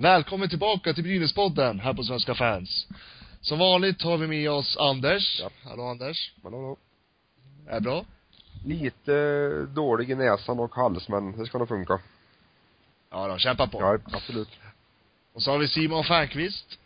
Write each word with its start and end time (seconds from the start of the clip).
Välkommen 0.00 0.48
tillbaka 0.48 0.94
till 0.94 1.02
Brynäspodden 1.02 1.80
här 1.80 1.94
på 1.94 2.02
Svenska 2.02 2.34
fans. 2.34 2.86
Som 3.40 3.58
vanligt 3.58 4.02
har 4.02 4.16
vi 4.16 4.26
med 4.26 4.50
oss 4.50 4.76
Anders. 4.76 5.40
Ja. 5.40 5.50
Hallå 5.64 5.82
Anders. 5.82 6.32
Hallå, 6.42 6.56
hallå. 6.56 6.76
Är 7.76 7.80
bra? 7.80 8.04
Lite 8.64 9.50
dålig 9.74 10.10
i 10.10 10.14
näsan 10.14 10.60
och 10.60 10.74
hals, 10.74 11.08
men 11.08 11.38
det 11.38 11.46
ska 11.46 11.58
nog 11.58 11.68
funka. 11.68 11.98
Ja 13.10 13.28
då, 13.28 13.38
kämpa 13.38 13.66
på. 13.66 13.80
Ja, 13.80 13.98
absolut. 14.16 14.48
Och 15.32 15.42
så 15.42 15.50
har 15.50 15.58
vi 15.58 15.68
Simon 15.68 16.04
Fernqvist. 16.04 16.78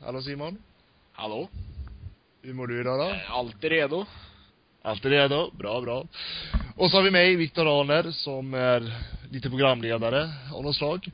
Hallå 0.00 0.22
Simon. 0.22 0.58
Hallå? 1.12 1.48
Hur 2.42 2.54
mår 2.54 2.66
du 2.66 2.80
idag 2.80 2.98
då? 2.98 3.14
Eh, 3.14 3.32
Alltid 3.32 3.70
redo. 3.70 4.06
Alltid 4.82 5.10
redo? 5.10 5.50
Bra, 5.52 5.80
bra. 5.80 6.06
Och 6.76 6.90
så 6.90 6.96
har 6.96 7.02
vi 7.02 7.10
mig, 7.10 7.36
Viktor 7.36 7.80
Arner, 7.80 8.10
som 8.10 8.54
är 8.54 8.92
lite 9.30 9.48
programledare 9.50 10.28
av 10.54 10.62
något 10.62 10.76
slag. 10.76 11.08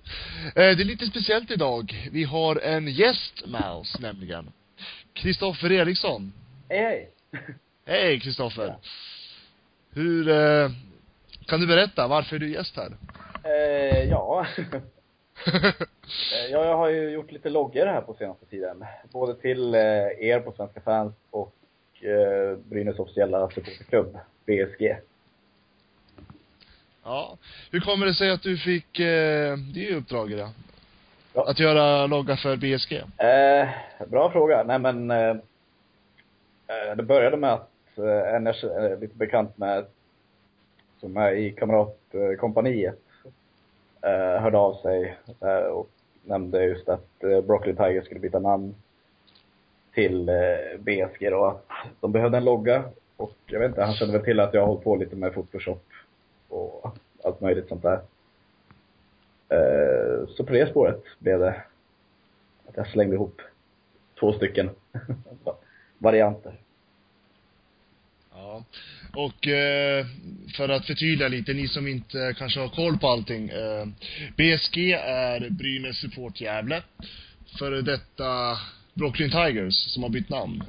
Eh, 0.47 0.53
det 0.55 0.83
är 0.83 0.85
lite 0.85 1.07
speciellt 1.07 1.51
idag. 1.51 2.09
Vi 2.13 2.25
har 2.25 2.57
en 2.57 2.89
gäst 2.89 3.47
med 3.47 3.71
oss 3.71 3.97
nämligen. 4.01 4.53
Kristoffer 5.13 5.73
Eriksson. 5.73 6.33
Hej, 6.69 6.79
hej. 6.79 7.11
Hej 7.87 8.21
Kristoffer. 8.21 8.75
Hur, 9.91 10.29
eh, 10.29 10.71
kan 11.47 11.61
du 11.61 11.67
berätta, 11.67 12.09
varför 12.09 12.37
är 12.37 12.41
du 12.41 12.51
gäst 12.53 12.77
här? 12.77 12.97
Eh, 13.45 14.05
ja. 14.05 14.47
Eh, 15.47 16.51
ja, 16.51 16.65
jag 16.65 16.77
har 16.77 16.89
ju 16.89 17.11
gjort 17.11 17.33
lite 17.33 17.51
loggor 17.51 17.87
här 17.87 18.01
på 18.01 18.15
senaste 18.15 18.47
tiden. 18.47 18.85
Både 19.13 19.35
till 19.35 19.75
er 19.75 20.41
på 20.41 20.53
Svenska 20.53 20.81
fans 20.81 21.15
och 21.31 21.55
Brynäs 22.65 22.99
officiella 22.99 23.51
supporterklubb, 23.51 24.19
BSG. 24.47 24.97
Ja. 27.05 27.37
Hur 27.71 27.81
kommer 27.81 28.07
det 28.07 28.15
sig 28.15 28.31
att 28.31 28.43
du 28.43 28.57
fick 28.59 29.01
eh, 29.01 29.57
det 29.57 29.95
uppdraget 29.95 30.39
då? 30.39 30.49
Ja. 31.35 31.51
Att 31.51 31.61
göra 31.61 32.07
logga 32.07 32.37
för 32.37 32.57
BSG? 32.57 32.93
Eh, 33.19 33.69
bra 34.09 34.31
fråga. 34.31 34.63
Nej 34.63 34.79
men, 34.79 35.11
eh, 35.11 35.37
eh, 36.67 36.97
det 36.97 37.03
började 37.03 37.37
med 37.37 37.53
att 37.53 37.99
eh, 37.99 38.35
en 38.35 38.47
jag 38.47 38.85
är 38.85 39.01
lite 39.01 39.17
bekant 39.17 39.59
med, 39.59 39.85
som 41.01 41.17
är 41.17 41.33
i 41.33 41.53
kamratkompaniet, 41.53 42.99
eh, 44.03 44.43
hörde 44.43 44.59
av 44.59 44.75
sig 44.75 45.17
eh, 45.41 45.67
och 45.67 45.91
nämnde 46.25 46.65
just 46.65 46.89
att 46.89 47.25
eh, 47.25 47.41
Broccoli 47.41 47.77
Tiger 47.77 48.03
skulle 48.03 48.21
byta 48.21 48.39
namn 48.39 48.75
till 49.95 50.29
eh, 50.29 50.35
BSG 50.79 51.31
då, 51.31 51.45
att 51.45 51.87
de 52.01 52.13
behövde 52.13 52.37
en 52.37 52.45
logga. 52.45 52.85
Och 53.17 53.37
jag 53.47 53.61
vet 53.61 53.69
inte, 53.69 53.83
han 53.83 53.95
kände 53.95 54.13
väl 54.13 54.25
till 54.25 54.41
att 54.41 54.55
jag 54.55 54.61
har 54.61 54.67
hållit 54.67 54.85
på 54.85 54.97
lite 54.97 55.17
med 55.17 55.35
Photoshop 55.35 55.85
möjligt 57.43 57.69
sånt 57.69 57.83
där. 57.83 58.01
Eh, 59.49 60.29
så 60.29 60.45
på 60.45 60.53
det 60.53 60.71
spåret 60.71 61.05
blev 61.19 61.39
det 61.39 61.63
att 62.69 62.77
jag 62.77 62.87
slängde 62.87 63.15
ihop 63.15 63.41
två 64.21 64.33
stycken 64.33 64.71
varianter. 65.99 66.61
Ja. 68.35 68.65
Och 69.17 69.49
eh, 69.49 70.07
för 70.57 70.69
att 70.69 70.87
förtydliga 70.87 71.29
lite, 71.29 71.53
ni 71.53 71.69
som 71.69 71.89
inte 71.89 72.35
kanske 72.39 72.61
har 72.61 72.69
koll 72.69 72.99
på 72.99 73.09
allting. 73.09 73.49
Eh, 73.49 73.87
BSG 74.37 74.93
är 74.93 75.51
Brynäs 75.51 75.97
Support 75.97 76.41
Gävle. 76.41 76.83
Före 77.59 77.83
detta 77.83 78.59
Brooklyn 78.95 79.31
Tigers 79.31 79.75
som 79.75 80.03
har 80.03 80.11
bytt 80.11 80.29
namn. 80.29 80.63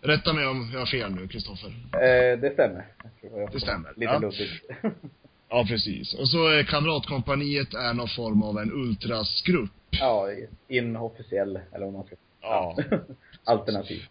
Rätta 0.00 0.32
mig 0.32 0.46
om 0.46 0.70
jag 0.72 0.78
har 0.78 0.86
fel 0.86 1.14
nu, 1.14 1.28
Kristoffer. 1.28 1.68
Eh, 1.92 2.38
det 2.38 2.52
stämmer. 2.52 2.86
Jag 3.02 3.30
tror 3.30 3.40
jag 3.40 3.52
Det 3.52 3.60
stämmer, 3.60 3.92
Lite 3.96 4.12
ja. 4.12 4.18
luddigt. 4.18 4.64
Ja, 5.54 5.64
precis. 5.68 6.14
Och 6.14 6.28
så 6.28 6.48
är 6.48 6.62
Kamratkompaniet 6.62 7.74
är 7.74 7.94
någon 7.94 8.08
form 8.08 8.42
av 8.42 8.58
en 8.58 8.72
ultrasgrupp. 8.72 9.70
ja, 9.90 10.28
inofficiell, 10.68 11.60
eller 11.72 11.84
vad 11.84 11.92
man 11.94 12.04
ska 12.04 12.16
Ja. 12.40 12.76
Alternativ. 13.44 14.02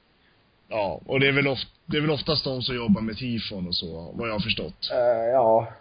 Ja, 0.68 1.02
och 1.06 1.20
det 1.20 1.28
är 1.28 1.32
väl, 1.32 1.48
of, 1.48 1.60
det 1.86 1.98
är 1.98 2.02
väl 2.02 2.12
oftast 2.12 2.44
de 2.44 2.62
som 2.62 2.76
jobbar 2.76 3.02
med 3.02 3.18
tifon 3.18 3.68
och 3.68 3.76
så, 3.76 4.12
vad 4.14 4.30
jag 4.30 4.34
har 4.34 4.40
förstått. 4.40 4.90
Eh, 4.92 4.98
ja, 5.32 5.74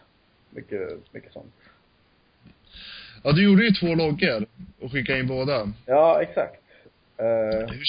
mycket, 0.51 1.13
mycket 1.13 1.33
sånt. 1.33 1.55
Ja, 3.23 3.33
du 3.33 3.45
gjorde 3.45 3.65
ju 3.65 3.71
två 3.71 3.95
loggor 3.95 4.47
och 4.81 4.93
skickade 4.93 5.19
in 5.21 5.27
båda. 5.27 5.73
Ja, 5.87 6.23
exakt. 6.23 6.63
Eh, 7.17 7.69
Hur, 7.69 7.85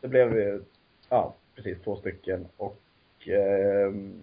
det 0.00 0.08
blev 0.08 0.32
ju, 0.34 0.62
ja, 1.08 1.34
precis 1.54 1.78
två 1.84 1.96
stycken 1.96 2.46
och 2.56 2.80
ehm, 3.28 4.22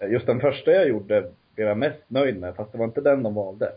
just 0.00 0.26
den 0.26 0.40
första 0.40 0.70
jag 0.70 0.88
gjorde 0.88 1.30
blev 1.54 1.68
jag 1.68 1.78
mest 1.78 2.02
nöjd 2.08 2.40
med, 2.40 2.56
fast 2.56 2.72
det 2.72 2.78
var 2.78 2.84
inte 2.84 3.00
den 3.00 3.22
de 3.22 3.34
valde. 3.34 3.72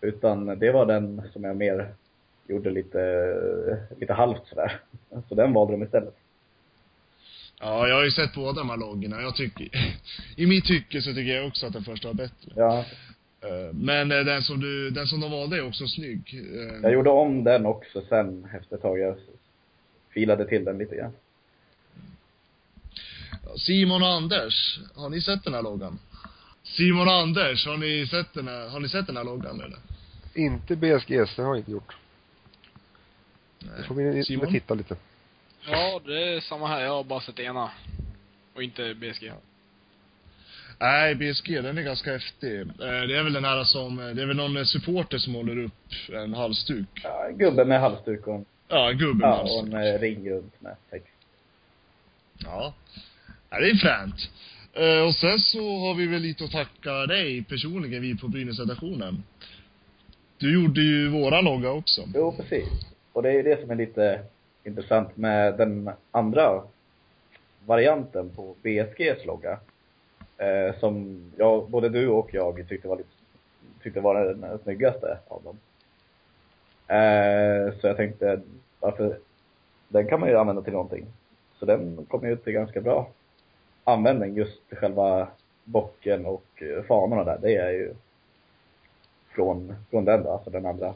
Utan 0.00 0.58
det 0.58 0.72
var 0.72 0.86
den 0.86 1.22
som 1.32 1.44
jag 1.44 1.56
mer 1.56 1.94
gjorde 2.48 2.70
lite, 2.70 3.86
lite 3.98 4.12
halvt 4.12 4.46
sådär. 4.46 4.80
Så 5.28 5.34
den 5.34 5.52
valde 5.52 5.72
de 5.72 5.82
istället. 5.82 6.14
Ja, 7.60 7.88
jag 7.88 7.96
har 7.96 8.04
ju 8.04 8.10
sett 8.10 8.34
båda 8.34 8.52
de 8.60 8.70
här 8.70 8.76
loggorna. 8.76 9.22
Jag 9.22 9.36
tycker, 9.36 9.68
i 10.36 10.46
mitt 10.46 10.64
tycke 10.64 11.02
så 11.02 11.10
tycker 11.14 11.34
jag 11.34 11.46
också 11.46 11.66
att 11.66 11.72
den 11.72 11.84
första 11.84 12.08
var 12.08 12.14
bättre. 12.14 12.52
Ja, 12.56 12.84
Eh, 13.44 13.74
Men 13.74 14.12
eh, 14.12 14.18
den 14.18 14.42
som 14.42 14.60
du, 14.60 14.90
den 14.90 15.06
som 15.06 15.20
de 15.20 15.30
valde 15.30 15.56
är 15.56 15.66
också 15.66 15.86
snygg. 15.86 16.34
Eh, 16.34 16.80
jag 16.82 16.92
gjorde 16.92 17.10
om 17.10 17.44
den 17.44 17.66
också 17.66 18.02
sen 18.08 18.48
efter 18.54 18.76
ett 18.76 18.82
tag. 18.82 18.98
Jag 18.98 19.16
filade 20.10 20.48
till 20.48 20.64
den 20.64 20.78
lite 20.78 20.96
grann. 20.96 21.12
Simon 23.58 24.02
och 24.02 24.08
Anders, 24.08 24.78
har 24.94 25.08
ni 25.08 25.20
sett 25.20 25.44
den 25.44 25.54
här 25.54 25.62
loggan? 25.62 25.98
Simon 26.62 27.08
och 27.08 27.14
Anders, 27.14 27.66
har 27.66 27.76
ni 27.76 28.06
sett 28.06 28.32
den 28.34 28.48
här, 28.48 28.68
har 28.68 28.80
ni 28.80 28.88
sett 28.88 29.06
den 29.06 29.16
här 29.16 29.24
loggan 29.24 29.60
eller? 29.60 29.78
Inte 30.34 30.76
BSGS, 30.76 31.36
det 31.36 31.42
har 31.42 31.48
jag 31.48 31.56
inte 31.58 31.70
gjort. 31.70 31.96
Nej. 33.58 33.70
Det 33.78 33.82
får 33.84 33.94
vi 33.94 34.24
Simon? 34.24 34.52
titta 34.52 34.74
lite. 34.74 34.96
Ja, 35.66 36.00
det 36.06 36.34
är 36.34 36.40
samma 36.40 36.66
här. 36.68 36.80
Jag 36.80 36.90
har 36.90 37.04
bara 37.04 37.20
sett 37.20 37.38
ena. 37.38 37.70
Och 38.54 38.62
inte 38.62 38.94
BSG. 38.94 39.32
Nej, 40.80 41.14
BSG, 41.14 41.60
den 41.62 41.78
är 41.78 41.82
ganska 41.82 42.12
häftig. 42.12 42.60
Eh, 42.60 42.66
Det 42.78 43.18
är 43.18 43.22
väl 43.22 43.32
den 43.32 43.44
här 43.44 43.64
som, 43.64 43.96
det 43.96 44.22
är 44.22 44.26
väl 44.26 44.36
någon 44.36 44.66
supporter 44.66 45.18
som 45.18 45.34
håller 45.34 45.58
upp 45.64 45.72
en 46.12 46.34
halsduk. 46.34 46.86
Ja, 47.02 47.26
en 47.28 47.38
gubbe 47.38 47.64
med 47.64 47.80
halsduk 47.80 48.26
och 48.26 48.34
en, 48.34 48.44
Ja, 48.68 48.90
en 48.90 48.98
gubbe 48.98 49.14
med 49.18 49.28
ja, 49.28 49.40
och 49.40 49.48
halsduk. 49.48 49.74
en 49.74 49.94
eh, 49.94 49.98
ring 50.00 50.30
runt 50.30 50.60
med 50.60 50.76
text. 50.90 51.08
Ja 52.38 52.74
ja. 53.54 53.60
det 53.60 53.70
är 53.70 53.74
fränt. 53.74 54.30
Eh, 54.72 55.06
och 55.06 55.14
sen 55.14 55.38
så 55.38 55.78
har 55.78 55.94
vi 55.94 56.06
väl 56.06 56.22
lite 56.22 56.44
att 56.44 56.50
tacka 56.50 57.06
dig 57.06 57.44
personligen, 57.44 58.02
vi 58.02 58.18
på 58.18 58.28
Brynäsredaktionen. 58.28 59.22
Du 60.38 60.54
gjorde 60.54 60.80
ju 60.80 61.08
våra 61.08 61.40
logga 61.40 61.70
också. 61.70 62.02
Jo, 62.14 62.34
precis. 62.36 62.68
Och 63.12 63.22
det 63.22 63.28
är 63.28 63.32
ju 63.32 63.42
det 63.42 63.60
som 63.60 63.70
är 63.70 63.74
lite 63.74 64.20
intressant 64.64 65.16
med 65.16 65.58
den 65.58 65.90
andra 66.10 66.62
varianten 67.66 68.30
på 68.30 68.54
BSGs 68.62 69.26
logga. 69.26 69.58
Eh, 70.38 70.78
som 70.80 71.22
jag, 71.36 71.70
både 71.70 71.88
du 71.88 72.08
och 72.08 72.34
jag 72.34 72.68
tyckte 72.68 72.88
var 72.88 72.96
lite, 72.96 73.08
tyckte 73.82 74.00
var 74.00 74.24
den, 74.24 74.40
den 74.40 74.58
snyggaste 74.58 75.18
av 75.28 75.42
dem. 75.42 75.58
Eh, 76.96 77.80
så 77.80 77.86
jag 77.86 77.96
tänkte, 77.96 78.40
varför, 78.80 79.18
den 79.88 80.06
kan 80.06 80.20
man 80.20 80.28
ju 80.28 80.36
använda 80.36 80.62
till 80.62 80.72
någonting. 80.72 81.06
Så 81.58 81.66
den 81.66 82.06
kom 82.06 82.28
ju 82.28 82.36
till 82.36 82.52
ganska 82.52 82.80
bra 82.80 83.10
användning, 83.84 84.36
just 84.36 84.60
själva 84.80 85.28
bocken 85.64 86.26
och 86.26 86.46
eh, 86.56 86.84
fanorna 86.88 87.24
där. 87.24 87.38
Det 87.42 87.56
är 87.56 87.70
ju 87.70 87.94
från, 89.34 89.74
från 89.90 90.04
den 90.04 90.22
då, 90.22 90.30
alltså 90.30 90.50
den 90.50 90.66
andra 90.66 90.94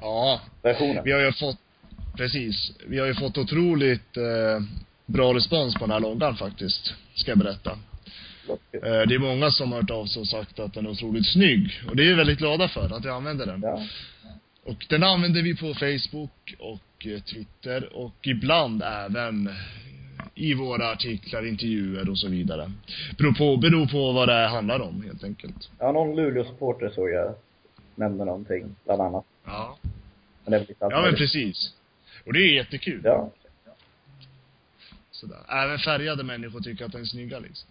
Ja, 0.00 0.40
versionen. 0.62 1.04
vi 1.04 1.12
har 1.12 1.20
ju 1.20 1.32
fått, 1.32 1.56
precis, 2.16 2.72
vi 2.86 2.98
har 2.98 3.06
ju 3.06 3.14
fått 3.14 3.38
otroligt 3.38 4.16
eh, 4.16 4.60
bra 5.06 5.34
respons 5.34 5.74
på 5.74 5.80
den 5.80 5.90
här 5.90 6.00
loggan 6.00 6.36
faktiskt, 6.36 6.94
ska 7.14 7.30
jag 7.30 7.38
berätta. 7.38 7.78
Eh, 8.72 8.80
det 8.82 9.14
är 9.14 9.18
många 9.18 9.50
som 9.50 9.72
har 9.72 9.80
hört 9.80 9.90
av 9.90 10.06
sig 10.06 10.20
och 10.20 10.28
sagt 10.28 10.58
att 10.58 10.74
den 10.74 10.86
är 10.86 10.90
otroligt 10.90 11.26
snygg. 11.32 11.82
Och 11.88 11.96
det 11.96 12.02
är 12.02 12.06
vi 12.06 12.14
väldigt 12.14 12.38
glada 12.38 12.68
för, 12.68 12.96
att 12.96 13.04
jag 13.04 13.16
använder 13.16 13.46
den. 13.46 13.60
Ja. 13.62 13.82
Och 14.64 14.86
den 14.88 15.02
använder 15.02 15.42
vi 15.42 15.56
på 15.56 15.74
Facebook 15.74 16.54
och 16.58 17.06
eh, 17.06 17.20
Twitter 17.20 17.96
och 17.96 18.14
ibland 18.26 18.82
även 18.82 19.50
i 20.40 20.54
våra 20.54 20.90
artiklar, 20.90 21.46
intervjuer 21.46 22.10
och 22.10 22.18
så 22.18 22.28
vidare. 22.28 22.72
Beror 23.18 23.32
på, 23.32 23.56
beror 23.56 23.86
på 23.86 24.12
vad 24.12 24.28
det 24.28 24.48
handlar 24.48 24.80
om 24.80 25.02
helt 25.02 25.24
enkelt. 25.24 25.70
Ja, 25.78 25.92
någon 25.92 26.16
Luleå-supporter 26.16 26.90
såg 26.90 27.10
jag 27.10 27.34
nämnde 27.94 28.24
någonting, 28.24 28.76
bland 28.84 29.02
annat. 29.02 29.24
Ja. 29.44 29.78
Men 30.44 30.50
det 30.50 30.56
är 30.56 30.60
lite 30.60 30.74
Ja 30.78 31.02
men 31.02 31.14
precis. 31.14 31.74
Och 32.26 32.32
det 32.32 32.38
är 32.38 32.54
jättekul. 32.54 33.00
Ja. 33.04 33.30
Sådär. 35.10 35.38
Även 35.48 35.78
färgade 35.78 36.24
människor 36.24 36.60
tycker 36.60 36.84
att 36.84 36.92
den 36.92 37.00
är 37.00 37.04
snygga 37.04 37.38
liksom. 37.38 37.68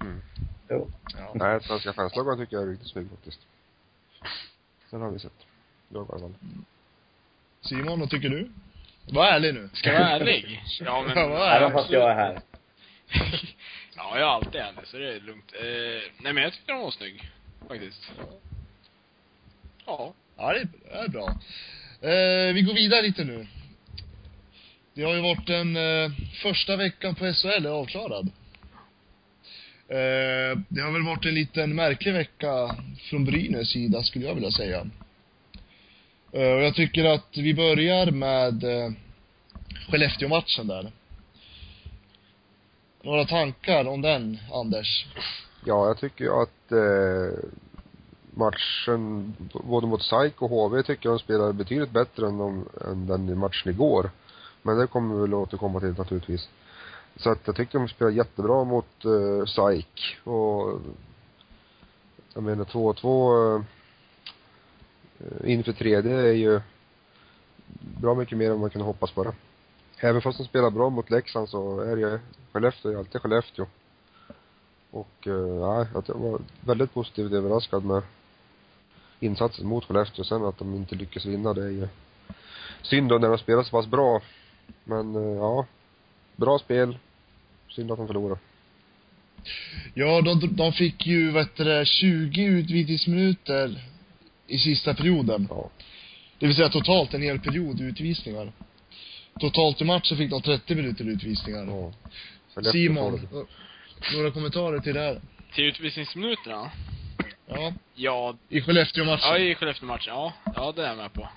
Mm. 0.00 0.20
Jo. 0.70 0.90
Ja. 1.18 1.32
Nej, 1.34 1.62
Svenska 1.62 1.92
fansloggan 1.92 2.38
tycker 2.38 2.56
jag 2.56 2.62
är 2.62 2.70
riktigt 2.70 2.88
snygg 2.88 3.10
faktiskt. 3.10 3.40
Den 4.90 5.00
har 5.00 5.10
vi 5.10 5.18
sett. 5.18 5.46
Jag 5.88 6.06
i 6.06 6.08
alla 6.10 6.20
fall. 6.20 6.34
Simon, 7.60 8.00
vad 8.00 8.10
tycker 8.10 8.28
du? 8.28 8.50
Var 9.08 9.26
ärlig 9.26 9.54
nu. 9.54 9.68
Ska 9.72 9.92
jag 9.92 10.00
vara 10.00 10.10
ärlig? 10.10 10.62
Ja, 10.80 11.04
men... 11.06 11.16
Ja, 11.30 11.56
Även 11.56 11.72
fast 11.72 11.90
jag 11.90 12.10
är 12.10 12.14
här. 12.14 12.40
ja, 13.96 14.18
jag 14.18 14.20
är 14.20 14.24
alltid 14.24 14.60
ärlig, 14.60 14.80
så 14.84 14.96
det 14.96 15.14
är 15.14 15.20
lugnt. 15.20 15.52
Eh, 15.60 16.12
nej, 16.18 16.32
men 16.32 16.42
jag 16.42 16.52
tyckte 16.52 16.72
den 16.72 16.80
var 16.80 16.90
snygg. 16.90 17.30
Faktiskt. 17.68 18.10
Ja. 19.86 20.14
Ja, 20.36 20.52
det 20.52 20.60
är, 20.60 20.68
det 20.90 20.98
är 20.98 21.08
bra. 21.08 21.28
Eh, 22.00 22.54
vi 22.54 22.62
går 22.62 22.74
vidare 22.74 23.02
lite 23.02 23.24
nu. 23.24 23.46
Det 24.94 25.02
har 25.02 25.14
ju 25.14 25.20
varit 25.20 25.46
den 25.46 25.76
eh, 25.76 26.10
första 26.42 26.76
veckan 26.76 27.14
på 27.14 27.32
SHL 27.32 27.66
är 27.66 27.70
avklarad. 27.70 28.30
Eh, 29.88 30.58
det 30.68 30.80
har 30.80 30.92
väl 30.92 31.02
varit 31.02 31.24
en 31.24 31.34
liten 31.34 31.74
märklig 31.74 32.12
vecka 32.12 32.76
från 33.10 33.24
Brynäs 33.24 33.70
sida 33.70 34.02
skulle 34.02 34.26
jag 34.26 34.34
vilja 34.34 34.50
säga. 34.50 34.86
Eh, 36.36 36.52
och 36.52 36.62
jag 36.62 36.74
tycker 36.74 37.04
att 37.04 37.36
vi 37.36 37.54
börjar 37.54 38.10
med 38.10 38.64
eh, 38.64 38.92
Skellefteå-matchen 39.90 40.66
där. 40.66 40.92
Några 43.02 43.24
tankar 43.24 43.88
om 43.88 44.02
den, 44.02 44.38
Anders? 44.52 45.06
Ja, 45.64 45.86
jag 45.86 45.98
tycker 45.98 46.24
ju 46.24 46.30
att 46.30 46.72
eh, 46.72 47.38
matchen, 48.30 49.34
både 49.64 49.86
mot 49.86 50.02
SAIK 50.02 50.42
och 50.42 50.50
HV, 50.50 50.82
tycker 50.82 51.08
jag 51.08 51.18
de 51.18 51.18
spelade 51.18 51.52
betydligt 51.52 51.90
bättre 51.90 52.26
än, 52.26 52.38
de, 52.38 52.68
än 52.90 53.06
den 53.06 53.38
matchen 53.38 53.72
igår. 53.72 54.10
Men 54.62 54.78
det 54.78 54.86
kommer 54.86 55.14
vi 55.14 55.20
väl 55.20 55.34
återkomma 55.34 55.80
till 55.80 55.94
naturligtvis. 55.98 56.48
Så 57.16 57.30
att 57.30 57.40
jag 57.44 57.56
tycker 57.56 57.78
de 57.78 57.88
spelar 57.88 58.10
jättebra 58.10 58.64
mot 58.64 59.04
eh, 59.04 59.46
SAIK 59.46 60.18
och 60.24 60.80
jag 62.34 62.42
menar 62.42 62.64
2-2 62.64 63.56
eh, 63.56 63.64
Eh, 65.20 65.52
inför 65.52 65.72
tredje 65.72 66.12
är 66.12 66.32
ju 66.32 66.60
bra 67.80 68.14
mycket 68.14 68.38
mer 68.38 68.50
än 68.50 68.60
man 68.60 68.70
kunde 68.70 68.84
hoppas 68.84 69.10
på 69.10 69.24
det. 69.24 69.32
Även 70.00 70.22
fast 70.22 70.38
de 70.38 70.44
spelar 70.44 70.70
bra 70.70 70.90
mot 70.90 71.10
Leksand 71.10 71.48
så 71.48 71.80
är 71.80 71.96
det 71.96 72.02
ju 72.02 72.18
Skellefteå 72.52 72.92
är 72.92 72.96
alltid 72.96 73.20
Skellefteå. 73.20 73.66
Och, 74.90 75.26
eh, 75.26 75.32
ja, 75.32 75.86
jag 75.92 76.14
var 76.14 76.40
väldigt 76.60 76.94
positivt 76.94 77.32
överraskad 77.32 77.84
med 77.84 78.02
insatsen 79.20 79.66
mot 79.66 79.84
Skellefteå. 79.84 80.24
Sen 80.24 80.44
att 80.44 80.58
de 80.58 80.74
inte 80.74 80.94
lyckas 80.94 81.26
vinna, 81.26 81.52
det 81.54 81.64
är 81.64 81.70
ju 81.70 81.88
synd 82.82 83.08
då 83.08 83.18
när 83.18 83.28
de 83.28 83.38
spelar 83.38 83.62
så 83.62 83.70
pass 83.70 83.86
bra. 83.86 84.22
Men, 84.84 85.16
eh, 85.16 85.36
ja. 85.38 85.66
Bra 86.36 86.58
spel. 86.58 86.98
Synd 87.68 87.92
att 87.92 87.98
de 87.98 88.06
förlorade. 88.06 88.40
Ja, 89.94 90.20
de, 90.20 90.56
de 90.56 90.72
fick 90.72 91.06
ju, 91.06 91.30
vad 91.30 91.42
heter 91.42 91.64
det, 91.64 91.86
20 91.86 92.44
utvisningsminuter 92.44 93.82
i 94.46 94.58
sista 94.58 94.94
perioden. 94.94 95.46
Ja. 95.50 95.70
Det 96.38 96.46
vill 96.46 96.56
säga 96.56 96.68
totalt 96.68 97.14
en 97.14 97.22
hel 97.22 97.40
period 97.40 97.80
utvisningar. 97.80 98.52
Totalt 99.40 99.80
i 99.80 99.84
matchen 99.84 100.16
fick 100.16 100.30
de 100.30 100.42
30 100.42 100.74
minuter 100.74 101.04
utvisningar. 101.08 101.66
ja. 101.66 101.92
Simon, 102.72 103.28
några 104.14 104.30
kommentarer 104.30 104.78
till 104.78 104.94
det 104.94 105.00
här? 105.00 105.20
Till 105.54 105.64
utvisningsminuterna? 105.64 106.70
Ja, 107.46 107.72
Ja, 107.94 108.36
i 108.48 108.60
Skellefteå-matchen. 108.60 109.20
ja 109.28 109.38
i 109.38 109.54
Skellefteå-matchen. 109.54 110.14
Ja, 110.14 110.32
ja 110.54 110.72
det 110.76 110.82
är 110.82 110.88
jag 110.88 110.96
med 110.96 111.12
på. 111.12 111.20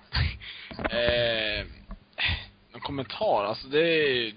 eh, 0.96 1.66
någon 2.72 2.82
kommentar? 2.82 3.46
Alltså 3.46 3.68
det 3.68 3.80
är, 3.80 4.34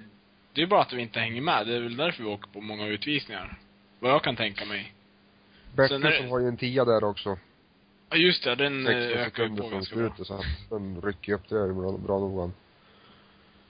det 0.53 0.63
är 0.63 0.67
bara 0.67 0.81
att 0.83 0.93
vi 0.93 1.03
inte 1.03 1.21
hänger 1.21 1.41
med. 1.41 1.67
Det 1.67 1.77
är 1.77 1.81
väl 1.81 1.97
därför 1.97 2.23
vi 2.23 2.29
åker 2.29 2.51
på 2.51 2.61
många 2.61 2.87
utvisningar. 2.87 3.59
Vad 3.99 4.11
jag 4.13 4.23
kan 4.25 4.37
tänka 4.37 4.65
mig. 4.65 4.93
Är 5.79 5.99
det- 5.99 6.29
har 6.31 6.41
ju 6.41 6.49
en 6.49 6.57
tia 6.57 6.85
där 6.85 7.05
också. 7.05 7.39
Ja 8.13 8.19
just 8.19 8.45
det, 8.45 8.55
den 8.55 8.85
16 8.87 9.19
ökar 9.19 9.43
ju 9.43 9.49
på 9.57 9.69
ganska 9.69 9.97
bra. 9.97 10.09
slutet 10.09 10.27
så 10.27 10.35
att 10.35 10.45
den 10.71 11.03
rycker 11.03 11.29
ju 11.29 11.35
upp 11.35 11.49
det 11.49 11.59
där 11.59 11.73
bra, 11.73 11.99
bra 11.99 12.19
nog. 12.19 12.51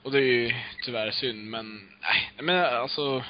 Och 0.03 0.13
det 0.13 0.19
är 0.19 0.23
ju 0.23 0.55
tyvärr 0.85 1.11
synd, 1.11 1.51
men 1.51 1.89
nej, 2.01 2.31
men 2.43 2.65
alltså 2.65 3.25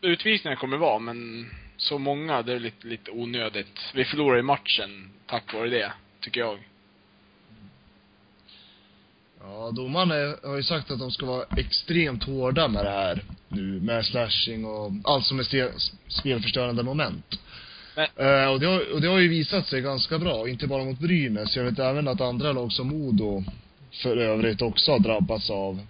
utvisningar 0.00 0.56
kommer 0.56 0.76
vara, 0.76 0.98
men 0.98 1.50
så 1.76 1.98
många, 1.98 2.42
det 2.42 2.52
är 2.52 2.58
lite, 2.58 2.86
lite 2.86 3.10
onödigt. 3.10 3.80
Vi 3.94 4.04
förlorar 4.04 4.38
i 4.38 4.42
matchen 4.42 5.10
tack 5.26 5.54
vare 5.54 5.68
det, 5.68 5.92
tycker 6.20 6.40
jag. 6.40 6.58
Ja, 9.40 9.70
domarna 9.70 10.14
är- 10.14 10.48
har 10.48 10.56
ju 10.56 10.62
sagt 10.62 10.90
att 10.90 10.98
de 10.98 11.10
ska 11.10 11.26
vara 11.26 11.44
extremt 11.56 12.24
hårda 12.24 12.68
med 12.68 12.84
det 12.84 12.90
här 12.90 13.24
nu, 13.48 13.80
med 13.80 14.06
slashing 14.06 14.64
och 14.64 14.92
allt 15.04 15.26
som 15.26 15.38
är 15.38 15.72
spelförstörande 16.08 16.82
moment. 16.82 17.40
Men- 17.96 18.06
Eh, 18.16 18.50
och, 18.52 18.60
det 18.60 18.66
har, 18.66 18.92
och 18.92 19.00
det 19.00 19.08
har 19.08 19.18
ju 19.18 19.28
visat 19.28 19.66
sig 19.66 19.80
ganska 19.80 20.18
bra, 20.18 20.48
inte 20.48 20.66
bara 20.66 20.84
mot 20.84 20.98
Brynäs. 20.98 21.56
Jag 21.56 21.64
vet 21.64 21.78
även 21.78 22.08
att 22.08 22.20
andra 22.20 22.52
lag 22.52 22.72
som 22.72 22.88
Modo 22.88 23.44
för 24.02 24.16
övrigt 24.16 24.62
också 24.62 24.92
har 24.92 24.98
drabbats 24.98 25.50
av 25.50 25.86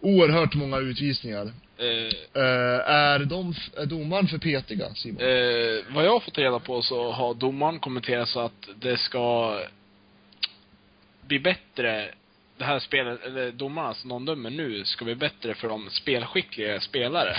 oerhört 0.00 0.54
många 0.54 0.78
utvisningar. 0.78 1.52
Eh, 1.78 2.42
Eh, 2.42 2.90
är 2.90 3.18
de, 3.18 3.54
är 3.76 3.86
domaren 3.86 4.26
för 4.28 4.38
petiga, 4.38 4.94
Simon? 4.94 5.20
eh, 5.22 5.84
vad 5.94 6.04
jag 6.04 6.10
har 6.12 6.20
fått 6.20 6.38
reda 6.38 6.58
på 6.58 6.82
så 6.82 7.12
har 7.12 7.34
domaren 7.34 7.78
kommenterat 7.78 8.28
så 8.28 8.40
att 8.40 8.68
det 8.80 8.96
ska 8.96 9.58
bli 11.26 11.38
bättre, 11.40 12.10
det 12.56 12.64
här 12.64 12.78
spelet, 12.78 13.24
eller 13.24 13.52
domarna 13.52 13.94
som 13.94 14.08
de 14.10 14.24
dömer 14.24 14.50
nu, 14.50 14.84
ska 14.84 15.04
bli 15.04 15.14
bättre 15.14 15.54
för 15.54 15.68
de 15.68 15.90
spelskickliga 15.90 16.80
spelare. 16.80 17.36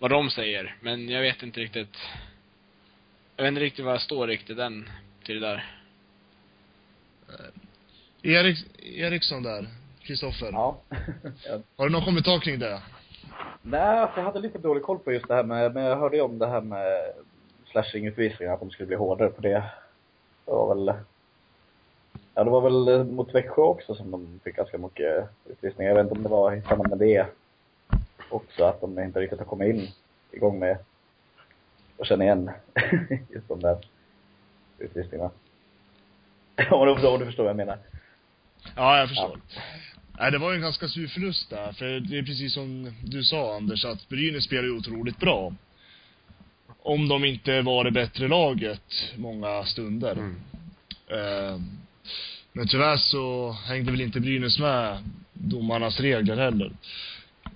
Vad 0.00 0.10
de 0.10 0.30
säger, 0.30 0.76
men 0.80 1.08
jag 1.08 1.20
vet 1.20 1.42
inte 1.42 1.60
riktigt. 1.60 1.96
Jag 3.36 3.44
vet 3.44 3.48
inte 3.48 3.60
riktigt 3.60 3.84
vad 3.84 3.94
jag 3.94 4.00
står 4.00 4.26
riktigt 4.26 4.58
än 4.58 4.88
till 5.24 5.40
det 5.40 5.46
där. 5.46 5.64
Erik, 8.22 8.58
Eriksson 8.82 9.42
där, 9.42 9.68
Kristoffer. 10.02 10.48
Ja. 10.52 10.80
ja. 11.44 11.60
Har 11.76 11.84
du 11.84 11.92
någon 11.92 12.04
kommentar 12.04 12.40
kring 12.40 12.58
det? 12.58 12.82
Nej, 13.62 13.98
alltså 13.98 14.20
jag 14.20 14.24
hade 14.24 14.40
lite 14.40 14.58
dålig 14.58 14.82
koll 14.82 14.98
på 14.98 15.12
just 15.12 15.28
det 15.28 15.34
här 15.34 15.44
med, 15.44 15.74
men 15.74 15.84
jag 15.84 15.96
hörde 15.96 16.16
ju 16.16 16.22
om 16.22 16.38
det 16.38 16.46
här 16.46 16.60
med 16.60 17.12
slashing-utvisningar, 17.64 18.52
att 18.52 18.60
de 18.60 18.70
skulle 18.70 18.86
bli 18.86 18.96
hårdare 18.96 19.28
på 19.28 19.40
det. 19.40 19.64
Det 20.44 20.52
var 20.52 20.74
väl, 20.74 20.94
ja 22.34 22.44
det 22.44 22.50
var 22.50 22.60
väl 22.60 23.04
mot 23.04 23.34
Växjö 23.34 23.62
också 23.62 23.94
som 23.94 24.10
de 24.10 24.40
fick 24.44 24.56
ganska 24.56 24.78
mycket 24.78 25.28
utvisningar. 25.46 25.90
Jag 25.90 25.96
vet 25.96 26.04
inte 26.04 26.18
om 26.18 26.22
det 26.22 26.28
var 26.28 26.54
i 26.54 26.62
samband 26.62 26.90
med 26.90 26.98
det 26.98 27.26
också, 28.30 28.64
att 28.64 28.80
de 28.80 28.98
inte 28.98 29.20
riktigt 29.20 29.38
har 29.38 29.46
kommit 29.46 29.74
in 29.74 29.88
igång 30.32 30.58
med 30.58 30.78
att 31.98 32.06
känna 32.06 32.24
igen 32.24 32.50
just 33.34 33.48
de 33.48 33.60
där 33.60 33.78
utvisningarna. 34.78 35.30
om, 36.70 36.86
du, 36.86 37.06
om 37.06 37.20
du 37.20 37.26
förstår 37.26 37.42
vad 37.42 37.50
jag 37.50 37.56
menar. 37.56 37.78
Ja, 38.76 38.98
jag 38.98 39.08
förstår. 39.08 39.40
Nej, 40.18 40.30
det 40.30 40.38
var 40.38 40.50
ju 40.50 40.56
en 40.56 40.62
ganska 40.62 40.88
sur 40.88 41.06
förlust 41.06 41.50
där, 41.50 41.72
för 41.72 42.00
det 42.00 42.18
är 42.18 42.22
precis 42.22 42.54
som 42.54 42.94
du 43.04 43.24
sa 43.24 43.56
Anders, 43.56 43.84
att 43.84 44.08
Brynäs 44.08 44.44
spelar 44.44 44.62
ju 44.62 44.76
otroligt 44.76 45.18
bra. 45.18 45.54
Om 46.82 47.08
de 47.08 47.24
inte 47.24 47.62
var 47.62 47.84
det 47.84 47.90
bättre 47.90 48.28
laget 48.28 49.14
många 49.16 49.64
stunder. 49.64 50.12
Mm. 50.12 50.36
Eh, 51.08 51.60
men 52.52 52.68
tyvärr 52.68 52.96
så 52.96 53.52
hängde 53.52 53.90
väl 53.90 54.00
inte 54.00 54.20
Brynäs 54.20 54.58
med 54.58 55.04
domarnas 55.32 56.00
regler 56.00 56.36
heller. 56.36 56.72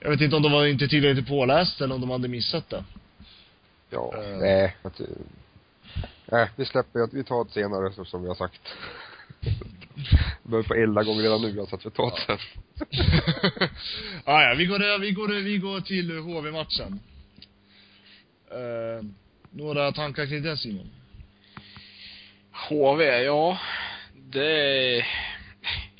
Jag 0.05 0.11
vet 0.11 0.21
inte 0.21 0.37
om 0.37 0.43
de 0.43 0.53
var 0.53 0.67
inte 0.67 0.89
tillräckligt 0.89 1.29
pålästa 1.29 1.85
eller 1.85 1.95
om 1.95 2.01
de 2.01 2.11
hade 2.11 2.29
missat 2.29 2.71
det. 2.71 2.85
Ja, 3.91 4.15
Eh. 4.17 4.37
nej. 4.39 4.77
Att, 4.83 5.01
nej, 6.27 6.51
vi 6.57 6.65
släpper. 6.65 7.09
Vi 7.13 7.25
tar 7.25 7.45
det 7.45 7.51
senare 7.51 7.93
så 7.93 8.05
som 8.05 8.23
vi 8.23 8.29
har 8.29 8.35
sagt. 8.35 8.61
Vi 9.41 9.51
börjar 10.51 10.63
på 10.63 10.75
elda 10.75 11.03
gånger 11.03 11.23
redan 11.23 11.43
nu, 11.43 11.67
så 11.69 11.77
att 11.77 11.87
vi 11.87 11.91
tar 11.91 12.11
det 12.11 12.17
sen. 12.27 12.39
ah, 14.25 14.43
ja, 14.43 14.55
vi 14.59 14.67
går, 14.67 14.99
vi 14.99 15.11
går, 15.11 15.29
vi 15.29 15.59
går 15.59 15.81
till 15.81 16.19
HV-matchen. 16.19 17.01
Eh, 18.51 19.05
några 19.51 19.93
tankar 19.93 20.27
kring 20.27 20.43
det 20.43 20.57
Simon? 20.57 20.91
HV, 22.69 23.23
ja. 23.23 23.59
Det 24.15 24.47
är, 24.47 25.07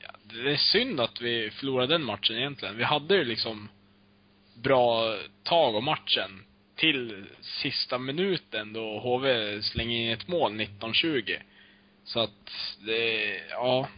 ja, 0.03 0.11
det 0.23 0.53
är 0.53 0.57
synd 0.57 1.01
att 1.01 1.21
vi 1.21 1.51
förlorade 1.51 1.95
den 1.95 2.05
matchen 2.05 2.37
egentligen. 2.37 2.77
Vi 2.77 2.85
hade 2.85 3.15
ju 3.17 3.25
liksom 3.25 3.69
bra 4.63 5.17
tag 5.43 5.75
om 5.75 5.85
matchen 5.85 6.45
till 6.77 7.27
sista 7.63 7.99
minuten 7.99 8.73
då 8.73 8.99
HV 8.99 9.63
slänger 9.63 9.99
in 9.99 10.13
ett 10.13 10.29
mål 10.29 10.53
19-20. 10.53 11.37
Så 12.05 12.21
att 12.21 12.51
det, 12.87 13.37
ja. 13.51 13.89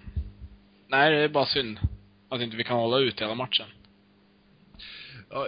Nej, 0.88 1.10
det 1.10 1.18
är 1.18 1.28
bara 1.28 1.46
synd 1.46 1.78
att 2.28 2.40
inte 2.40 2.56
vi 2.56 2.64
kan 2.64 2.76
hålla 2.76 2.98
ut 2.98 3.20
hela 3.20 3.34
matchen. 3.34 3.66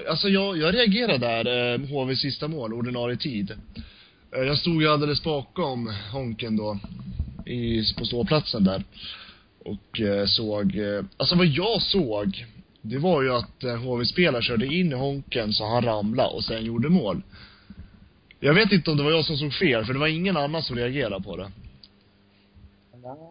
Alltså 0.09 0.29
jag, 0.29 0.59
jag 0.59 0.75
reagerade 0.75 1.19
där, 1.19 1.75
eh, 1.75 1.81
HVs 1.81 2.21
sista 2.21 2.49
mål, 2.49 2.73
ordinarie 2.73 3.17
tid. 3.17 3.50
Eh, 4.37 4.43
jag 4.43 4.59
stod 4.59 4.83
ju 4.83 4.88
alldeles 4.88 5.23
bakom 5.23 5.93
Honken 6.12 6.57
då, 6.57 6.79
i, 7.47 7.95
på 7.95 8.05
ståplatsen 8.05 8.65
där. 8.65 8.85
Och 9.65 10.00
eh, 10.00 10.27
såg, 10.27 10.77
eh, 10.77 11.05
alltså 11.17 11.37
vad 11.37 11.47
jag 11.47 11.83
såg, 11.83 12.47
det 12.88 12.99
var 12.99 13.23
ju 13.23 13.35
att 13.35 13.64
eh, 13.64 13.76
HV-spelare 13.76 14.42
körde 14.42 14.66
in 14.66 14.92
i 14.92 14.95
Honken 14.95 15.52
så 15.52 15.66
han 15.66 15.85
ramlade 15.85 16.35
och 16.35 16.45
sen 16.45 16.64
gjorde 16.64 16.88
mål. 16.88 17.23
Jag 18.40 18.54
vet 18.54 18.73
inte 18.73 18.90
om 18.90 18.97
det 18.97 19.02
var 19.02 19.11
jag 19.11 19.25
som 19.25 19.37
såg 19.37 19.52
fel, 19.52 19.85
för 19.85 19.92
det 19.92 19.99
var 19.99 20.07
ingen 20.07 20.37
annan 20.37 20.62
som 20.62 20.76
reagerade 20.76 21.25
på 21.25 21.37
det. 21.37 21.50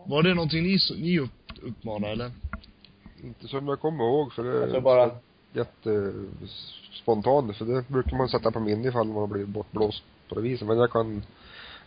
Var 0.05 0.23
det 0.23 0.33
någonting 0.33 0.63
ni, 0.63 0.77
ni 0.97 1.19
upp, 1.19 1.31
uppmanade 1.61 2.13
eller? 2.13 2.31
Inte 3.23 3.47
som 3.47 3.67
jag 3.67 3.79
kommer 3.79 4.03
ihåg, 4.03 4.33
för 4.33 4.43
det 4.43 4.59
Jag 4.59 4.69
tror 4.69 4.81
bara, 4.81 5.11
jättespontant, 5.53 7.57
för 7.57 7.65
det 7.65 7.89
brukar 7.89 8.17
man 8.17 8.29
sätta 8.29 8.51
på 8.51 8.59
minne 8.59 8.87
ifall 8.87 9.07
man 9.07 9.15
har 9.15 9.27
blivit 9.27 9.49
bortblåst 9.49 10.03
på 10.29 10.35
det 10.35 10.41
viset. 10.41 10.67
Men 10.67 10.77
jag 10.77 10.91
kan, 10.91 11.23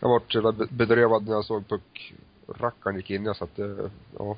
jag 0.00 0.08
vart 0.08 0.70
bedrövad 0.70 1.26
när 1.26 1.32
jag 1.32 1.44
såg 1.44 1.64
puckrackaren 1.68 2.96
gick 2.96 3.10
in. 3.10 3.24
Jag 3.24 3.36
satt, 3.36 3.58
eh, 3.58 3.66
ja. 4.18 4.36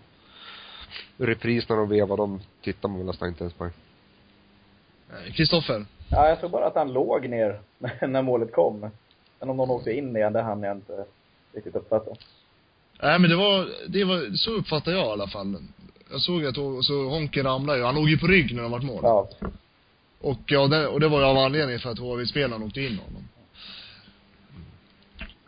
Repris 1.17 1.69
när 1.69 1.77
de 1.77 1.89
vevade, 1.89 2.23
de 2.23 2.41
tittar 2.63 2.89
man 2.89 2.99
väl 2.99 3.07
nästan 3.07 3.29
inte 3.29 3.45
ens 3.45 3.55
på. 3.55 3.71
Kristoffer? 5.35 5.87
Ja, 6.11 6.29
jag 6.29 6.41
såg 6.41 6.51
bara 6.51 6.67
att 6.67 6.75
han 6.75 6.93
låg 6.93 7.29
ner 7.29 7.61
när 8.09 8.23
målet 8.23 8.53
kom. 8.53 8.91
Men 9.41 9.51
om 9.51 9.57
någon 9.57 9.71
åkte 9.71 9.93
in 9.93 10.17
igen, 10.17 10.33
det 10.33 10.43
hann 10.43 10.63
jag 10.63 10.77
inte 10.77 11.05
riktigt 11.53 11.77
uppfatta. 11.77 12.11
Nej 13.03 13.19
men 13.19 13.31
det 13.31 13.37
var, 13.37 13.69
det 13.89 14.05
var, 14.05 14.37
så 14.37 14.51
uppfattar 14.51 14.93
jag 14.93 15.07
i 15.07 15.11
alla 15.11 15.29
fall. 15.29 15.57
Jag 16.11 16.21
såg 16.21 16.47
att 16.47 16.55
så 16.85 17.09
Honken 17.09 17.45
ramlade 17.45 17.79
ju. 17.79 17.85
Han 17.85 17.95
låg 17.95 18.09
ju 18.09 18.19
på 18.19 18.27
rygg 18.27 18.55
när 18.55 18.63
det 18.63 18.69
vart 18.69 18.83
mål. 18.83 19.01
Ja. 19.03 19.29
Och 20.21 20.41
ja, 20.47 20.67
det, 20.67 20.87
och 20.87 21.01
det 21.01 21.09
var 21.09 21.21
ju 21.21 21.25
av 21.25 21.37
anledning 21.37 21.79
för 21.79 21.91
att 21.91 21.99
HV-spelaren 21.99 22.63
åkte 22.63 22.81
in 22.81 22.99
honom. 22.99 23.29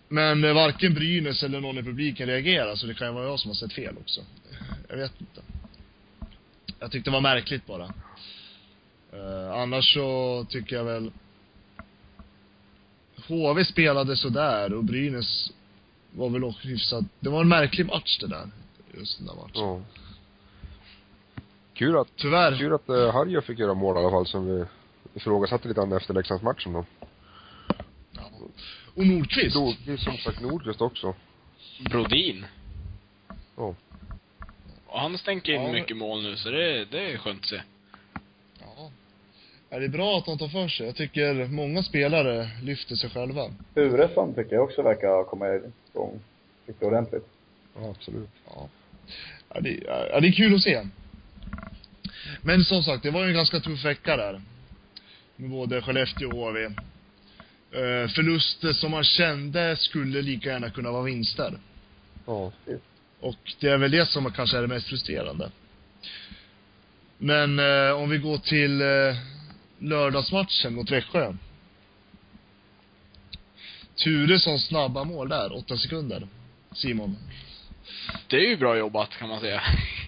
Men 0.08 0.44
eh, 0.44 0.54
varken 0.54 0.94
Brynäs 0.94 1.42
eller 1.42 1.60
någon 1.60 1.78
i 1.78 1.82
publiken 1.82 2.26
reagerade, 2.26 2.76
så 2.76 2.86
det 2.86 2.94
kan 2.94 3.06
ju 3.06 3.14
vara 3.14 3.24
jag 3.24 3.40
som 3.40 3.48
har 3.48 3.54
sett 3.54 3.72
fel 3.72 3.94
också. 4.00 4.20
Jag 4.94 4.98
vet 4.98 5.20
inte. 5.20 5.42
Jag 6.80 6.90
tyckte 6.90 7.10
det 7.10 7.14
var 7.14 7.20
märkligt 7.20 7.66
bara. 7.66 7.84
Eh, 9.12 9.52
annars 9.52 9.94
så 9.94 10.46
tycker 10.48 10.76
jag 10.76 10.84
väl 10.84 11.12
HV 13.28 13.64
spelade 13.64 14.16
sådär 14.16 14.72
och 14.74 14.84
Brynäs 14.84 15.52
var 16.10 16.30
väl 16.30 16.44
också 16.44 16.68
hyfsat, 16.68 17.04
det 17.20 17.28
var 17.28 17.40
en 17.40 17.48
märklig 17.48 17.86
match 17.86 18.18
det 18.20 18.26
där. 18.26 18.50
Just 18.98 19.18
den 19.18 19.26
där 19.26 19.34
matchen. 19.34 19.50
Ja. 19.54 19.80
Kul 21.74 21.96
att, 21.96 22.08
Tyvärr. 22.16 22.58
kul 22.58 22.72
att 22.74 22.88
uh, 22.88 23.12
Harjo 23.12 23.40
fick 23.40 23.58
göra 23.58 23.74
mål 23.74 23.96
i 23.96 23.98
alla 23.98 24.10
fall 24.10 24.26
som 24.26 24.46
vi 24.46 24.64
ifrågasatte 25.14 25.68
lite 25.68 25.80
grann 25.80 25.92
efter 25.92 26.14
Leksandsmatchen 26.14 26.72
då. 26.72 26.84
Och 28.94 29.06
Nordqvist. 29.06 29.56
Nordqvist, 29.56 30.04
som 30.04 30.16
sagt 30.16 30.40
Nordqvist 30.40 30.80
också. 30.80 31.14
Brodin. 31.90 32.44
Ja. 33.56 33.74
Och 34.94 35.00
han 35.00 35.18
stänker 35.18 35.52
in 35.52 35.62
Ja, 35.62 35.72
mycket 35.72 35.96
mål 35.96 36.22
nu, 36.22 36.36
så 36.36 36.50
det, 36.50 36.84
det 36.84 37.12
är 37.12 37.18
skönt 37.18 37.40
att 37.40 37.48
se. 37.48 37.60
Ja. 38.60 38.90
Ja, 39.70 39.78
det 39.78 39.84
är 39.84 39.88
bra 39.88 40.18
att 40.18 40.26
de 40.26 40.38
tar 40.38 40.48
för 40.48 40.68
sig. 40.68 40.86
Jag 40.86 40.96
tycker 40.96 41.46
många 41.46 41.82
spelare 41.82 42.50
lyfter 42.62 42.96
sig 42.96 43.10
själva. 43.10 43.54
Turesson 43.74 44.34
tycker 44.34 44.54
jag 44.54 44.64
också 44.64 44.82
verkar 44.82 45.08
ha 45.08 45.24
kommit 45.24 45.62
igång 45.92 46.20
riktigt 46.66 46.86
ordentligt. 46.86 47.26
Ja, 47.76 47.90
absolut. 47.90 48.28
Ja. 48.46 48.68
Ja, 49.54 49.60
det, 49.60 49.70
ja, 49.86 50.20
det 50.20 50.28
är 50.28 50.32
kul 50.32 50.54
att 50.54 50.62
se. 50.62 50.86
Men 52.42 52.64
som 52.64 52.82
sagt, 52.82 53.02
det 53.02 53.10
var 53.10 53.22
ju 53.22 53.28
en 53.28 53.34
ganska 53.34 53.60
tuff 53.60 53.84
vecka 53.84 54.16
där. 54.16 54.42
Med 55.36 55.50
både 55.50 55.82
Skellefteå 55.82 56.28
och 56.28 56.46
HV. 56.46 56.64
Eh, 56.64 58.08
förluster 58.08 58.72
som 58.72 58.90
man 58.90 59.04
kände 59.04 59.76
skulle 59.76 60.22
lika 60.22 60.48
gärna 60.48 60.70
kunna 60.70 60.90
vara 60.90 61.02
vinster. 61.02 61.58
Ja. 62.26 62.52
Och 63.24 63.52
det 63.60 63.68
är 63.68 63.78
väl 63.78 63.90
det 63.90 64.06
som 64.06 64.32
kanske 64.32 64.56
är 64.56 64.62
det 64.62 64.68
mest 64.68 64.88
frustrerande. 64.88 65.50
Men 67.18 67.58
eh, 67.58 67.90
om 67.90 68.10
vi 68.10 68.18
går 68.18 68.38
till 68.38 68.80
eh, 68.80 69.16
lördagsmatchen 69.78 70.74
mot 70.74 70.90
Växjö. 70.90 71.34
Turessons 74.04 74.66
snabba 74.66 75.04
mål 75.04 75.28
där, 75.28 75.56
åtta 75.56 75.76
sekunder. 75.76 76.28
Simon. 76.72 77.16
Det 78.26 78.36
är 78.36 78.48
ju 78.48 78.56
bra 78.56 78.76
jobbat, 78.76 79.10
kan 79.10 79.28
man 79.28 79.40
säga. 79.40 79.62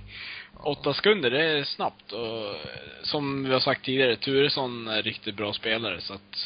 Åtta 0.55 0.95
sekunder, 0.95 1.31
det 1.31 1.45
är 1.45 1.65
snabbt 1.65 2.13
och 2.13 2.55
som 3.03 3.45
vi 3.45 3.53
har 3.53 3.61
sagt 3.61 3.85
tidigare, 3.85 4.17
Turesson 4.17 4.89
är 4.89 5.03
riktigt 5.03 5.37
bra 5.37 5.53
spelare 5.53 6.01
så 6.01 6.15
att 6.15 6.37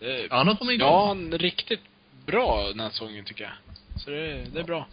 det, 0.00 0.26
Han 0.30 0.48
har 0.48 0.54
kommit 0.54 0.74
igång. 0.74 0.88
Ja, 0.88 1.06
han 1.06 1.32
är 1.32 1.38
riktigt 1.38 1.80
bra 2.26 2.68
den 2.68 2.80
här 2.80 2.90
säsongen 2.90 3.24
tycker 3.24 3.44
jag. 3.44 3.52
Så 4.00 4.10
det, 4.10 4.44
det 4.52 4.60
är 4.60 4.64
bra. 4.64 4.86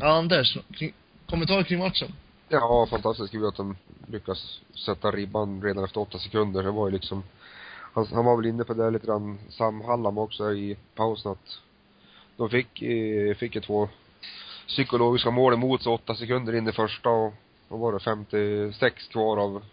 Anders, 0.00 0.58
kring, 0.72 0.92
kommentar 1.30 1.62
kring 1.62 1.78
matchen? 1.78 2.12
Ja, 2.48 2.86
fantastiskt 2.90 3.30
kul 3.30 3.46
att 3.46 3.56
de 3.56 3.76
lyckas 4.06 4.60
sätta 4.86 5.10
ribban 5.10 5.62
redan 5.62 5.84
efter 5.84 6.00
åtta 6.00 6.18
sekunder. 6.18 6.62
Det 6.62 6.70
var 6.70 6.88
ju 6.88 6.92
liksom, 6.92 7.22
han, 7.94 8.06
han 8.06 8.24
var 8.24 8.36
väl 8.36 8.46
inne 8.46 8.64
på 8.64 8.74
det 8.74 8.90
lite 8.90 9.06
grann, 9.06 9.38
Sam 9.48 9.80
Hallam 9.80 10.18
också 10.18 10.52
i 10.52 10.76
pausen 10.94 11.32
att 11.32 11.60
de 12.36 12.50
fick, 12.50 12.82
eh, 12.82 13.34
fick 13.34 13.54
ju 13.54 13.60
två 13.60 13.88
psykologiska 14.66 15.30
mål 15.30 15.54
emot 15.54 15.82
sig 15.82 15.92
åtta 15.92 16.14
sekunder 16.14 16.54
in 16.54 16.68
i 16.68 16.72
första 16.72 17.10
och 17.10 17.34
då 17.68 17.76
var 17.76 17.92
det 17.92 18.00
56 18.00 19.08
kvar 19.08 19.36
av 19.36 19.64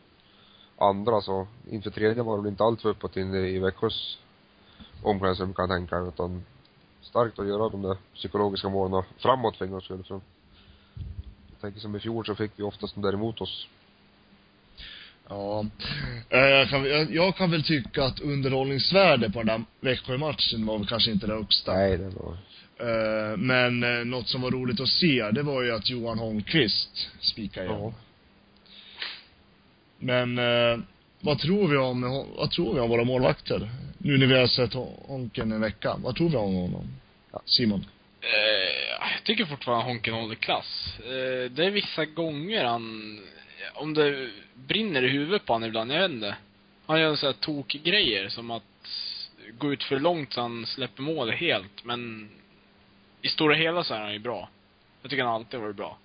andra 0.78 1.22
så 1.22 1.48
inför 1.70 1.90
tredje 1.90 2.24
var 2.24 2.38
det 2.38 2.44
väl 2.44 2.52
inte 2.52 2.64
allt 2.64 2.82
för 2.82 2.90
uppåt 2.90 3.18
in 3.18 3.34
i 3.34 3.60
Växjös 3.60 4.18
omklädningsrum 5.04 5.54
kan 5.54 5.70
jag 5.70 5.78
tänka 5.78 5.98
utan 5.98 6.44
starkt 7.06 7.40
att 7.40 7.48
göra 7.48 7.70
de 7.70 7.82
där 7.82 7.98
psykologiska 8.16 8.70
målen 8.70 9.04
framåt 9.18 9.58
för 9.58 9.66
en 9.66 9.72
gångs 9.72 9.84
skull. 9.84 10.04
Så 10.08 10.22
jag 11.52 11.62
tänker 11.62 11.80
som 11.80 11.96
i 11.96 12.00
fjol 12.00 12.26
så 12.26 12.36
fick 12.36 12.52
vi 12.56 12.64
oftast 12.64 12.96
de 12.96 13.02
där 13.02 13.14
emot 13.14 13.42
oss. 13.42 13.68
Ja. 15.30 15.66
Eh, 16.30 16.40
Jag 16.40 16.70
kan, 16.70 16.86
jag, 16.86 17.12
jag 17.12 17.36
kan 17.36 17.52
väl 17.52 17.64
tycka 17.64 18.04
att 18.06 18.20
underhållningsvärde 18.20 19.30
på 19.32 19.44
den 19.44 19.48
där 19.48 19.64
Växjö-matchen 19.80 20.66
var 20.66 20.78
väl 20.78 20.88
kanske 20.88 21.12
inte 21.12 21.28
det 21.28 21.34
högsta. 21.34 21.74
Nej, 21.74 21.98
det 21.98 22.10
var 22.10 22.38
Eh, 22.80 23.38
Men 23.38 23.84
eh, 23.84 24.06
något 24.06 24.28
som 24.28 24.42
var 24.42 24.52
roligt 24.52 24.80
att 24.80 24.90
se, 24.90 25.32
det 25.32 25.44
var 25.44 25.62
ju 25.62 25.72
att 25.76 25.90
Johan 25.90 26.20
Holmqvist 26.20 27.10
spikade 27.20 27.68
igen. 27.68 27.80
Ja. 27.82 27.94
Men 30.00 30.40
vad 31.20 31.40
tror 31.40 31.68
vi 31.68 31.78
om, 31.78 32.26
vad 32.36 32.52
tror 32.52 32.74
vi 32.74 32.80
om 32.80 32.90
våra 32.90 33.04
målvakter? 33.04 33.70
Nu 33.98 34.18
när 34.18 34.28
vi 34.28 34.40
har 34.40 34.48
sett 34.48 34.74
Honken 35.08 35.52
en 35.52 35.62
vecka. 35.62 35.96
Vad 36.04 36.16
tror 36.16 36.30
vi 36.30 36.38
om 36.38 36.56
honom? 36.56 36.88
Simon? 37.46 37.86
Eh, 38.22 39.10
jag 39.16 39.24
tycker 39.24 39.46
fortfarande 39.46 39.86
Honken 39.86 40.14
håller 40.14 40.36
klass. 40.36 41.00
Eh, 41.00 41.52
det 41.52 41.66
är 41.66 41.72
vissa 41.72 42.06
gånger 42.06 42.66
han, 42.66 43.20
om 43.74 43.94
det 43.94 44.30
brinner 44.54 45.04
i 45.04 45.08
huvudet 45.10 45.46
på 45.46 45.54
honom 45.54 45.70
ibland, 45.70 45.92
jag 45.92 46.02
vet 46.02 46.12
inte. 46.12 46.36
Han 46.86 47.02
gör 47.02 47.16
så 47.16 47.26
här 47.26 47.34
tokgrejer 47.34 48.30
som 48.30 48.52
att 48.52 48.64
gå 49.58 49.74
ut 49.74 49.84
för 49.84 50.00
långt 50.00 50.34
så 50.34 50.42
han 50.42 50.66
släpper 50.66 51.02
målet 51.02 51.40
helt, 51.40 51.86
men 51.86 52.30
i 53.22 53.28
stora 53.28 53.56
hela 53.56 53.84
så 53.84 53.94
är 53.94 54.00
han 54.00 54.14
ju 54.14 54.20
bra. 54.20 54.50
Jag 55.02 55.12
tycker 55.12 55.24
han 55.24 55.34
alltid 55.34 55.60
har 55.60 55.66
varit 55.66 55.76
bra. 55.76 55.98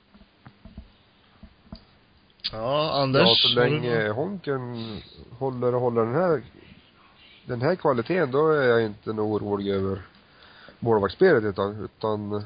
Ja, 2.52 3.02
Anders? 3.02 3.22
Ja, 3.22 3.34
så 3.34 3.48
länge? 3.48 4.08
Honken 4.08 4.86
håller, 5.38 5.72
håller 5.72 6.04
den 6.04 6.14
här, 6.14 6.42
den 7.46 7.62
här 7.62 7.74
kvaliteten, 7.74 8.30
då 8.30 8.50
är 8.50 8.68
jag 8.68 8.82
inte 8.82 9.12
nog 9.12 9.32
orolig 9.32 9.72
över 9.72 10.02
målvaktsspelet 10.78 11.44
utan, 11.44 11.84
utan 11.84 12.44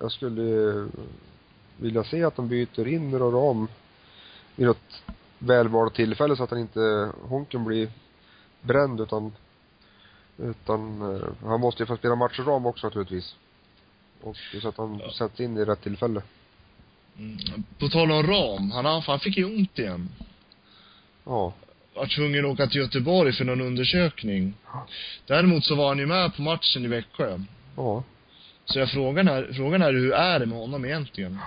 jag 0.00 0.12
skulle 0.12 0.88
vilja 1.76 2.04
se 2.04 2.24
att 2.24 2.36
de 2.36 2.48
byter 2.48 2.88
in 2.88 3.14
och 3.22 3.50
om 3.50 3.68
vid 4.56 4.66
något 4.66 5.02
välvalt 5.38 5.94
tillfälle 5.94 6.36
så 6.36 6.44
att 6.44 6.50
han 6.50 6.58
inte, 6.58 7.10
Honken 7.22 7.64
blir 7.64 7.88
bränd 8.60 9.00
utan, 9.00 9.32
utan 10.38 11.02
eh, 11.14 11.28
han 11.48 11.60
måste 11.60 11.82
ju 11.82 11.86
få 11.86 11.96
spela 11.96 12.14
matcher 12.14 12.42
ram 12.42 12.66
också 12.66 12.86
naturligtvis. 12.86 13.36
Och 14.22 14.36
så 14.62 14.68
att 14.68 14.76
han 14.76 14.98
Ja. 15.04 15.10
sätts 15.12 15.40
in 15.40 15.56
i 15.56 15.64
rätt 15.64 15.82
tillfälle. 15.82 16.22
På 17.78 17.88
tal 17.88 18.10
om 18.10 18.22
ram, 18.22 18.70
han, 18.70 18.84
han, 18.84 19.02
han 19.06 19.20
fick 19.20 19.36
ju 19.36 19.44
ont 19.44 19.78
igen. 19.78 20.08
Ja. 21.24 21.54
Var 21.94 22.06
tvungen 22.06 22.44
att 22.44 22.50
åka 22.50 22.66
till 22.66 22.80
Göteborg 22.80 23.32
för 23.32 23.44
någon 23.44 23.60
undersökning. 23.60 24.54
Däremot 25.26 25.64
så 25.64 25.74
var 25.74 25.88
han 25.88 25.98
ju 25.98 26.06
med 26.06 26.36
på 26.36 26.42
matchen 26.42 26.84
i 26.84 26.88
Växjö. 26.88 27.38
Ja. 27.76 28.04
Så 28.64 28.78
jag 28.78 28.90
frågan 28.90 29.28
är, 29.28 29.52
frågan 29.52 29.82
är 29.82 29.92
hur 29.92 30.12
är 30.12 30.40
det 30.40 30.46
med 30.46 30.58
honom 30.58 30.84
egentligen? 30.84 31.38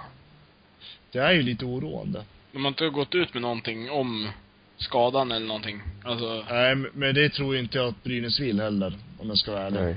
Det 1.12 1.20
är 1.20 1.32
ju 1.32 1.42
lite 1.42 1.66
oroande. 1.66 2.24
De 2.52 2.66
har 2.66 2.68
inte 2.70 2.90
gått 2.90 3.16
ut 3.16 3.34
med 3.34 3.42
någonting 3.42 3.90
om 3.90 4.30
skadan 4.78 5.32
eller 5.32 5.48
någonting. 5.48 5.82
Alltså, 6.04 6.46
Nej, 6.50 6.76
men 6.76 7.16
det 7.16 7.30
tror 7.30 7.56
jag 7.56 7.64
inte 7.64 7.78
jag 7.78 7.88
att 7.88 8.04
Brynäs 8.04 8.40
vill 8.40 8.62
heller, 8.62 8.94
om 9.20 9.30
jag 9.30 9.38
ska 9.38 9.52
vara 9.52 9.64
ärlig. 9.64 9.82
Nej. 9.82 9.96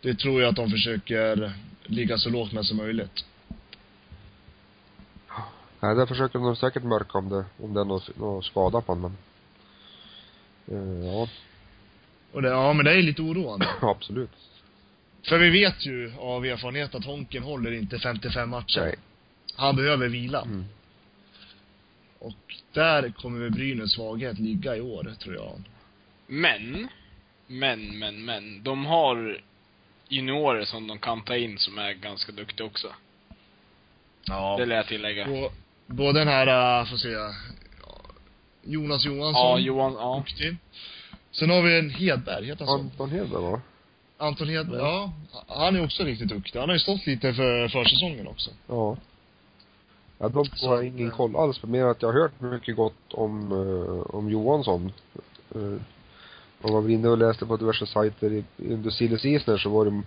Det 0.00 0.14
tror 0.14 0.42
jag 0.42 0.48
att 0.48 0.56
de 0.56 0.70
försöker 0.70 1.52
ligga 1.84 2.18
så 2.18 2.30
lågt 2.30 2.52
med 2.52 2.66
som 2.66 2.76
möjligt. 2.76 3.24
Nej, 5.84 5.94
där 5.94 6.06
försöker 6.06 6.38
de 6.38 6.56
säkert 6.56 6.82
mörka 6.82 7.18
om 7.18 7.28
det, 7.28 7.44
om 7.62 7.74
det 7.74 7.80
är 7.80 7.84
någon, 7.84 8.00
någon 8.16 8.42
skada 8.42 8.80
på 8.80 8.92
honom. 8.92 9.16
Eh, 10.66 11.06
ja, 11.06 11.28
Och 12.32 12.42
det, 12.42 12.48
ja 12.48 12.72
men 12.72 12.84
det 12.84 12.92
är 12.92 13.02
lite 13.02 13.22
oroande. 13.22 13.68
absolut. 13.80 14.30
För 15.28 15.38
vi 15.38 15.50
vet 15.50 15.86
ju 15.86 16.12
av 16.18 16.46
erfarenhet 16.46 16.94
att 16.94 17.04
Honken 17.04 17.42
håller 17.42 17.72
inte 17.72 17.98
55 17.98 18.50
matcher. 18.50 18.80
Nej. 18.80 18.94
Han 19.56 19.76
behöver 19.76 20.08
vila. 20.08 20.42
Mm. 20.42 20.64
Och 22.18 22.54
där 22.72 23.10
kommer 23.10 23.40
väl 23.40 23.50
Brynäs 23.50 23.92
svaghet 23.92 24.38
ligga 24.38 24.76
i 24.76 24.80
år, 24.80 25.14
tror 25.18 25.34
jag. 25.34 25.62
men, 26.26 26.88
men, 27.46 27.98
men, 27.98 28.24
men. 28.24 28.62
De 28.62 28.86
har 28.86 29.40
juniorer 30.08 30.64
som 30.64 30.86
de 30.86 30.98
kan 30.98 31.22
ta 31.22 31.36
in 31.36 31.58
som 31.58 31.78
är 31.78 31.92
ganska 31.92 32.32
duktiga 32.32 32.66
också. 32.66 32.88
Ja. 34.24 34.56
Det 34.58 34.66
lär 34.66 34.76
jag 34.76 34.86
tillägga. 34.86 35.28
Och 35.28 35.52
både 35.86 36.18
den 36.18 36.28
här, 36.28 36.80
äh, 36.80 36.86
får 36.86 36.96
se, 36.96 37.08
ja, 37.08 37.30
Jonas 38.62 39.04
Johansson. 39.04 39.42
Ja, 39.42 39.58
Johan, 39.58 39.92
ja. 39.92 40.16
Duktig. 40.16 40.56
Sen 41.30 41.50
har 41.50 41.62
vi 41.62 41.78
en 41.78 41.90
Hedberg, 41.90 42.46
heter 42.46 42.64
han 42.64 42.78
så? 42.78 42.84
Anton 42.84 43.10
Hedberg 43.10 43.42
va? 43.42 43.60
Anton 44.18 44.48
Hedberg, 44.48 44.80
ja. 44.80 45.12
Han 45.46 45.76
är 45.76 45.84
också 45.84 46.02
riktigt 46.02 46.28
duktig. 46.28 46.58
Han 46.58 46.68
har 46.68 46.76
ju 46.76 46.80
stått 46.80 47.06
lite 47.06 47.34
för 47.34 47.68
försäsongen 47.68 48.28
också. 48.28 48.50
Ja. 48.66 48.96
Ja, 50.18 50.28
de 50.28 50.44
Så 50.44 50.68
har 50.68 50.78
att, 50.78 50.84
ingen 50.84 51.10
koll 51.10 51.36
alls 51.36 51.58
på, 51.58 51.66
mer 51.66 51.84
att 51.84 52.02
jag 52.02 52.12
har 52.12 52.20
hört 52.20 52.40
mycket 52.40 52.76
gott 52.76 53.12
om, 53.12 53.52
eh, 53.52 54.16
om 54.16 54.30
Johansson. 54.30 54.92
Uh, 55.56 55.78
om 56.62 56.72
man 56.72 56.82
var 56.82 56.90
inne 56.90 57.08
och 57.08 57.18
läste 57.18 57.46
på 57.46 57.56
diverse 57.56 57.86
sajter 57.86 58.32
i, 58.32 58.44
under 58.56 58.90
Silles 58.90 59.24
Isner 59.24 59.58
så 59.58 59.68
var 59.68 59.84
det 59.84 60.02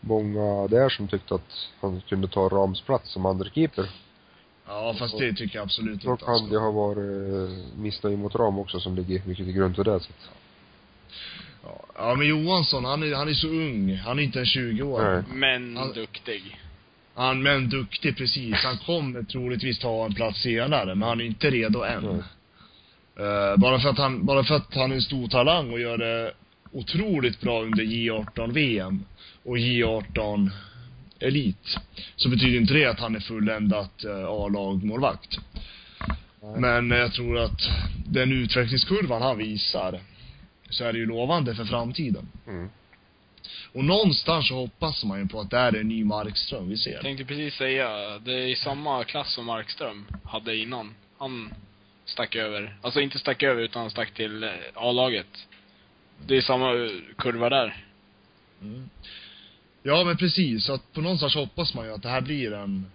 många 0.00 0.68
där 0.68 0.88
som 0.88 1.08
tyckte 1.08 1.34
att 1.34 1.68
han 1.80 2.00
kunde 2.00 2.28
ta 2.28 2.48
Rams 2.48 2.80
plats 2.80 3.12
som 3.12 3.26
andra 3.26 3.50
keeper. 3.50 3.90
Ja, 4.66 4.94
fast 4.98 5.18
det 5.18 5.32
tycker 5.32 5.56
jag 5.58 5.62
absolut 5.64 6.02
Då 6.02 6.10
inte. 6.10 6.24
kan 6.24 6.34
Alltså. 6.34 6.46
det 6.50 6.58
ha 6.58 6.70
varit 6.70 6.98
uh, 6.98 7.50
missnöje 7.76 8.16
mot 8.16 8.34
Ram 8.34 8.58
också 8.58 8.80
som 8.80 8.94
ligger 8.96 9.22
mycket 9.26 9.46
till 9.46 9.54
grund 9.54 9.76
för 9.76 9.84
det. 9.84 10.00
Så. 10.00 10.10
Ja. 11.64 11.86
ja, 11.96 12.14
men 12.14 12.26
Johansson, 12.26 12.84
han 12.84 13.02
är, 13.02 13.14
han 13.14 13.28
är 13.28 13.34
så 13.34 13.48
ung. 13.48 13.96
Han 13.96 14.18
är 14.18 14.22
inte 14.22 14.38
en 14.38 14.46
20 14.46 14.82
år. 14.82 15.02
Nej. 15.14 15.22
Men 15.34 15.76
Han- 15.76 15.92
duktig. 15.92 16.60
Han, 17.14 17.42
men 17.42 17.68
duktig 17.68 18.16
precis. 18.16 18.54
Han 18.54 18.78
kommer 18.78 19.22
troligtvis 19.22 19.78
ta 19.78 20.04
en 20.04 20.14
plats 20.14 20.42
senare, 20.42 20.94
men 20.94 21.08
han 21.08 21.20
är 21.20 21.24
inte 21.24 21.50
redo 21.50 21.82
än. 21.82 22.02
Nej. 22.04 22.22
Eh, 23.26 23.56
bara 23.56 23.80
för 23.80 23.88
att 23.88 23.98
han, 23.98 24.26
bara 24.26 24.44
för 24.44 24.54
att 24.56 24.74
han 24.74 24.90
är 24.90 24.94
en 24.96 25.02
stor 25.02 25.28
talang 25.28 25.72
och 25.72 25.80
gör 25.80 25.98
det 25.98 26.32
otroligt 26.72 27.40
bra 27.40 27.62
under 27.62 27.82
J18 27.84 28.52
VM 28.52 29.04
och 29.44 29.56
J18 29.56 30.50
Elit, 31.24 31.78
så 32.16 32.28
betyder 32.28 32.60
inte 32.60 32.74
det 32.74 32.86
att 32.86 33.00
han 33.00 33.16
är 33.16 33.20
fulländat 33.20 34.04
uh, 34.04 34.24
A-lag-målvakt. 34.24 35.38
Men 36.56 36.92
eh, 36.92 36.98
jag 36.98 37.12
tror 37.12 37.38
att 37.38 37.60
den 38.06 38.32
utvecklingskurvan 38.32 39.22
han 39.22 39.38
visar, 39.38 40.00
så 40.70 40.84
är 40.84 40.92
det 40.92 40.98
ju 40.98 41.06
lovande 41.06 41.54
för 41.54 41.64
framtiden. 41.64 42.28
Mm. 42.46 42.68
Och 43.72 43.84
någonstans 43.84 44.48
så 44.48 44.54
hoppas 44.54 45.04
man 45.04 45.18
ju 45.18 45.28
på 45.28 45.40
att 45.40 45.50
det 45.50 45.58
är 45.58 45.76
en 45.76 45.88
ny 45.88 46.04
Markström 46.04 46.68
vi 46.68 46.76
ser. 46.76 46.92
Jag 46.92 47.02
tänkte 47.02 47.24
precis 47.24 47.54
säga, 47.54 48.18
det 48.18 48.34
är 48.34 48.46
i 48.46 48.56
samma 48.56 49.04
klass 49.04 49.32
som 49.32 49.44
Markström 49.44 50.06
hade 50.24 50.56
innan. 50.56 50.94
Han 51.18 51.54
stack 52.04 52.36
över. 52.36 52.76
Alltså 52.82 53.00
inte 53.00 53.18
stack 53.18 53.42
över, 53.42 53.62
utan 53.62 53.82
han 53.82 53.90
stack 53.90 54.10
till 54.10 54.42
eh, 54.42 54.50
A-laget. 54.74 55.46
Det 56.26 56.36
är 56.36 56.42
samma 56.42 56.74
eh, 56.74 56.90
kurva 57.18 57.48
där. 57.48 57.84
Mm. 58.62 58.90
Ja 59.86 60.04
men 60.04 60.16
precis, 60.16 60.64
så 60.64 60.72
att 60.72 60.92
på 60.92 61.00
någonstans 61.00 61.34
hoppas 61.34 61.74
man 61.74 61.86
ju 61.86 61.92
att 61.92 62.02
det 62.02 62.08
här 62.08 62.20
blir 62.20 62.52
en 62.52 62.86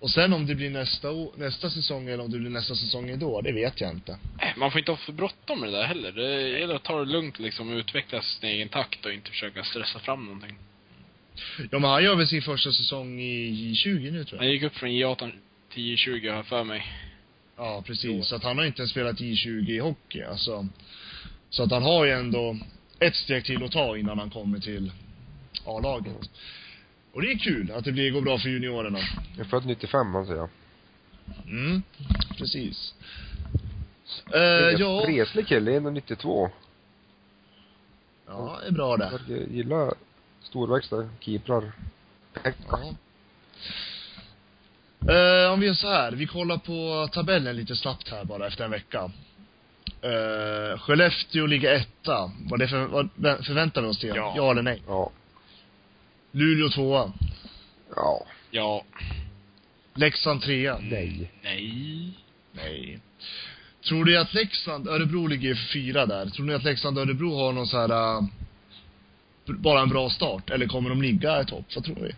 och 0.00 0.10
sen 0.10 0.32
om 0.32 0.46
det 0.46 0.54
blir 0.54 0.70
nästa, 0.70 1.08
nästa 1.36 1.70
säsong 1.70 2.08
eller 2.08 2.24
om 2.24 2.30
det 2.30 2.38
blir 2.38 2.50
nästa 2.50 2.74
säsong 2.74 3.18
då, 3.18 3.40
det 3.40 3.52
vet 3.52 3.80
jag 3.80 3.90
inte. 3.90 4.18
Man 4.56 4.70
får 4.70 4.78
inte 4.78 4.92
ha 4.92 4.96
för 4.96 5.12
bråttom 5.12 5.60
med 5.60 5.68
det 5.72 5.76
där 5.78 5.84
heller. 5.84 6.12
Det 6.12 6.48
gäller 6.58 6.74
att 6.74 6.82
ta 6.82 6.98
det 6.98 7.04
lugnt 7.12 7.38
liksom 7.38 7.70
och 7.72 7.76
utveckla 7.76 8.22
sin 8.22 8.48
egen 8.48 8.68
takt 8.68 9.06
och 9.06 9.12
inte 9.12 9.30
försöka 9.30 9.64
stressa 9.64 9.98
fram 9.98 10.24
någonting. 10.24 10.58
Ja 11.70 11.78
men 11.78 11.90
han 11.90 12.04
gör 12.04 12.16
väl 12.16 12.26
sin 12.26 12.42
första 12.42 12.72
säsong 12.72 13.20
i 13.20 13.72
J20 13.74 14.10
nu 14.10 14.24
tror 14.24 14.38
Han 14.38 14.46
jag. 14.46 14.54
gick 14.54 14.62
upp 14.62 14.76
från 14.76 14.90
J18 14.90 15.32
till 15.72 15.82
J20 15.96 16.34
har 16.34 16.42
för 16.42 16.64
mig. 16.64 16.86
Ja 17.56 17.82
precis, 17.86 18.26
så 18.26 18.36
att 18.36 18.42
han 18.42 18.58
har 18.58 18.64
inte 18.64 18.80
ens 18.80 18.90
spelat 18.90 19.20
J20 19.20 19.70
i 19.70 19.78
hockey 19.78 20.22
alltså. 20.22 20.68
Så 21.50 21.62
att 21.62 21.70
han 21.70 21.82
har 21.82 22.04
ju 22.04 22.12
ändå 22.12 22.58
ett 23.00 23.16
steg 23.16 23.44
till 23.44 23.64
att 23.64 23.72
ta 23.72 23.96
innan 23.96 24.18
han 24.18 24.30
kommer 24.30 24.58
till 24.58 24.92
A-laget. 25.76 26.30
Och 27.12 27.22
det 27.22 27.32
är 27.32 27.38
kul 27.38 27.72
att 27.72 27.84
det 27.84 27.92
blir, 27.92 28.10
går 28.10 28.22
bra 28.22 28.38
för 28.38 28.48
juniorerna. 28.48 28.98
Jag 29.36 29.46
är 29.46 29.50
född 29.50 29.66
95 29.66 30.10
man 30.10 30.26
säger. 30.26 30.48
Mm, 31.46 31.82
precis. 32.38 32.94
Eh, 34.34 34.40
Uh, 34.40 34.80
ja. 34.80 35.04
Reslig 35.06 35.46
kille, 35.46 35.70
1,92. 35.70 36.50
Ja, 38.26 38.58
det 38.62 38.68
är 38.68 38.72
bra 38.72 38.96
det. 38.96 39.20
Jag 39.28 39.48
gillar 39.48 39.94
storväxta 40.42 41.08
keeprar. 41.20 41.72
Ja. 42.42 42.94
Eh, 45.00 45.52
om 45.52 45.60
vi 45.60 45.66
gör 45.66 45.74
så 45.74 45.88
här, 45.88 46.12
vi 46.12 46.26
kollar 46.26 46.58
på 46.58 47.08
tabellen 47.12 47.56
lite 47.56 47.76
snabbt 47.76 48.08
här 48.08 48.24
bara 48.24 48.46
efter 48.46 48.64
en 48.64 48.70
vecka. 48.70 49.10
Eh, 50.02 50.78
Skellefteå 50.78 51.46
ligger 51.46 51.74
etta. 51.74 52.32
Vad 52.50 52.58
det 52.58 52.68
för, 52.68 52.86
vad 52.86 53.46
förväntar 53.46 53.82
vi 53.82 53.88
oss 53.88 54.00
det? 54.00 54.06
Ja. 54.06 54.34
ja 54.36 54.50
eller 54.50 54.62
nej? 54.62 54.82
Ja. 54.86 55.10
Luleå 56.38 56.68
tvåa. 56.68 57.12
Ja. 57.96 58.26
Ja. 58.50 58.84
Leksand 59.94 60.42
trea. 60.42 60.78
Nej. 60.78 61.32
Nej. 61.42 62.18
Nej. 62.52 63.00
Tror 63.88 64.04
du 64.04 64.20
att 64.20 64.34
Leksand, 64.34 64.88
Örebro 64.88 65.26
ligger 65.26 65.54
fyra 65.72 66.06
där. 66.06 66.26
Tror 66.26 66.46
ni 66.46 66.54
att 66.54 66.64
Leksand 66.64 66.98
och 66.98 67.04
Örebro 67.04 67.36
har 67.36 67.52
någon 67.52 67.66
så 67.66 67.78
här 67.78 68.16
eh, 68.16 68.22
bara 69.46 69.80
en 69.80 69.88
bra 69.88 70.10
start? 70.10 70.50
Eller 70.50 70.66
kommer 70.66 70.90
de 70.90 71.02
ligga 71.02 71.42
i 71.42 71.44
topp? 71.44 71.64
Vad 71.74 71.84
tror 71.84 71.94
vi? 71.94 72.14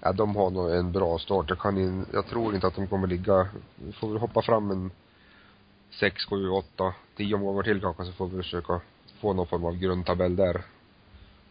Ja, 0.00 0.12
de 0.12 0.36
har 0.36 0.50
nog 0.50 0.70
en 0.70 0.92
bra 0.92 1.18
start. 1.18 1.46
Jag 1.48 1.58
kan 1.58 1.78
in, 1.78 2.06
jag 2.12 2.26
tror 2.26 2.54
inte 2.54 2.66
att 2.66 2.76
de 2.76 2.86
kommer 2.86 3.06
ligga, 3.06 3.48
vi 3.84 3.92
får 3.92 4.08
väl 4.08 4.18
hoppa 4.18 4.42
fram 4.42 4.70
en 4.70 4.90
sex, 5.90 6.24
sju, 6.24 6.48
åtta, 6.48 6.94
tio 7.16 7.34
omgångar 7.34 7.62
till 7.62 7.80
kanske 7.80 8.04
så 8.04 8.12
får 8.12 8.28
vi 8.28 8.42
försöka 8.42 8.80
få 9.20 9.32
någon 9.32 9.46
form 9.46 9.64
av 9.64 9.76
grundtabell 9.76 10.36
där. 10.36 10.62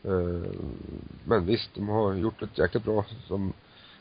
Eh, 0.03 0.51
Men 1.23 1.45
visst, 1.45 1.69
de 1.75 1.89
har 1.89 2.13
gjort 2.13 2.41
ett 2.41 2.57
jäkligt 2.57 2.83
bra 2.83 3.05
som 3.27 3.53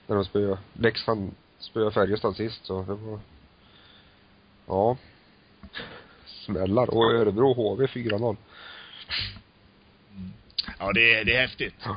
när 0.07 0.17
de 0.17 0.25
spöade, 0.25 0.59
Leksand 0.73 1.35
spöade 1.59 1.91
Färjestad 1.91 2.37
sist 2.37 2.65
så 2.67 2.83
det 2.83 2.95
var, 2.95 3.21
ja. 4.67 4.97
Smällar. 6.27 6.91
Och 6.91 7.13
Örebro 7.15 7.55
HV 7.55 7.87
4-0. 7.87 8.37
Ja, 10.79 10.93
det 10.93 11.15
är, 11.15 11.25
det 11.25 11.37
är 11.37 11.41
häftigt. 11.41 11.75
Ja. 11.85 11.97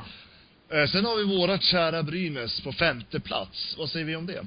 Eh, 0.78 0.86
Sen 0.88 1.04
har 1.04 1.16
vi 1.16 1.36
vårat 1.38 1.62
kära 1.62 2.02
Brynäs 2.02 2.60
på 2.60 2.72
femte 2.72 3.20
plats. 3.20 3.74
Vad 3.78 3.88
säger 3.90 4.06
vi 4.06 4.16
om 4.16 4.26
det? 4.26 4.46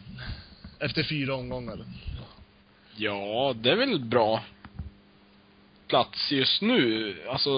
Efter 0.79 1.03
fyra 1.03 1.35
omgångar. 1.35 1.85
Ja, 2.95 3.53
det 3.61 3.71
är 3.71 3.75
väl 3.75 3.99
bra 3.99 4.43
plats 5.87 6.31
just 6.31 6.61
nu. 6.61 7.15
Alltså, 7.29 7.49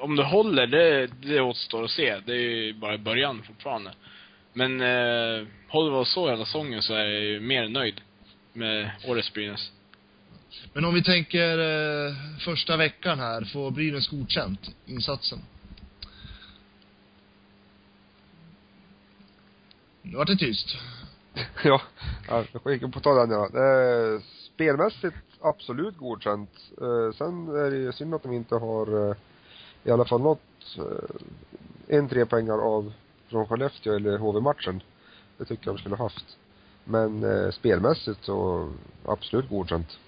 om 0.00 0.16
det 0.16 0.24
håller, 0.24 0.66
det, 0.66 1.06
det 1.06 1.40
återstår 1.40 1.84
att 1.84 1.90
se. 1.90 2.20
Det 2.26 2.32
är 2.32 2.36
ju 2.36 2.72
bara 2.72 2.94
i 2.94 2.98
början 2.98 3.42
fortfarande. 3.42 3.92
Men 4.52 4.80
eh, 4.80 5.46
håller 5.68 5.92
oss 5.92 6.12
så 6.12 6.30
hela 6.30 6.44
säsongen 6.44 6.82
så 6.82 6.94
är 6.94 7.04
jag 7.04 7.22
ju 7.22 7.40
mer 7.40 7.68
nöjd 7.68 8.00
med 8.52 8.90
årets 9.06 9.32
Brynäs. 9.32 9.72
Men 10.72 10.84
om 10.84 10.94
vi 10.94 11.02
tänker 11.02 11.58
eh, 11.58 12.14
första 12.44 12.76
veckan 12.76 13.18
här, 13.18 13.44
får 13.44 13.70
Brynäs 13.70 14.08
godkänt 14.08 14.70
insatsen? 14.86 15.38
Nu 20.02 20.16
vart 20.16 20.26
det 20.26 20.36
tyst. 20.36 20.76
ja, 21.64 21.80
ja, 22.28 22.44
jag 22.52 22.62
får 22.62 22.72
inte 22.72 22.88
på 22.88 23.00
ta 23.00 23.14
den 23.14 23.30
ja. 23.30 23.44
Eh, 23.44 24.20
spelmässigt 24.54 25.16
absolut 25.40 25.96
godkänt. 25.96 26.50
Eh, 26.80 27.16
sen 27.16 27.48
är 27.48 27.70
det 27.70 27.76
ju 27.76 27.92
synd 27.92 28.14
att 28.14 28.22
de 28.22 28.32
inte 28.32 28.54
har 28.54 29.10
eh, 29.10 29.16
i 29.84 29.90
alla 29.90 30.04
fall 30.04 30.20
nått 30.20 30.76
eh, 30.78 31.96
en 31.96 32.08
trepoängare 32.08 32.60
av 32.60 32.92
från 33.28 33.46
Skellefteå 33.46 33.94
eller 33.94 34.18
HV-matchen. 34.18 34.82
Det 35.38 35.44
tycker 35.44 35.66
jag 35.66 35.74
de 35.74 35.80
skulle 35.80 35.96
ha 35.96 36.04
haft. 36.04 36.36
Men 36.84 37.24
eh, 37.24 37.50
spelmässigt 37.50 38.24
så 38.24 38.68
absolut 39.04 39.48
godkänt. 39.48 39.98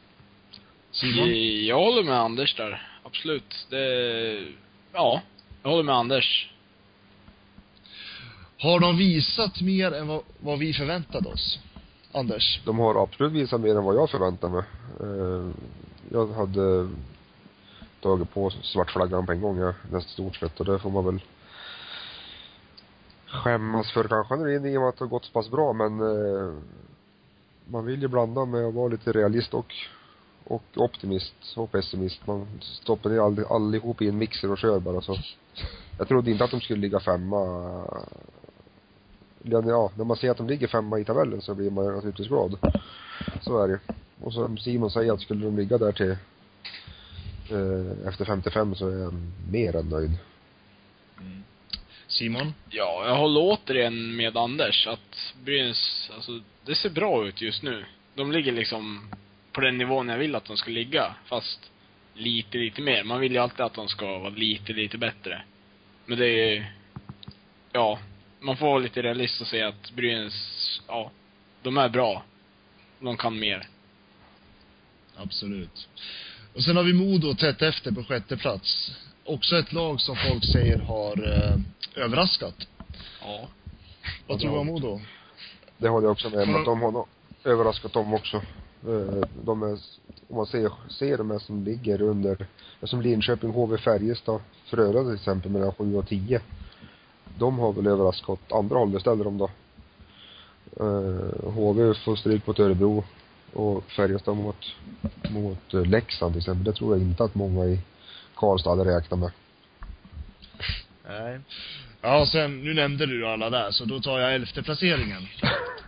Simon? 0.90 1.28
Jag 1.66 1.78
håller 1.78 2.04
med 2.04 2.20
Anders 2.20 2.56
där. 2.56 2.88
Absolut. 3.02 3.66
Det, 3.70 4.46
ja, 4.92 5.22
jag 5.62 5.70
håller 5.70 5.84
med 5.84 5.94
Anders. 5.94 6.52
Har 8.58 8.80
de 8.80 8.96
visat 8.96 9.60
mer 9.60 9.92
än 9.92 10.08
vad, 10.08 10.22
vad 10.38 10.58
vi 10.58 10.72
förväntade 10.72 11.28
oss? 11.28 11.58
Anders? 12.12 12.60
De 12.64 12.78
har 12.78 13.02
absolut 13.02 13.32
visat 13.32 13.60
mer 13.60 13.76
än 13.76 13.84
vad 13.84 13.96
jag 13.96 14.10
förväntade 14.10 14.52
mig. 14.52 14.64
Eh, 15.00 15.50
jag 16.12 16.26
hade 16.26 16.88
tagit 18.00 18.34
på 18.34 18.50
svartflaggan 18.50 19.26
på 19.26 19.32
en 19.32 19.40
gång, 19.40 19.58
ja, 19.58 19.74
nästan 19.82 20.00
stort 20.00 20.36
sett. 20.36 20.60
Och 20.60 20.66
det 20.66 20.78
får 20.78 20.90
man 20.90 21.04
väl 21.04 21.20
skämmas 23.26 23.92
för 23.92 24.04
kanske 24.08 24.36
när 24.36 24.44
det 24.44 24.70
i 24.70 24.76
och 24.76 24.80
med 24.80 24.88
att 24.88 24.98
det 24.98 25.04
har 25.04 25.10
gått 25.10 25.24
så 25.24 25.32
pass 25.32 25.50
bra, 25.50 25.72
men 25.72 26.00
eh, 26.00 26.52
man 27.64 27.84
vill 27.86 28.02
ju 28.02 28.08
blanda 28.08 28.44
med 28.44 28.64
att 28.64 28.74
vara 28.74 28.88
lite 28.88 29.12
realist 29.12 29.54
och, 29.54 29.74
och 30.44 30.62
optimist 30.76 31.34
och 31.56 31.72
pessimist. 31.72 32.26
Man 32.26 32.46
stoppar 32.60 33.10
ner 33.10 33.18
all, 33.18 33.44
allihop 33.50 34.02
i 34.02 34.08
en 34.08 34.18
mixer 34.18 34.50
och 34.50 34.58
kör 34.58 34.80
bara 34.80 35.00
så. 35.00 35.16
Jag 35.98 36.08
trodde 36.08 36.30
inte 36.30 36.44
att 36.44 36.50
de 36.50 36.60
skulle 36.60 36.80
ligga 36.80 37.00
femma. 37.00 37.38
Ja, 39.42 39.90
när 39.96 40.04
man 40.04 40.16
ser 40.16 40.30
att 40.30 40.36
de 40.36 40.48
ligger 40.48 40.66
femma 40.66 40.98
i 40.98 41.04
tabellen 41.04 41.40
så 41.40 41.54
blir 41.54 41.70
man 41.70 41.84
ju 41.84 41.92
naturligtvis 41.92 42.28
glad. 42.28 42.56
Så 43.40 43.62
är 43.62 43.68
det 43.68 43.80
Och 44.20 44.32
som 44.32 44.58
Simon 44.58 44.90
säger 44.90 45.12
att 45.12 45.20
skulle 45.20 45.44
de 45.44 45.56
ligga 45.56 45.78
där 45.78 45.92
till 45.92 46.16
efter 48.08 48.24
55 48.24 48.74
så 48.74 48.88
är 48.88 48.98
jag 48.98 49.14
mer 49.50 49.76
än 49.76 49.88
nöjd. 49.88 50.10
Simon? 52.06 52.54
Ja, 52.70 53.02
jag 53.06 53.16
håller 53.16 53.40
återigen 53.40 54.16
med 54.16 54.36
Anders 54.36 54.86
att 54.86 55.34
Brynäs, 55.44 56.10
alltså, 56.14 56.40
det 56.64 56.74
ser 56.74 56.90
bra 56.90 57.26
ut 57.26 57.40
just 57.40 57.62
nu. 57.62 57.84
De 58.14 58.32
ligger 58.32 58.52
liksom 58.52 59.10
på 59.52 59.60
den 59.60 59.78
nivån 59.78 60.08
jag 60.08 60.18
vill 60.18 60.34
att 60.34 60.44
de 60.44 60.56
ska 60.56 60.70
ligga, 60.70 61.14
fast 61.24 61.70
lite, 62.14 62.58
lite 62.58 62.82
mer. 62.82 63.04
Man 63.04 63.20
vill 63.20 63.32
ju 63.32 63.38
alltid 63.38 63.60
att 63.60 63.74
de 63.74 63.88
ska 63.88 64.18
vara 64.18 64.30
lite, 64.30 64.72
lite 64.72 64.98
bättre. 64.98 65.42
Men 66.06 66.18
det 66.18 66.28
är, 66.28 66.72
ja, 67.72 67.98
man 68.40 68.56
får 68.56 68.66
vara 68.66 68.78
lite 68.78 69.02
realist 69.02 69.40
och 69.40 69.46
säga 69.46 69.68
att 69.68 69.90
Brynäs, 69.90 70.80
ja, 70.88 71.10
de 71.62 71.76
är 71.76 71.88
bra. 71.88 72.24
De 73.00 73.16
kan 73.16 73.38
mer. 73.38 73.68
Absolut. 75.16 75.88
Och 76.54 76.62
sen 76.62 76.76
har 76.76 76.84
vi 76.84 76.92
Modo 76.92 77.34
tätt 77.34 77.62
efter 77.62 77.92
på 77.92 78.04
sjätte 78.04 78.36
plats. 78.36 78.92
Också 79.24 79.56
ett 79.56 79.72
lag 79.72 80.00
som 80.00 80.16
folk 80.16 80.44
säger 80.44 80.78
har 80.78 81.32
eh, 81.32 81.56
överraskat. 82.04 82.54
Ja. 83.22 83.48
Vad 84.26 84.40
tror 84.40 84.52
du 84.52 84.58
om 84.58 84.66
Modo? 84.66 85.00
Det 85.78 85.88
håller 85.88 86.06
jag 86.06 86.12
också 86.12 86.30
med 86.30 86.42
om, 86.42 86.56
att 86.56 86.64
de 86.64 86.82
har 86.82 86.90
nog 86.92 87.06
överraskat 87.44 87.92
dem 87.92 88.14
också. 88.14 88.36
Eh, 88.86 89.24
De 89.44 89.62
är, 89.62 89.78
om 90.28 90.36
man 90.36 90.46
ser, 90.46 90.72
ser 90.88 91.18
de 91.18 91.30
här 91.30 91.38
som 91.38 91.64
ligger 91.64 92.02
under, 92.02 92.46
som 92.82 93.02
Linköping, 93.02 93.50
HV, 93.50 93.78
Färjestad, 93.78 94.40
Frölunda 94.64 95.04
till 95.10 95.14
exempel, 95.14 95.50
mellan 95.50 95.72
7 95.72 95.96
och 95.96 96.08
10. 96.08 96.40
De 97.38 97.58
har 97.58 97.72
väl 97.72 97.86
överraskat 97.86 98.28
åt 98.28 98.52
andra 98.52 98.78
hållet 98.78 98.98
istället 98.98 99.24
de 99.24 99.38
då. 99.38 99.50
Eh, 100.80 101.50
HV 101.52 101.94
får 101.94 102.16
stryk 102.16 102.46
mot 102.46 102.58
Örebro 102.58 103.04
och 103.52 103.84
Färjestad 103.90 104.36
mot, 104.36 104.74
mot 105.30 105.74
eh, 105.74 105.84
Leksand 105.84 106.32
till 106.32 106.40
exempel. 106.40 106.64
Det 106.64 106.72
tror 106.72 106.96
jag 106.96 107.02
inte 107.02 107.24
att 107.24 107.34
många 107.34 107.64
i 107.64 107.80
Karlstad 108.34 108.70
hade 108.70 108.96
räknat 108.96 109.20
med. 109.20 109.30
Nej. 111.08 111.40
Ja, 112.02 112.20
och 112.20 112.28
sen, 112.28 112.64
nu 112.64 112.74
nämnde 112.74 113.06
du 113.06 113.26
alla 113.26 113.50
där, 113.50 113.70
så 113.70 113.84
då 113.84 114.00
tar 114.00 114.18
jag 114.18 114.34
elfte 114.34 114.62
placeringen. 114.62 115.28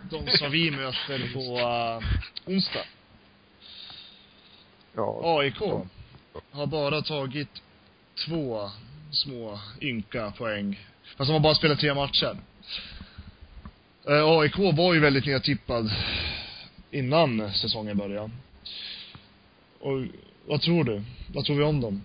De 0.09 0.37
som 0.37 0.51
vi 0.51 0.71
möter 0.71 1.33
på 1.33 1.57
uh, 1.57 2.53
onsdag. 2.53 2.85
Ja. 4.95 5.21
AIK 5.23 5.59
har 6.51 6.65
bara 6.65 7.01
tagit 7.01 7.61
två 8.25 8.69
små 9.11 9.59
ynka 9.81 10.33
poäng. 10.37 10.87
Fast 11.17 11.29
de 11.29 11.33
har 11.33 11.39
bara 11.39 11.55
spelat 11.55 11.79
tre 11.79 11.93
matcher. 11.93 12.37
Eh, 14.07 14.23
AIK 14.23 14.57
var 14.57 14.93
ju 14.93 14.99
väldigt 14.99 15.25
nedtippad 15.25 15.91
innan 16.93 17.51
säsongen 17.51 17.97
började. 17.97 18.31
Och 19.79 20.03
vad 20.47 20.61
tror 20.61 20.83
du? 20.83 21.03
Vad 21.33 21.45
tror 21.45 21.55
vi 21.55 21.63
om 21.63 21.81
dem? 21.81 22.01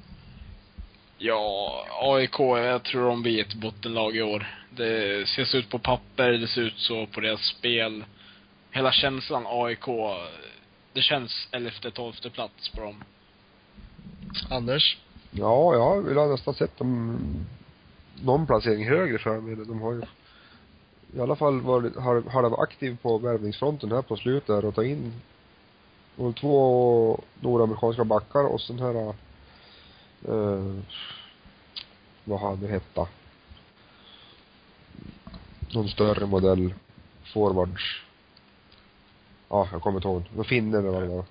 Ja, 1.19 1.85
AIK, 1.91 2.39
jag 2.39 2.83
tror 2.83 3.09
de 3.09 3.23
blir 3.23 3.41
ett 3.41 3.55
bottenlag 3.55 4.17
i 4.17 4.23
år. 4.23 4.47
Det 4.71 5.29
ser 5.29 5.45
så 5.45 5.57
ut 5.57 5.71
på 5.71 5.79
papper, 5.79 6.33
det 6.33 6.49
ser 6.49 6.61
ut 6.61 6.79
så 6.79 7.07
på 7.07 7.21
deras 7.21 7.41
spel. 7.41 8.05
Hela 8.71 8.93
känslan 8.93 9.45
AIK, 9.47 9.87
det 10.93 11.03
känns 11.03 11.49
11-12 11.53 12.31
plats 12.31 12.69
på 12.69 12.81
dem. 12.81 13.05
Anders? 14.51 14.99
Ja, 15.31 15.75
jag 15.75 16.03
vill 16.03 16.17
ha 16.17 16.27
nästan 16.27 16.55
sett 16.55 16.79
dem 16.79 17.19
någon 18.23 18.47
placering 18.47 18.89
högre 18.89 19.19
för 19.19 19.41
mig. 19.41 19.57
De 19.67 19.81
har 19.81 19.93
ju 19.93 20.03
i 21.13 21.21
alla 21.21 21.37
fall 21.37 21.61
varit, 21.61 21.97
har, 21.97 22.23
har 22.23 22.43
de 22.43 22.51
varit 22.51 22.61
aktiv 22.61 22.97
på 23.03 23.19
värvningsfronten 23.19 23.93
här 23.93 24.03
på 24.03 24.17
slutet 24.17 24.65
och 24.65 24.75
ta 24.75 24.85
in 24.85 25.13
och 26.17 26.37
två 26.37 27.21
nordamerikanska 27.41 28.05
backar 28.05 28.45
och 28.45 28.61
sen 28.61 28.79
här 28.79 29.15
eh, 30.29 30.75
vad 32.25 32.41
hade 32.41 32.67
det 32.67 32.73
hetta? 32.73 33.09
Någon 35.75 35.89
större 35.89 36.27
modell 36.27 36.75
forwards. 37.33 38.03
Ja, 39.49 39.69
jag 39.73 39.83
kommer 39.83 39.99
inte 39.99 40.09
ihåg. 40.09 40.23
Någon 40.35 40.45
finne 40.45 40.79
eller 40.79 40.89
vad 40.89 41.03
det 41.03 41.09
var. 41.09 41.25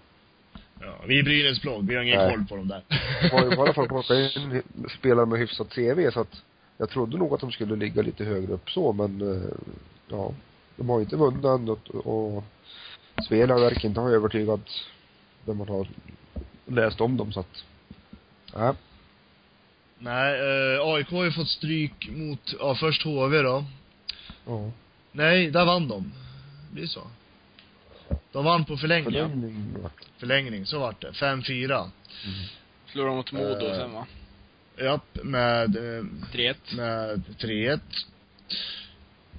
Ja, 0.79 0.95
vi 1.07 1.19
är 1.19 1.23
Brynäs 1.23 1.61
blogg, 1.61 1.87
vi 1.87 1.95
har 1.95 2.03
ingen 2.03 2.17
Nej. 2.17 2.35
koll 2.35 2.45
på 2.45 2.55
dem 2.55 2.67
där. 2.67 2.83
De 3.21 3.29
har 3.29 3.53
i 3.53 3.57
alla 3.59 3.73
fall 3.73 3.87
plockat 3.87 4.17
in 4.17 4.61
spelare 4.99 5.25
med 5.25 5.39
hyfsat 5.39 5.73
CV 5.73 6.11
så 6.11 6.19
att 6.19 6.43
jag 6.77 6.89
trodde 6.89 7.17
nog 7.17 7.33
att 7.33 7.39
de 7.41 7.51
skulle 7.51 7.75
ligga 7.75 8.01
lite 8.01 8.23
högre 8.23 8.53
upp 8.53 8.69
så 8.71 8.93
men 8.93 9.21
eh, 9.21 9.49
ja, 10.07 10.33
de 10.75 10.89
har 10.89 10.97
ju 10.97 11.03
inte 11.03 11.15
vunnit 11.15 11.45
än 11.45 11.69
och, 11.69 11.89
och 12.05 12.43
Svela 13.27 13.59
verkar 13.59 13.89
inte 13.89 13.99
ha 13.99 14.09
övertygat 14.09 14.69
när 15.45 15.53
man 15.53 15.69
har 15.69 15.87
läst 16.65 17.01
om 17.01 17.17
dem 17.17 17.33
så 17.33 17.39
att 17.39 17.63
ja, 18.53 18.75
Nej, 19.99 20.39
eh, 20.39 20.81
AIK 20.81 21.09
har 21.11 21.23
ju 21.23 21.31
fått 21.31 21.49
stryk 21.49 22.09
mot, 22.11 22.53
ja 22.59 22.75
först 22.75 23.03
HV 23.03 23.41
då. 23.41 23.65
ja. 24.45 24.71
Nej, 25.11 25.51
där 25.51 25.65
vann 25.65 25.87
de. 25.87 26.13
Det 26.69 26.75
blir 26.75 26.87
så. 26.87 27.01
De 28.31 28.45
vann 28.45 28.65
på 28.65 28.77
förlängning. 28.77 29.13
Förlängning 29.13 29.75
Förlängning, 30.17 30.65
så 30.65 30.79
vart 30.79 31.01
det. 31.01 31.11
5-4. 31.11 31.89
Förlorade 32.85 33.15
mot 33.15 33.31
Modo 33.31 33.65
Eh. 33.65 33.77
sen 33.77 33.93
va? 33.93 34.05
Japp, 34.77 35.17
med, 35.23 35.75
eh, 35.75 36.03
3-1. 36.31 36.55
med 36.71 37.23
3-1. 37.39 37.79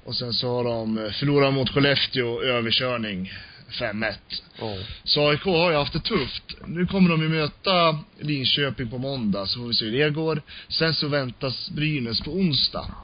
Och 0.05 0.15
sen 0.15 0.33
så 0.33 0.49
har 0.49 0.65
de 0.65 0.99
eh, 0.99 1.13
förlorat 1.13 1.55
mot 1.55 1.71
Skellefteå, 1.71 2.43
överkörning, 2.43 3.33
5-1. 3.71 4.15
ja. 4.59 4.77
Så 5.05 5.29
AIK 5.29 5.45
har 5.45 5.71
ju 5.71 5.77
haft 5.77 5.93
det 5.93 6.01
tufft. 6.01 6.43
Nu 6.67 6.87
kommer 6.87 7.11
de 7.11 7.23
ju 7.23 7.29
möta 7.29 7.99
Linköping 8.19 8.91
på 8.91 8.99
måndag, 8.99 9.47
så 9.47 9.59
får 9.59 9.69
vi 9.69 9.75
se 9.75 9.85
hur 9.85 9.99
det 9.99 10.11
går. 10.11 10.43
Sen 10.69 10.95
så 10.95 11.09
väntas 11.09 11.71
Brynäs 11.71 12.21
på 12.21 12.31
onsdag. 12.31 12.95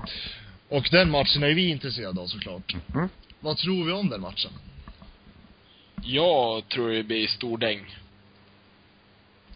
Och 0.69 0.89
den 0.91 1.11
matchen 1.11 1.43
är 1.43 1.55
vi 1.55 1.69
intresserade 1.69 2.21
av 2.21 2.27
såklart. 2.27 2.75
Mm. 2.95 3.09
Vad 3.41 3.57
tror 3.57 3.85
vi 3.85 3.93
om 3.93 4.09
den 4.09 4.21
matchen? 4.21 4.51
Jag 6.03 6.69
tror 6.69 6.91
det 6.91 7.03
blir 7.03 7.27
stordäng. 7.27 7.97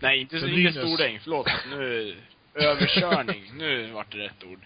Nej, 0.00 0.20
inte, 0.20 0.40
För 0.40 0.58
inte 0.58 0.72
stordäng, 0.72 1.20
förlåt. 1.22 1.48
Nu, 1.70 2.16
överkörning. 2.54 3.52
nu 3.54 3.90
vart 3.92 4.12
det 4.12 4.18
rätt 4.18 4.44
ord. 4.44 4.61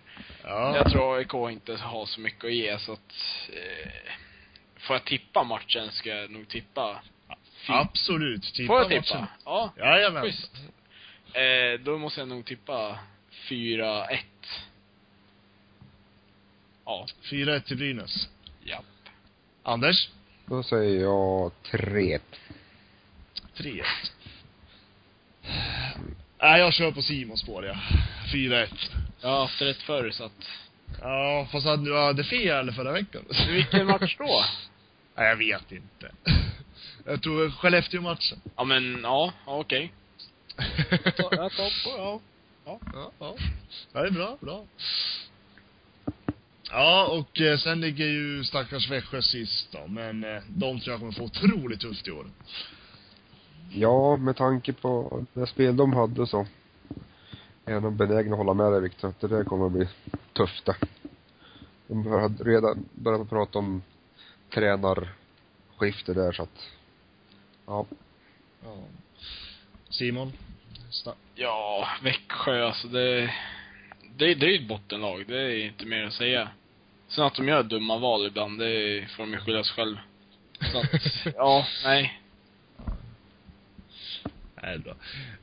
Ja. 0.45 0.77
Jag 0.77 0.91
tror 0.93 1.17
AIK 1.17 1.35
inte 1.53 1.77
har 1.77 2.07
så 2.07 2.21
mycket 2.21 2.45
att 2.45 2.53
ge, 2.55 2.79
så 2.79 2.93
att... 2.93 3.15
Eh, 3.53 3.93
får 4.79 4.97
jag 4.97 5.05
tippa 5.05 5.45
matchen 5.45 5.93
ska 5.93 6.09
jag 6.09 6.31
nog 6.31 6.49
tippa... 6.49 7.03
fy- 7.67 7.73
Absolut. 7.73 8.43
Tippa 8.55 8.67
Får 8.73 8.79
jag 8.81 8.89
tippa? 9.05 9.21
matchen. 9.21 9.27
Ja, 9.45 9.73
Jajamän. 9.77 10.23
schysst. 10.23 10.57
Eh, 11.33 11.81
då 11.81 11.99
måste 11.99 12.21
jag 12.21 12.29
nog 12.29 12.45
tippa 12.45 12.99
4-1. 13.49 14.19
Ja, 16.85 17.07
4-1 17.31 17.61
till 17.61 17.77
Brynäs. 17.77 18.29
ja. 18.65 18.83
Anders? 19.63 20.09
Då 20.47 20.63
säger 20.63 21.01
jag 21.01 21.53
3 21.63 22.19
3-1. 23.57 23.83
Nej, 26.43 26.61
jag 26.61 26.75
kör 26.75 26.91
på 26.93 27.03
Simons 27.03 27.41
spår, 27.41 27.67
ja. 27.67 27.75
4-1. 28.33 28.69
Jag 29.21 29.29
har 29.29 29.41
haft 29.41 29.63
rätt 29.63 29.83
förr, 29.83 30.11
så 30.11 30.25
att... 30.25 30.49
Ja, 31.01 31.49
fast 31.53 31.67
hade 31.67 31.85
du 31.85 31.99
hade 31.99 32.25
fel 32.25 32.73
förra 32.73 32.93
veckan. 32.93 33.23
Vilken 33.49 33.87
match 33.87 34.17
då? 34.19 34.45
Nej, 35.17 35.29
jag 35.29 35.37
vet 35.37 35.73
inte. 35.73 36.11
Jag 37.07 37.23
tror 37.23 37.51
Skellefteå-matchen. 37.51 38.41
Ja, 38.57 38.65
men, 38.65 39.01
ja, 39.03 39.33
ja, 39.47 39.59
okej. 39.59 39.93
Tar- 41.05 41.37
jag 41.37 41.53
tar 41.53 41.85
på, 41.85 41.91
ja. 41.97 42.21
Ja, 42.65 42.81
ja. 43.19 43.35
Ja, 43.93 44.01
det 44.01 44.07
är 44.09 44.11
bra, 44.11 44.39
bra. 44.41 44.65
Ja, 46.71 47.07
och 47.07 47.41
eh, 47.41 47.59
sen 47.59 47.81
ligger 47.81 48.07
ju 48.07 48.45
stackars 48.45 48.91
Växjö 48.91 49.23
sist 49.23 49.73
då, 49.73 49.87
men 49.87 50.25
eh, 50.25 50.43
de 50.49 50.81
tror 50.81 50.93
jag 50.93 51.01
kommer 51.01 51.13
få 51.13 51.25
otroligt 51.25 51.81
tufft 51.81 52.09
i 52.09 52.11
år. 52.11 52.27
Ja, 53.75 54.17
med 54.17 54.37
tanke 54.37 54.73
på 54.73 55.23
det 55.33 55.47
spel 55.47 55.77
de 55.77 55.93
hade 55.93 56.27
så 56.27 56.47
är 57.65 57.73
jag 57.73 57.83
nog 57.83 57.93
benägen 57.93 58.33
att 58.33 58.39
hålla 58.39 58.55
med 58.55 58.73
dig 58.73 58.81
Viktor, 58.81 59.09
att 59.09 59.21
det 59.21 59.29
där 59.29 59.45
kommer 59.45 59.67
att 59.67 59.73
bli 59.73 59.89
tufft 60.33 60.65
det. 60.65 60.77
De 61.87 62.07
hade 62.07 62.45
redan 62.45 62.85
börjat 62.93 63.31
prata 63.31 63.59
om 63.59 63.83
tränarskifte 64.55 66.15
där 66.15 66.33
så 66.33 66.43
att, 66.43 66.69
ja. 67.67 67.87
Ja. 68.65 68.75
Simon? 69.91 70.33
Sta- 70.91 71.15
Ja, 71.35 71.89
Växjö, 72.03 72.67
alltså 72.67 72.89
det... 72.89 73.35
Det, 74.17 74.35
det 74.35 74.47
är 74.47 74.51
ju 74.51 74.57
ett 74.63 74.69
bottenlag, 74.69 75.25
det 75.29 75.37
är 75.43 75.67
inte 75.67 75.87
mer 75.87 76.05
att 76.05 76.13
säga. 76.13 76.49
Sen 77.09 77.25
att 77.25 77.35
de 77.35 77.49
gör 77.49 77.63
dumma 77.63 77.99
val 77.99 78.27
ibland, 78.27 78.59
det 78.59 79.07
får 79.17 79.23
de 79.23 79.33
ju 79.33 79.39
skylla 79.39 79.65
sig 79.65 79.75
själv. 79.75 79.97
Så 80.73 80.79
att, 80.79 81.35
ja, 81.37 81.67
nej. 81.85 82.22
Nej, 84.63 84.79
bra. 84.79 84.95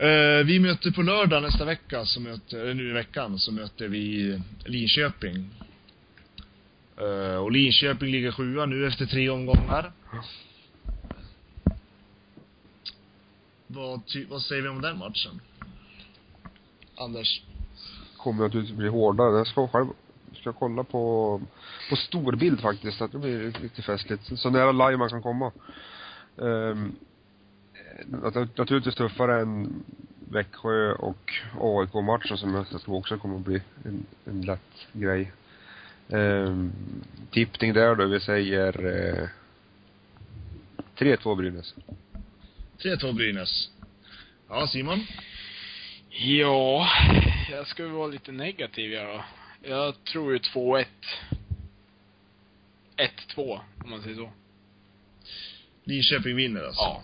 Eh, 0.07 0.45
vi 0.45 0.59
möter 0.59 0.91
på 0.91 1.01
lördag 1.01 1.41
nästa 1.41 1.65
vecka, 1.65 2.05
så 2.05 2.19
möter, 2.19 2.59
eller 2.59 2.73
nu 2.73 2.89
i 2.89 2.93
veckan, 2.93 3.39
så 3.39 3.51
möter 3.51 3.87
vi 3.87 4.41
Linköping. 4.65 5.49
Eh, 6.97 7.35
och 7.35 7.51
Linköping 7.51 8.11
ligger 8.11 8.31
sjua 8.31 8.65
nu 8.65 8.87
efter 8.87 9.05
tre 9.05 9.29
omgångar. 9.29 9.91
Vad, 13.67 14.05
ty, 14.05 14.25
vad 14.25 14.41
säger 14.41 14.61
vi 14.61 14.67
om 14.67 14.81
den 14.81 14.97
matchen? 14.97 15.41
Anders? 16.97 17.41
Kommer 18.17 18.43
naturligtvis 18.43 18.77
bli 18.77 18.87
hårdare. 18.87 19.37
Jag 19.37 19.47
ska 19.47 19.67
själv, 19.67 19.87
ska 20.33 20.53
kolla 20.53 20.83
på, 20.83 21.41
på 21.89 21.95
storbild 21.95 22.61
faktiskt, 22.61 23.01
att 23.01 23.11
det 23.11 23.17
blir 23.17 23.61
lite 23.61 23.81
festligt. 23.81 24.39
Så 24.39 24.49
nära 24.49 24.71
live 24.71 24.97
man 24.97 25.09
kan 25.09 25.21
komma. 25.21 25.51
Um, 26.35 26.95
naturligtvis 28.55 28.95
tuffare 28.95 29.41
än 29.41 29.83
Växjö 30.31 30.93
och 30.93 31.33
AIK-matchen 31.59 32.37
som 32.37 32.53
jag 32.53 32.81
tror 32.81 32.95
också 32.95 33.17
kommer 33.17 33.35
att 33.35 33.45
bli 33.45 33.61
en, 33.85 34.05
en 34.25 34.41
lätt 34.41 34.87
grej. 34.93 35.31
Ehm, 36.09 36.71
tippning 37.31 37.73
där 37.73 37.95
då, 37.95 38.05
vi 38.05 38.19
säger 38.19 38.85
eh, 38.85 39.29
3-2 40.97 41.35
Brynäs. 41.35 41.75
3-2 42.77 43.13
Brynäs. 43.13 43.69
Ja, 44.49 44.67
Simon? 44.67 45.05
Ja, 46.09 46.87
jag 47.51 47.67
ska 47.67 47.87
vara 47.87 48.07
lite 48.07 48.31
negativ 48.31 48.91
jag 48.91 49.07
då. 49.07 49.23
Jag 49.69 50.03
tror 50.03 50.33
ju 50.33 50.37
2-1. 50.37 50.85
1-2, 53.35 53.59
om 53.83 53.89
man 53.89 54.01
säger 54.01 54.15
så. 54.15 54.31
Linköping 55.83 56.35
vinner 56.35 56.63
alltså? 56.63 56.81
Ja. 56.81 57.03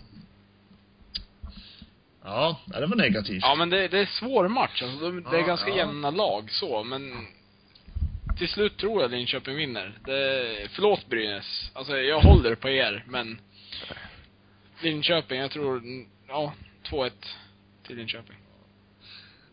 Ja, 2.26 2.60
det 2.66 2.86
var 2.86 2.96
negativt. 2.96 3.42
Ja, 3.42 3.56
men 3.56 3.70
det, 3.70 3.88
det 3.88 4.00
är 4.00 4.06
svår 4.06 4.48
match. 4.48 4.82
Alltså, 4.82 5.00
de, 5.00 5.24
det 5.32 5.38
är 5.38 5.48
ganska 5.48 5.70
ja. 5.70 5.76
jämna 5.76 6.10
lag 6.10 6.52
så, 6.52 6.84
men 6.84 7.28
till 8.38 8.50
slut 8.50 8.78
tror 8.78 9.02
jag 9.02 9.12
Linköping 9.12 9.56
vinner. 9.56 10.00
Det, 10.06 10.68
förlåt 10.72 11.08
Brynäs. 11.08 11.72
Alltså, 11.74 11.98
jag 11.98 12.22
håller 12.22 12.56
på 12.56 12.70
er, 12.70 13.04
men 13.08 13.42
Linköping, 14.82 15.40
jag 15.40 15.52
tror, 15.52 15.84
ja, 16.28 16.54
2-1 16.84 17.12
till 17.88 17.96
Linköping. 17.96 18.38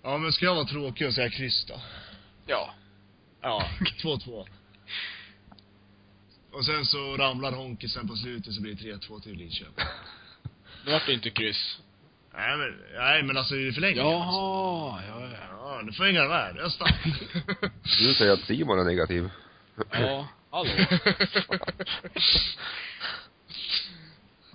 Ja, 0.03 0.19
men 0.19 0.33
ska 0.33 0.45
jag 0.45 0.55
vara 0.55 0.65
tråkig 0.65 1.07
och 1.07 1.15
säga 1.15 1.31
kryss 1.31 1.65
då? 1.65 1.81
Ja. 2.47 2.75
Ja, 3.41 3.69
2-2. 4.03 4.47
Och 6.53 6.65
sen 6.65 6.85
så 6.85 7.17
ramlar 7.17 7.53
Honkisen 7.53 8.09
på 8.09 8.17
slutet 8.17 8.55
så 8.55 8.61
blir 8.61 8.75
det 8.75 8.97
3-2 8.97 9.21
till 9.21 9.33
Linköping. 9.33 9.85
Det 10.85 10.93
vart 10.93 11.09
ju 11.09 11.13
inte 11.13 11.31
kryss. 11.31 11.79
Nej 12.35 12.57
men, 12.57 12.75
nej 12.97 13.23
men 13.23 13.37
alltså 13.37 13.57
i 13.57 13.73
förlängningen. 13.73 14.11
Jaha, 14.11 15.03
ja, 15.09 15.29
ja. 15.33 15.53
Ja, 15.73 15.83
nu 15.85 15.93
får 15.93 16.07
jag 16.07 16.29
med. 16.29 16.57
Jag 16.59 16.73
stannar. 16.73 16.99
Du 17.99 18.15
säger 18.15 18.33
att 18.33 18.41
Simon 18.41 18.79
är 18.79 18.85
negativ. 18.85 19.31
Ja, 19.93 20.29
hallå. 20.51 20.71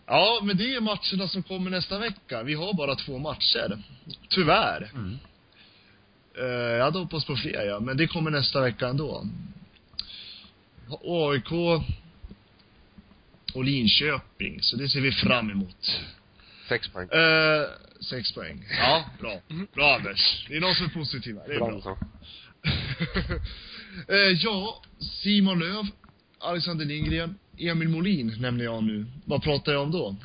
ja, 0.05 0.39
men 0.43 0.57
det 0.57 0.75
är 0.75 0.81
matcherna 0.81 1.27
som 1.27 1.43
kommer 1.43 1.69
nästa 1.69 1.99
vecka. 1.99 2.43
Vi 2.43 2.53
har 2.53 2.73
bara 2.73 2.95
två 2.95 3.17
matcher. 3.17 3.83
Tyvärr. 4.29 4.91
Mm. 4.93 5.17
Eh, 6.37 6.45
jag 6.45 6.83
hade 6.83 6.99
hoppats 6.99 7.25
på 7.25 7.35
fler 7.35 7.65
ja, 7.65 7.79
men 7.79 7.97
det 7.97 8.07
kommer 8.07 8.31
nästa 8.31 8.61
vecka 8.61 8.87
ändå. 8.87 9.25
AIK 11.03 11.51
och 13.53 13.63
Linköping, 13.63 14.61
så 14.61 14.77
det 14.77 14.89
ser 14.89 15.01
vi 15.01 15.11
fram 15.11 15.51
emot. 15.51 16.01
Sex 16.67 16.89
poäng. 16.89 17.09
Eh, 17.11 17.65
sex 18.09 18.33
poäng. 18.33 18.65
Ja, 18.79 19.05
bra. 19.19 19.41
Bra 19.73 19.95
Anders. 19.95 20.45
Det 20.49 20.55
är 20.57 20.61
någon 20.61 20.75
som 20.75 20.85
är 20.85 20.89
positiv 20.89 21.37
här. 21.37 21.47
Det 21.47 21.53
är 21.53 21.59
Bra 21.59 21.81
bra. 21.81 21.97
Eh, 24.09 24.15
ja, 24.15 24.81
Simon 24.99 25.59
Löv, 25.59 25.85
Alexander 26.39 26.85
Lindgren, 26.85 27.39
Emil 27.57 27.89
Molin 27.89 28.35
nämner 28.39 28.63
jag 28.63 28.83
nu. 28.83 29.05
Vad 29.25 29.43
pratar 29.43 29.71
jag 29.71 29.81
om 29.81 29.91
då? 29.91 30.15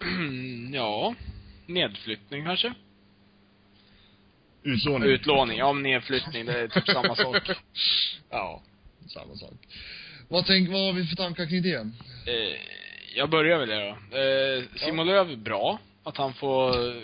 ja. 0.72 1.14
Nedflyttning 1.66 2.44
kanske? 2.44 2.74
Utlåning. 4.62 5.08
Utlåning, 5.08 5.58
ja 5.58 5.72
men 5.72 5.82
nedflyttning, 5.82 6.46
det 6.46 6.60
är 6.60 6.68
typ 6.68 6.86
samma 6.86 7.16
sak. 7.16 7.36
Ja, 8.30 8.62
samma 9.06 9.34
sak. 9.34 9.54
Vad 10.28 10.46
tänk, 10.46 10.68
vad 10.68 10.80
har 10.80 10.92
vi 10.92 11.06
för 11.06 11.16
tankar 11.16 11.46
kring 11.46 11.62
det? 11.62 11.74
Eh, 11.74 12.60
jag 13.16 13.30
börjar 13.30 13.58
väl 13.58 13.68
det 13.68 13.96
då. 14.10 14.16
Eh, 14.16 14.64
Simon 14.76 15.06
Löv 15.06 15.30
är 15.30 15.36
bra. 15.36 15.78
Att 16.02 16.16
han 16.16 16.34
får 16.34 16.88
eh, 16.88 17.02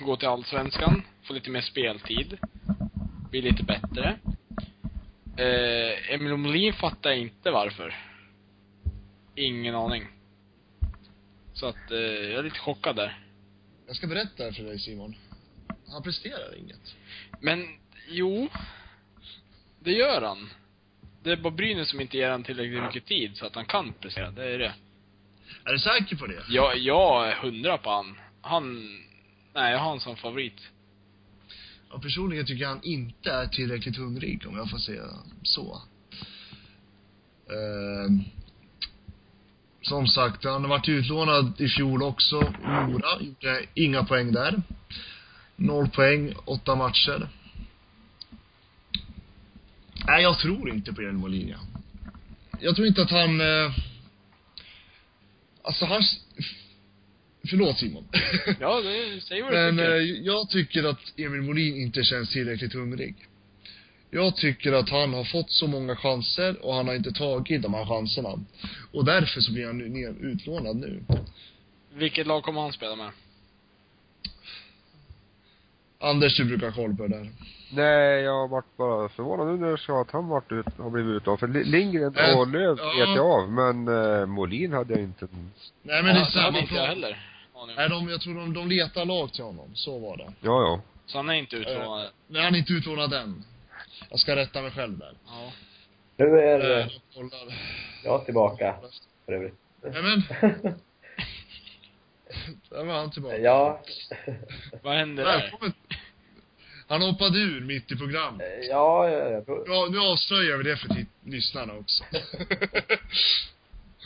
gå 0.00 0.16
till 0.16 0.28
Allsvenskan, 0.28 1.02
få 1.22 1.32
lite 1.32 1.50
mer 1.50 1.60
speltid. 1.60 2.38
Bli 3.30 3.40
lite 3.40 3.62
bättre. 3.62 4.18
Eh, 5.36 6.14
Emil 6.14 6.36
Molin 6.36 6.72
fattar 6.72 7.10
jag 7.10 7.18
inte 7.18 7.50
varför. 7.50 7.94
Ingen 9.34 9.74
aning. 9.74 10.06
Så 11.54 11.66
att, 11.66 11.90
eh, 11.90 11.98
jag 11.98 12.38
är 12.38 12.42
lite 12.42 12.58
chockad 12.58 12.96
där. 12.96 13.18
Jag 13.86 13.96
ska 13.96 14.06
berätta 14.06 14.52
för 14.52 14.62
dig 14.62 14.78
Simon. 14.78 15.16
Han 15.88 16.02
presterar 16.02 16.58
inget. 16.58 16.96
Men, 17.40 17.66
jo. 18.08 18.48
Det 19.80 19.92
gör 19.92 20.22
han. 20.22 20.50
Det 21.22 21.32
är 21.32 21.36
bara 21.36 21.50
Brynäs 21.50 21.90
som 21.90 22.00
inte 22.00 22.16
ger 22.16 22.30
han 22.30 22.44
tillräckligt 22.44 22.82
mycket 22.82 23.06
tid 23.06 23.36
så 23.36 23.46
att 23.46 23.54
han 23.54 23.66
kan 23.66 23.92
prestera. 23.92 24.30
Det 24.30 24.44
är 24.44 24.58
det. 24.58 24.74
Är 25.64 25.72
du 25.72 25.78
säker 25.78 26.16
på 26.16 26.26
det? 26.26 26.42
Jag, 26.48 26.78
jag 26.78 27.28
är 27.28 27.34
hundra 27.34 27.78
på 27.78 27.90
han. 27.90 28.18
Han, 28.40 28.74
nej 29.54 29.72
jag 29.72 29.78
har 29.78 29.88
han 29.88 30.00
som 30.00 30.16
favorit. 30.16 30.60
Ja, 31.90 31.98
personligen 31.98 32.46
tycker 32.46 32.62
jag 32.62 32.68
han 32.68 32.82
inte 32.82 33.32
är 33.32 33.46
tillräckligt 33.46 33.96
hungrig, 33.96 34.46
om 34.46 34.56
jag 34.56 34.70
får 34.70 34.78
säga 34.78 35.02
så. 35.42 35.82
Ehm, 37.50 38.24
som 39.82 40.06
sagt, 40.06 40.44
han 40.44 40.62
har 40.62 40.68
varit 40.68 40.88
utlånad 40.88 41.60
i 41.60 41.68
fjol 41.68 42.02
också. 42.02 42.52
Mora 42.64 43.20
gjorde 43.20 43.64
inga 43.74 44.04
poäng 44.04 44.32
där. 44.32 44.62
Noll 45.56 45.88
poäng, 45.88 46.34
åtta 46.44 46.74
matcher. 46.74 47.28
Nej, 50.06 50.22
jag 50.22 50.38
tror 50.38 50.70
inte 50.70 50.92
på 50.92 51.00
Emil 51.00 51.14
Molin, 51.14 51.48
ja. 51.48 51.58
Jag 52.60 52.76
tror 52.76 52.86
inte 52.86 53.02
att 53.02 53.10
han... 53.10 53.40
Eh, 53.40 53.72
alltså 55.68 55.84
han... 55.84 56.02
Förlåt 57.50 57.78
Simon. 57.78 58.04
Ja, 58.60 58.80
det, 58.80 59.20
säg 59.20 59.42
vad 59.42 59.52
du 59.52 59.56
Men 59.56 59.76
tycker. 59.76 59.90
eh, 59.96 60.02
jag 60.02 60.50
tycker 60.50 60.84
att 60.84 61.18
Emil 61.18 61.42
Molin 61.42 61.76
inte 61.82 62.02
känns 62.04 62.30
tillräckligt 62.32 62.74
hungrig. 62.74 63.14
Jag 64.10 64.36
tycker 64.36 64.72
att 64.72 64.88
han 64.88 65.14
har 65.14 65.24
fått 65.24 65.50
så 65.50 65.66
många 65.66 65.96
chanser 65.96 66.64
och 66.64 66.74
han 66.74 66.88
har 66.88 66.94
inte 66.94 67.12
tagit 67.12 67.62
de 67.62 67.74
här 67.74 67.84
chanserna. 67.86 68.38
Och 68.92 69.04
därför 69.04 69.40
så 69.40 69.52
blir 69.52 69.66
han 69.66 69.78
nu 69.78 70.16
utlånad 70.20 70.76
nu. 70.76 71.02
Vilket 71.94 72.26
lag 72.26 72.42
kommer 72.42 72.60
han 72.60 72.72
spela 72.72 72.96
med? 72.96 73.10
Anders, 76.00 76.36
du 76.36 76.44
brukar 76.44 76.66
ha 76.66 76.74
koll 76.74 76.96
på 76.96 77.06
det 77.06 77.16
där. 77.16 77.30
Nej, 77.72 78.22
jag 78.22 78.32
har 78.40 78.48
varit 78.48 78.76
bara 78.76 79.08
förvånad 79.08 79.46
nu 79.46 79.56
när 79.56 79.70
du 79.70 79.76
sa 79.78 80.00
att 80.00 80.10
han 80.10 80.28
varit 80.28 80.52
ut, 80.52 80.66
har 80.78 80.90
blivit 80.90 81.16
utlånad. 81.16 81.40
För 81.40 81.48
Li- 81.48 81.64
Lindgren 81.64 82.16
Äh, 82.16 82.38
och 82.38 82.48
Löv 82.48 82.78
ja. 82.78 82.84
vet 83.06 83.16
jag 83.16 83.26
av, 83.26 83.52
men 83.52 83.88
eh, 83.88 84.26
Molin 84.26 84.72
hade 84.72 84.94
jag 84.94 85.02
inte 85.02 85.28
Nej 85.82 86.02
men 86.02 86.14
det 86.14 86.20
är 86.20 86.24
samma 86.24 86.58
inte 86.58 86.74
prat. 86.74 86.88
heller. 86.88 87.24
Nej, 87.76 87.88
de, 87.88 88.08
jag 88.08 88.20
tror 88.20 88.34
de, 88.34 88.54
de 88.54 88.68
letar 88.68 89.04
lag 89.04 89.32
till 89.32 89.44
honom. 89.44 89.70
Så 89.74 89.98
var 89.98 90.16
det. 90.16 90.24
Ja, 90.24 90.32
ja. 90.62 90.80
Så 91.06 91.18
han 91.18 91.28
är 91.28 91.34
inte 91.34 91.56
utlånad? 91.56 92.04
Eh, 92.04 92.10
nej, 92.28 92.42
han 92.44 92.54
är 92.54 92.58
inte 92.58 92.72
utlånad 92.72 93.12
än. 93.12 93.44
Jag 94.10 94.18
ska 94.20 94.36
rätta 94.36 94.62
mig 94.62 94.70
själv 94.70 94.98
där. 94.98 95.12
Ja. 95.26 95.52
Nu 96.16 96.24
är 96.38 96.60
Eh, 96.80 96.86
jag 97.14 97.32
jag 98.04 98.24
tillbaka, 98.24 98.74
för 99.26 99.32
övrigt. 99.32 99.54
Nej 99.82 100.02
men. 100.02 100.22
Där 102.70 102.84
var 102.84 102.94
han 102.94 103.10
tillbaka. 103.10 103.38
ja, 103.38 103.80
Vad 104.82 104.94
händer 104.96 105.24
där? 105.24 105.38
Välkommen. 105.40 105.72
Han 106.88 107.02
hoppade 107.02 107.38
ur 107.38 107.60
mitt 107.60 107.92
i 107.92 107.96
programmet. 107.96 108.46
ja, 108.70 109.08
jag 109.10 109.46
tror, 109.46 109.64
Ja, 109.66 109.88
nu 109.90 109.98
avslöjar 109.98 110.56
vi 110.56 110.64
det 110.64 110.76
för 110.76 110.88
titt- 110.88 111.08
lyssnarna 111.24 111.72
också. 111.74 112.04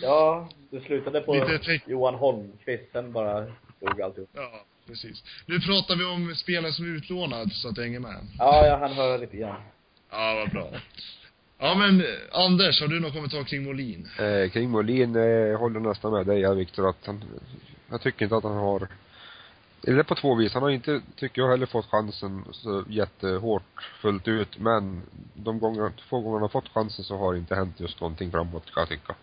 ja, 0.02 0.48
du 0.70 0.80
slutade 0.80 1.20
på 1.20 1.34
Lite 1.34 1.80
Johan 1.86 2.14
Holmqvist, 2.14 2.92
sen 2.92 3.12
bara 3.12 3.46
stod 3.76 4.00
alltihop. 4.02 4.30
ja, 4.32 4.64
precis. 4.86 5.22
Nu 5.46 5.60
pratar 5.60 5.96
vi 5.96 6.04
om 6.04 6.34
spelare 6.34 6.72
som 6.72 6.84
är 6.84 6.96
utlånad, 6.96 7.52
så 7.52 7.68
att 7.68 7.74
det 7.74 7.82
hänger 7.82 8.00
med. 8.00 8.16
Ja, 8.38 8.66
jag 8.66 8.78
hann 8.78 8.92
höra 8.92 9.16
lite 9.16 9.36
grann. 9.36 9.62
Ja, 10.10 10.34
vad 10.34 10.50
bra. 10.50 10.80
Ja, 11.58 11.74
men 11.74 12.00
eh, 12.00 12.06
Anders, 12.32 12.80
har 12.80 12.88
du 12.88 13.00
någon 13.00 13.12
kommentar 13.12 13.44
kring 13.44 13.62
Molin? 13.64 14.08
Eh, 14.18 14.50
kring 14.50 14.70
Molin, 14.70 15.16
eh, 15.16 15.22
jag 15.22 15.58
håller 15.58 15.80
nästan 15.80 16.12
med 16.12 16.26
dig, 16.26 16.40
ja, 16.40 16.52
Viktor, 16.54 16.88
att 16.90 17.06
han, 17.06 17.24
jag 17.90 18.00
tycker 18.00 18.24
inte 18.24 18.36
att 18.36 18.44
han 18.44 18.56
har, 18.56 18.88
eller 19.86 20.02
på 20.02 20.14
två 20.14 20.34
vis, 20.34 20.54
han 20.54 20.62
har 20.62 20.70
inte, 20.70 21.02
tycker 21.16 21.42
jag 21.42 21.50
heller 21.50 21.66
fått 21.66 21.86
chansen 21.86 22.44
så 22.52 22.84
jättehårt 22.88 23.90
fullt 24.00 24.28
ut, 24.28 24.58
men 24.58 25.02
de 25.34 25.58
gånger, 25.58 25.92
två 26.08 26.20
gånger 26.20 26.32
han 26.32 26.42
har 26.42 26.48
fått 26.48 26.68
chansen 26.68 27.04
så 27.04 27.16
har 27.16 27.32
det 27.32 27.38
inte 27.38 27.54
hänt 27.54 27.80
just 27.80 28.00
någonting 28.00 28.30
framåt, 28.30 28.74
kan 28.74 28.80
jag 28.80 28.88
tycka. 28.88 29.14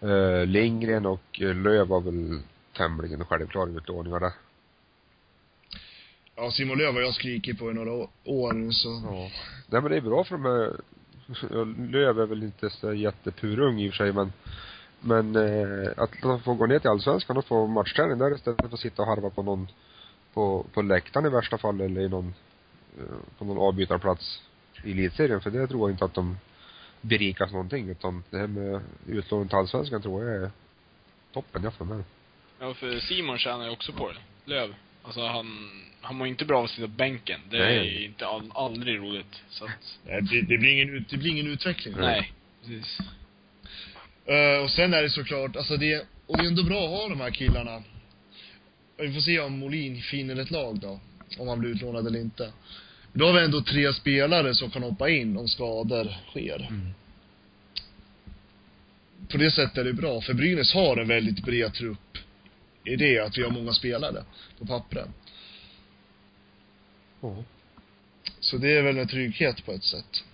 Eh, 0.00 0.46
Lindgren 0.46 1.06
och 1.06 1.40
Löv 1.40 1.88
var 1.88 2.00
väl 2.00 2.40
tämligen 2.76 3.24
självklara 3.24 3.70
utlåningar 3.70 4.20
där. 4.20 4.32
Ja, 6.36 6.50
Simon 6.50 6.78
Löv 6.78 6.94
har 6.94 7.00
jag 7.00 7.14
skrikit 7.14 7.58
på 7.58 7.70
i 7.70 7.74
några 7.74 7.92
år 8.24 8.72
så. 8.72 9.02
Ja. 9.04 9.30
Nej 9.66 9.82
men 9.82 9.90
det 9.90 9.96
är 9.96 10.00
bra 10.00 10.24
för 10.24 10.34
de 10.34 10.44
här, 10.44 10.76
Löv 11.90 12.20
är 12.20 12.26
väl 12.26 12.42
inte 12.42 12.70
så 12.70 12.92
jättepurung 12.92 13.80
i 13.80 13.88
och 13.88 13.92
för 13.92 14.04
sig 14.04 14.12
men 14.12 14.32
men 15.02 15.36
eh, 15.36 15.90
att 15.96 16.10
de 16.22 16.40
får 16.42 16.54
gå 16.54 16.66
ner 16.66 16.78
till 16.78 16.90
allsvenskan 16.90 17.36
och 17.36 17.44
få 17.44 17.66
matchträning 17.66 18.18
där 18.18 18.34
istället 18.34 18.60
för 18.60 18.74
att 18.74 18.80
sitta 18.80 19.02
och 19.02 19.08
harva 19.08 19.30
på 19.30 19.42
någon 19.42 19.68
på, 20.34 20.66
på 20.74 20.82
läktaren 20.82 21.26
i 21.26 21.28
värsta 21.28 21.58
fall 21.58 21.80
eller 21.80 22.00
i 22.00 22.08
någon 22.08 22.34
eh, 22.98 23.38
på 23.38 23.44
någon 23.44 23.58
avbytarplats 23.58 24.42
i 24.84 24.90
elitserien 24.90 25.40
för 25.40 25.50
det 25.50 25.66
tror 25.66 25.80
jag 25.80 25.94
inte 25.94 26.04
att 26.04 26.14
de 26.14 26.36
berikas 27.00 27.52
någonting 27.52 27.88
utan 27.88 28.24
det 28.30 28.38
här 28.38 28.46
med 28.46 28.80
utlåning 29.06 29.48
till 29.48 29.56
allsvenskan 29.58 30.02
tror 30.02 30.24
jag 30.24 30.42
är 30.42 30.50
toppen 31.32 31.62
jag 31.62 31.74
för 31.74 31.84
mig. 31.84 32.02
Ja, 32.58 32.74
för 32.74 33.00
Simon 33.00 33.38
tjänar 33.38 33.64
ju 33.64 33.70
också 33.70 33.92
på 33.92 34.12
det. 34.12 34.18
Löv. 34.44 34.74
Alltså 35.02 35.20
han, 35.26 35.46
han 36.00 36.16
mår 36.16 36.26
inte 36.26 36.44
bra 36.44 36.58
av 36.58 36.64
att 36.64 36.70
sitta 36.70 36.86
på 36.88 36.92
bänken. 36.92 37.40
Det 37.50 37.58
Nej. 37.58 37.78
är 37.78 37.82
ju 37.82 38.04
inte 38.04 38.26
all, 38.26 38.52
aldrig 38.54 38.98
roligt. 38.98 39.42
Så 39.48 39.64
att, 39.64 39.98
Det, 40.04 40.40
det, 40.40 40.58
blir 40.58 40.72
ingen, 40.72 41.04
det 41.10 41.16
blir 41.16 41.30
ingen 41.30 41.46
utveckling. 41.46 41.94
nej. 41.98 42.32
Precis. 42.60 42.98
Eh, 44.26 44.64
och 44.64 44.70
sen 44.70 44.94
är 44.94 45.02
det 45.02 45.10
såklart, 45.10 45.56
alltså 45.56 45.76
det, 45.76 46.06
och 46.26 46.36
det 46.36 46.44
är 46.44 46.48
ändå 46.48 46.62
bra 46.62 46.84
att 46.84 46.90
ha 46.90 47.08
de 47.08 47.20
här 47.20 47.30
killarna. 47.30 47.82
Vi 48.96 49.12
får 49.12 49.20
se 49.20 49.40
om 49.40 49.58
Molin 49.58 50.02
finner 50.02 50.36
ett 50.36 50.50
lag 50.50 50.78
då. 50.78 51.00
Om 51.38 51.48
han 51.48 51.60
blir 51.60 51.70
utlånad 51.70 52.06
eller 52.06 52.20
inte. 52.20 52.52
Då 53.12 53.26
har 53.26 53.32
vi 53.32 53.44
ändå 53.44 53.60
tre 53.60 53.92
spelare 53.92 54.54
som 54.54 54.70
kan 54.70 54.82
hoppa 54.82 55.08
in 55.08 55.36
om 55.36 55.48
skador 55.48 56.14
sker. 56.30 56.66
Mm. 56.70 56.88
På 59.28 59.38
det 59.38 59.50
sättet 59.50 59.78
är 59.78 59.84
det 59.84 59.92
bra, 59.92 60.20
för 60.20 60.34
Brynäs 60.34 60.74
har 60.74 60.96
en 60.96 61.08
väldigt 61.08 61.44
bred 61.44 61.74
trupp. 61.74 62.18
I 62.84 62.96
det 62.96 63.18
att 63.18 63.38
vi 63.38 63.42
har 63.42 63.50
många 63.50 63.72
spelare 63.72 64.24
på 64.58 64.66
pappren. 64.66 65.08
Ja. 67.20 67.44
Så 68.40 68.56
det 68.56 68.76
är 68.76 68.82
väl 68.82 68.98
en 68.98 69.08
trygghet 69.08 69.64
på 69.64 69.72
ett 69.72 69.84
sätt. 69.84 70.24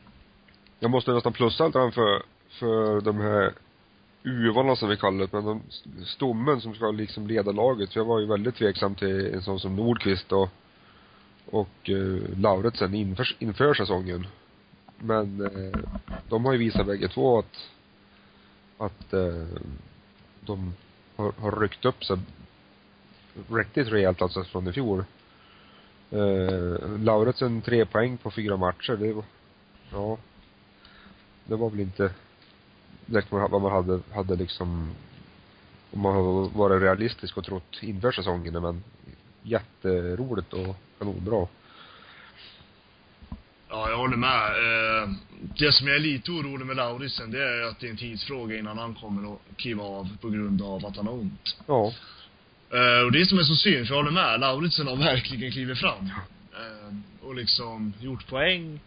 Jag 0.81 0.90
måste 0.90 1.12
nästan 1.12 1.33
plussa 1.33 1.66
lite 1.66 1.79
grann 1.79 1.92
för, 1.92 2.22
för 2.48 3.01
de 3.01 3.20
här 3.20 3.53
uvarna 4.28 4.76
som 4.76 4.88
vi 4.88 4.96
kallar 4.96 5.26
det, 5.26 5.32
men 5.32 5.44
de 5.44 5.62
stommen 6.04 6.60
som 6.60 6.74
ska 6.74 6.90
liksom 6.90 7.26
leda 7.26 7.52
laget. 7.52 7.92
För 7.92 8.00
jag 8.00 8.04
var 8.04 8.20
ju 8.20 8.26
väldigt 8.26 8.54
tveksam 8.54 8.94
till 8.94 9.34
en 9.34 9.42
sån 9.42 9.60
som 9.60 9.76
Nordqvist 9.76 10.32
och, 10.32 10.48
och 11.46 11.90
eh, 11.90 12.38
Lauritsen 12.38 12.94
inför, 12.94 13.36
inför 13.38 13.74
säsongen. 13.74 14.26
Men 14.98 15.40
eh, 15.40 15.80
de 16.28 16.44
har 16.44 16.52
ju 16.52 16.58
visat 16.58 16.86
bägge 16.86 17.08
två 17.08 17.38
att, 17.38 17.70
att 18.78 19.12
eh, 19.12 19.46
de 20.40 20.74
har, 21.16 21.32
har 21.38 21.60
ryckt 21.60 21.84
upp 21.84 22.04
sig 22.04 22.18
riktigt 23.50 23.88
rejält 23.88 24.22
alltså 24.22 24.44
från 24.44 24.68
i 24.68 24.72
fjol. 24.72 25.04
Eh, 26.10 26.98
Lauritsen 26.98 27.62
tre 27.62 27.86
poäng 27.86 28.16
på 28.16 28.30
fyra 28.30 28.56
matcher, 28.56 28.96
det 28.96 29.12
var, 29.12 29.24
ja. 29.92 30.18
Det 31.44 31.56
var 31.56 31.70
väl 31.70 31.80
inte 31.80 32.12
direkt 33.09 33.33
vad 33.33 33.62
man 33.62 33.73
hade, 33.73 34.01
hade 34.14 34.37
liksom, 34.37 34.94
om 35.92 36.01
man 36.01 36.12
hade 36.12 36.59
varit 36.59 36.83
realistisk 36.83 37.37
och 37.37 37.44
trott 37.44 37.79
inför 37.81 38.12
säsongen, 38.12 38.62
men 38.62 38.85
jätteroligt 39.42 40.53
och 40.53 40.77
kanonbra. 40.99 41.47
Ja, 43.71 43.90
jag 43.90 43.97
håller 43.97 44.16
med. 44.16 44.47
Eh, 44.47 45.09
det 45.59 45.73
som 45.73 45.87
jag 45.87 45.97
är 45.97 46.01
lite 46.01 46.31
orolig 46.31 46.66
med 46.66 46.77
Lauritsen, 46.77 47.31
det 47.31 47.42
är 47.42 47.62
att 47.62 47.81
det 47.81 47.87
är 47.87 47.90
en 47.90 47.97
tidsfråga 47.97 48.59
innan 48.59 48.79
han 48.79 48.94
kommer 48.94 49.33
att 49.33 49.57
kliva 49.57 49.83
av 49.85 50.16
på 50.21 50.29
grund 50.29 50.62
av 50.62 50.87
att 50.87 50.97
han 50.97 51.07
har 51.07 51.14
ont. 51.14 51.57
Ja. 51.66 51.92
Eh, 52.73 53.05
och 53.05 53.12
det 53.12 53.27
som 53.27 53.38
är 53.38 53.42
så 53.42 53.55
synd, 53.55 53.87
för 53.87 53.94
jag 53.94 54.03
håller 54.03 54.11
med, 54.14 54.40
Lauritsen 54.40 54.87
har 54.87 54.97
verkligen 54.97 55.53
klivit 55.53 55.79
fram. 55.79 56.07
Eh, 56.53 56.94
och 57.27 57.35
liksom 57.35 57.92
gjort 58.01 58.27
poäng. 58.29 58.81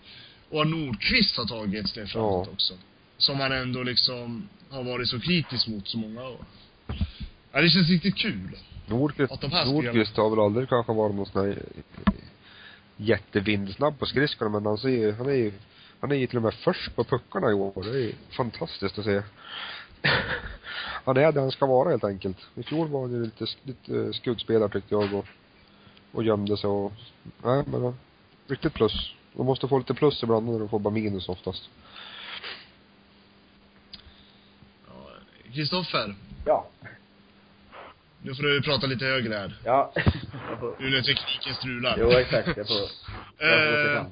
Och 0.49 0.67
Nordqvist 0.67 1.37
har 1.37 1.45
tagit 1.45 1.83
ett 1.83 1.89
steg 1.89 2.09
framåt 2.09 2.47
Ja. 2.47 2.53
också. 2.53 2.73
Som 3.21 3.39
han 3.39 3.51
ändå 3.51 3.83
liksom 3.83 4.49
har 4.69 4.83
varit 4.83 5.07
så 5.07 5.19
kritisk 5.19 5.67
mot 5.67 5.87
så 5.87 5.97
många 5.97 6.27
år. 6.27 6.45
Ja, 7.51 7.61
det 7.61 7.69
känns 7.69 7.89
riktigt 7.89 8.17
kul. 8.17 8.57
Nordqvist, 8.87 9.31
Att 9.31 9.41
de 9.41 9.51
här 9.51 9.65
Nordqvist 9.65 10.17
har 10.17 10.29
väl 10.29 10.39
aldrig 10.39 10.69
kanske 10.69 10.93
varit 10.93 11.15
någon 11.15 11.25
sån 11.25 11.45
här 11.45 11.59
jättevindsnabb 12.97 13.99
på 13.99 14.05
skridskorna, 14.05 14.51
men 14.51 14.65
han 14.65 14.77
ser 14.77 14.89
ju, 14.89 15.11
han 15.11 15.25
är 15.25 15.33
ju, 15.33 15.53
han 15.99 16.11
är 16.11 16.15
ju 16.15 16.27
till 16.27 16.37
och 16.37 16.43
med 16.43 16.53
först 16.53 16.95
på 16.95 17.03
puckarna 17.03 17.51
i 17.51 17.53
år. 17.53 17.83
Det 17.83 17.89
är 17.89 18.03
ju 18.03 18.13
fantastiskt 18.37 18.99
att 18.99 19.05
se. 19.05 19.21
han 21.05 21.17
är 21.17 21.31
där 21.31 21.41
han 21.41 21.51
ska 21.51 21.65
vara 21.65 21.89
helt 21.89 22.03
enkelt. 22.03 22.37
I 22.55 22.63
fjol 22.63 22.87
var 22.87 23.01
han 23.01 23.11
ju 23.11 23.23
lite, 23.23 23.45
lite 23.63 24.13
skuggspelare 24.13 24.69
tyckte 24.69 24.95
jag 24.95 25.13
och, 25.13 25.25
och 26.11 26.23
gömde 26.23 26.57
sig 26.57 26.69
och, 26.69 26.93
nej 27.43 27.63
men 27.67 27.83
ja, 27.83 27.93
riktigt 28.47 28.73
plus. 28.73 29.13
De 29.33 29.45
måste 29.45 29.67
få 29.67 29.77
lite 29.77 29.93
plus 29.93 30.23
ibland 30.23 30.45
när 30.45 30.59
de 30.59 30.69
får 30.69 30.79
bara 30.79 30.93
minus 30.93 31.29
oftast. 31.29 31.69
Ja, 34.87 34.93
Kristoffer, 35.53 36.15
Ja. 36.45 36.67
nu 38.21 38.35
får 38.35 38.43
du 38.43 38.61
prata 38.61 38.87
lite 38.87 39.05
högre 39.05 39.33
här. 39.33 39.57
Ja. 39.65 39.93
Nu 40.79 40.89
när 40.89 41.01
tekniken 41.01 41.53
strular. 41.53 41.95
jo, 41.99 42.09
exakt. 42.11 42.57
Jag 42.57 42.67
får, 42.67 42.75
jag 43.39 43.95
Eh, 43.97 44.05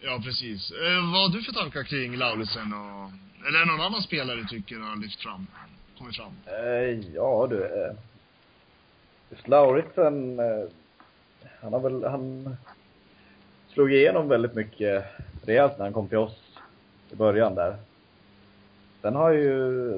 ja, 0.00 0.20
precis. 0.24 0.70
Eh, 0.70 1.12
vad 1.12 1.20
har 1.22 1.28
du 1.28 1.42
för 1.42 1.52
tankar 1.52 1.82
kring 1.82 2.16
Lauritsen 2.16 2.72
och... 2.72 3.10
Eller 3.48 3.64
någon 3.66 3.80
annan 3.80 4.02
spelare 4.02 4.36
du 4.36 4.44
tycker 4.44 4.78
har 4.78 4.96
lyft 4.96 5.22
fram? 5.22 5.46
Kommit 5.98 6.16
fram? 6.16 6.32
Eh, 6.46 7.14
ja 7.14 7.46
du. 7.50 7.64
Eh, 7.64 7.94
just 9.30 9.48
Lauritsen, 9.48 10.38
eh, 10.38 10.64
han 11.62 11.72
har 11.72 11.80
väl, 11.80 12.04
han 12.04 12.56
slog 13.72 13.92
igenom 13.92 14.28
väldigt 14.28 14.54
mycket 14.54 15.04
rejält 15.44 15.78
när 15.78 15.84
han 15.84 15.92
kom 15.92 16.08
till 16.08 16.18
oss 16.18 16.36
i 17.10 17.14
början 17.16 17.54
där. 17.54 17.76
Sen 19.02 19.14
har 19.14 19.30
ju 19.30 19.92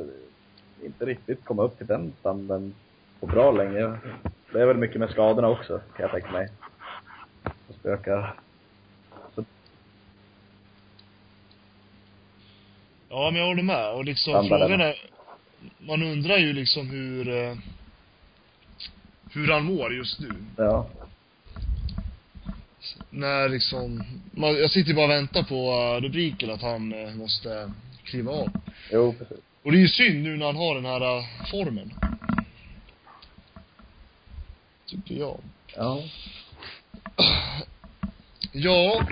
inte 0.82 1.04
riktigt 1.06 1.44
kommit 1.44 1.62
upp 1.64 1.78
till 1.78 1.86
den 1.86 2.12
standarden 2.20 2.74
på 3.20 3.26
bra 3.26 3.52
länge. 3.52 3.98
Det 4.52 4.60
är 4.60 4.66
väl 4.66 4.76
mycket 4.76 5.00
med 5.00 5.10
skadorna 5.10 5.48
också, 5.48 5.78
kan 5.78 6.02
jag 6.02 6.10
tänka 6.10 6.30
mig. 6.30 6.48
Som 7.42 7.74
spökar. 7.74 8.34
Så, 9.34 9.44
Ja, 13.08 13.30
men 13.30 13.40
jag 13.40 13.46
håller 13.48 13.62
med. 13.62 13.92
Och 13.92 14.04
liksom 14.04 14.32
Standarden. 14.32 14.68
frågan 14.68 14.80
är... 14.80 14.94
Man 15.78 16.02
undrar 16.02 16.36
ju 16.38 16.52
liksom 16.52 16.90
hur... 16.90 17.28
Eh, 17.28 17.56
hur 19.32 19.52
han 19.52 19.64
mår 19.64 19.94
just 19.94 20.20
nu. 20.20 20.30
ja. 20.56 20.86
När 23.10 23.48
liksom... 23.48 24.04
Man, 24.32 24.54
jag 24.54 24.70
sitter 24.70 24.94
bara 24.94 25.04
och 25.04 25.10
väntar 25.10 25.42
på 25.42 25.54
eh, 25.54 26.00
rubriken 26.02 26.50
att 26.50 26.62
han 26.62 26.92
eh, 26.92 27.14
måste 27.14 27.72
kliva 28.04 28.32
av. 28.32 28.48
Jo, 28.92 29.14
precis. 29.18 29.38
Och 29.64 29.72
det 29.72 29.78
är 29.78 29.80
ju 29.82 29.88
synd 29.88 30.22
nu 30.22 30.36
när 30.36 30.46
han 30.46 30.56
har 30.56 30.74
den 30.74 30.84
här 30.84 31.00
eh, 31.18 31.24
formen. 31.50 31.94
Tycker 34.86 35.14
jag. 35.14 35.40
Ja. 35.76 36.02
Ja, 38.52 39.06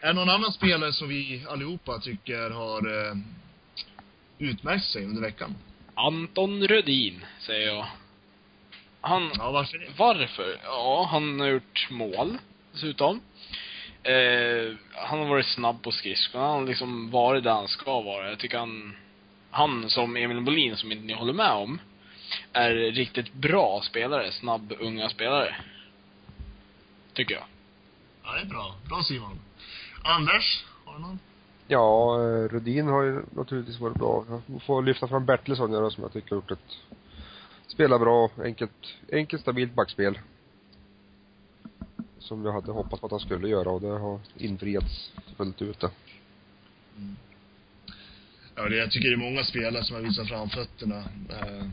är 0.00 0.06
det 0.06 0.12
någon 0.12 0.28
annan 0.30 0.52
spelare 0.52 0.92
som 0.92 1.08
vi 1.08 1.44
allihopa 1.48 1.98
tycker 1.98 2.50
har 2.50 3.08
eh, 3.08 3.16
utmärkt 4.38 4.84
sig 4.84 5.04
under 5.04 5.22
veckan? 5.22 5.54
Anton 5.94 6.68
Rödin, 6.68 7.24
säger 7.38 7.66
jag. 7.66 7.86
Han, 9.00 9.30
Ja, 9.38 9.50
varför 9.50 9.78
det? 9.78 9.86
varför? 9.96 10.60
Ja, 10.64 11.08
han 11.10 11.40
har 11.40 11.46
gjort 11.46 11.88
mål, 11.90 12.38
dessutom. 12.72 13.20
Eh, 14.02 14.74
han 14.92 15.18
har 15.18 15.26
varit 15.26 15.46
snabb 15.46 15.82
på 15.82 15.90
skridskorna, 15.92 16.44
han 16.46 16.58
har 16.60 16.66
liksom 16.66 17.10
varit 17.10 17.44
där 17.44 17.50
han 17.50 17.68
ska 17.68 18.00
vara. 18.00 18.28
Jag 18.28 18.38
tycker 18.38 18.58
han, 18.58 18.96
han 19.50 19.90
som 19.90 20.16
Emil 20.16 20.40
Bolin, 20.40 20.76
som 20.76 20.92
inte 20.92 21.04
ni 21.04 21.12
håller 21.12 21.32
med 21.32 21.52
om, 21.52 21.80
är 22.52 22.74
riktigt 22.74 23.32
bra 23.32 23.80
spelare, 23.82 24.32
snabb, 24.32 24.72
unga 24.80 25.08
spelare. 25.08 25.56
Tycker 27.12 27.34
jag. 27.34 27.44
Ja, 28.22 28.32
det 28.34 28.40
är 28.40 28.46
bra. 28.46 28.74
Bra 28.88 29.02
Simon. 29.02 29.40
Anders, 30.04 30.64
har 30.84 30.94
du 30.94 31.00
någon? 31.00 31.18
Ja, 31.68 32.14
eh, 32.14 32.48
Rudin 32.48 32.86
har 32.86 33.02
ju 33.02 33.22
naturligtvis 33.30 33.80
varit 33.80 33.96
bra. 33.96 34.24
Jag 34.28 34.62
får 34.62 34.82
lyfta 34.82 35.08
fram 35.08 35.26
Bertilsson 35.26 35.90
som 35.90 36.02
jag 36.02 36.12
tycker 36.12 36.30
har 36.30 36.36
gjort 36.36 36.50
ett, 36.50 36.76
spelar 37.66 37.98
bra, 37.98 38.30
enkelt, 38.44 38.94
enkelt 39.12 39.42
stabilt 39.42 39.74
backspel. 39.74 40.18
Som 42.18 42.44
jag 42.44 42.52
hade 42.52 42.72
hoppats 42.72 43.00
på 43.00 43.06
att 43.06 43.10
han 43.10 43.20
skulle 43.20 43.48
göra 43.48 43.70
och 43.70 43.80
det 43.80 43.98
har 43.98 44.20
infriats 44.36 45.12
fullt 45.36 45.62
ut 45.62 45.80
det. 45.80 45.90
Ja, 48.62 48.68
det, 48.68 48.76
jag 48.76 48.90
tycker 48.90 49.08
det 49.08 49.14
är 49.14 49.30
många 49.30 49.44
spelare 49.44 49.84
som 49.84 49.96
har 49.96 50.02
visat 50.02 50.28
framfötterna. 50.28 50.98
Eh, 51.30 51.66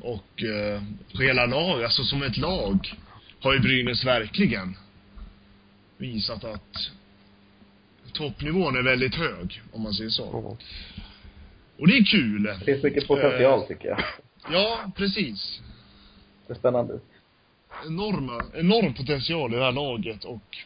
och 0.00 0.42
eh, 0.42 0.82
på 1.16 1.22
hela 1.22 1.46
lag, 1.46 1.84
alltså 1.84 2.04
som 2.04 2.22
ett 2.22 2.36
lag, 2.36 2.94
har 3.40 3.54
ju 3.54 3.60
Brynäs 3.60 4.04
verkligen 4.04 4.76
visat 5.98 6.44
att 6.44 6.90
toppnivån 8.12 8.76
är 8.76 8.82
väldigt 8.82 9.14
hög, 9.14 9.62
om 9.72 9.82
man 9.82 9.92
säger 9.94 10.10
så. 10.10 10.28
Ja. 10.32 10.56
Och 11.78 11.88
det 11.88 11.96
är 11.96 12.04
kul. 12.04 12.42
Det 12.42 12.64
finns 12.64 12.82
mycket 12.82 13.06
potential 13.06 13.66
tycker 13.66 13.88
jag. 13.88 14.04
Ja, 14.52 14.92
precis. 14.96 15.60
Det 16.46 16.52
är 16.52 16.58
spännande. 16.58 17.00
Enorma, 17.86 18.44
enorm 18.54 18.94
potential 18.94 19.54
i 19.54 19.56
det 19.56 19.64
här 19.64 19.72
laget 19.72 20.24
och 20.24 20.56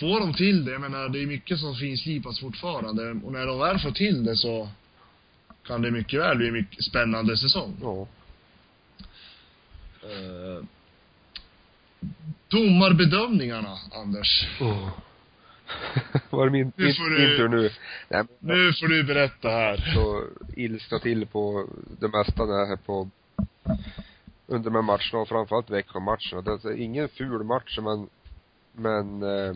får 0.00 0.20
de 0.20 0.34
till 0.34 0.64
det, 0.64 0.72
jag 0.72 0.80
menar 0.80 1.08
det 1.08 1.22
är 1.22 1.26
mycket 1.26 1.58
som 1.58 1.74
finslipas 1.74 2.40
fortfarande 2.40 3.10
och 3.10 3.32
när 3.32 3.46
de 3.46 3.58
väl 3.58 3.78
får 3.78 3.90
till 3.90 4.24
det 4.24 4.36
så 4.36 4.68
kan 5.66 5.82
det 5.82 5.90
mycket 5.90 6.20
väl 6.20 6.36
bli 6.36 6.46
en 6.48 6.52
mycket 6.52 6.84
spännande 6.84 7.36
säsong. 7.36 7.76
Ja. 7.82 8.06
Eh, 10.02 10.64
domarbedömningarna, 12.48 13.78
Anders. 13.92 14.48
Oh. 14.60 14.88
Var 16.30 16.44
det 16.46 16.52
min, 16.52 16.72
Nu 16.76 16.84
min, 16.84 16.94
du- 16.94 17.48
min 17.48 17.50
nu? 17.50 17.70
Nej, 18.08 18.22
men 18.38 18.56
Nu 18.58 18.72
får 18.72 18.88
du 18.88 19.04
berätta 19.04 19.48
här. 19.48 19.76
så 19.94 20.22
ilskna 20.56 20.98
till 20.98 21.26
på 21.26 21.68
det 22.00 22.08
mesta 22.08 22.44
när 22.44 22.54
jag 22.54 22.72
är 22.72 22.76
på 22.76 23.10
under 24.46 24.64
de 24.70 24.74
här 24.74 24.82
matcherna 24.82 25.18
och 25.22 25.28
framförallt 25.28 25.70
veckomatcherna. 25.70 26.40
Det 26.42 26.64
är 26.68 26.76
ingen 26.80 27.08
ful 27.08 27.44
match 27.44 27.78
men, 27.82 28.08
men 28.74 29.22
eh, 29.22 29.54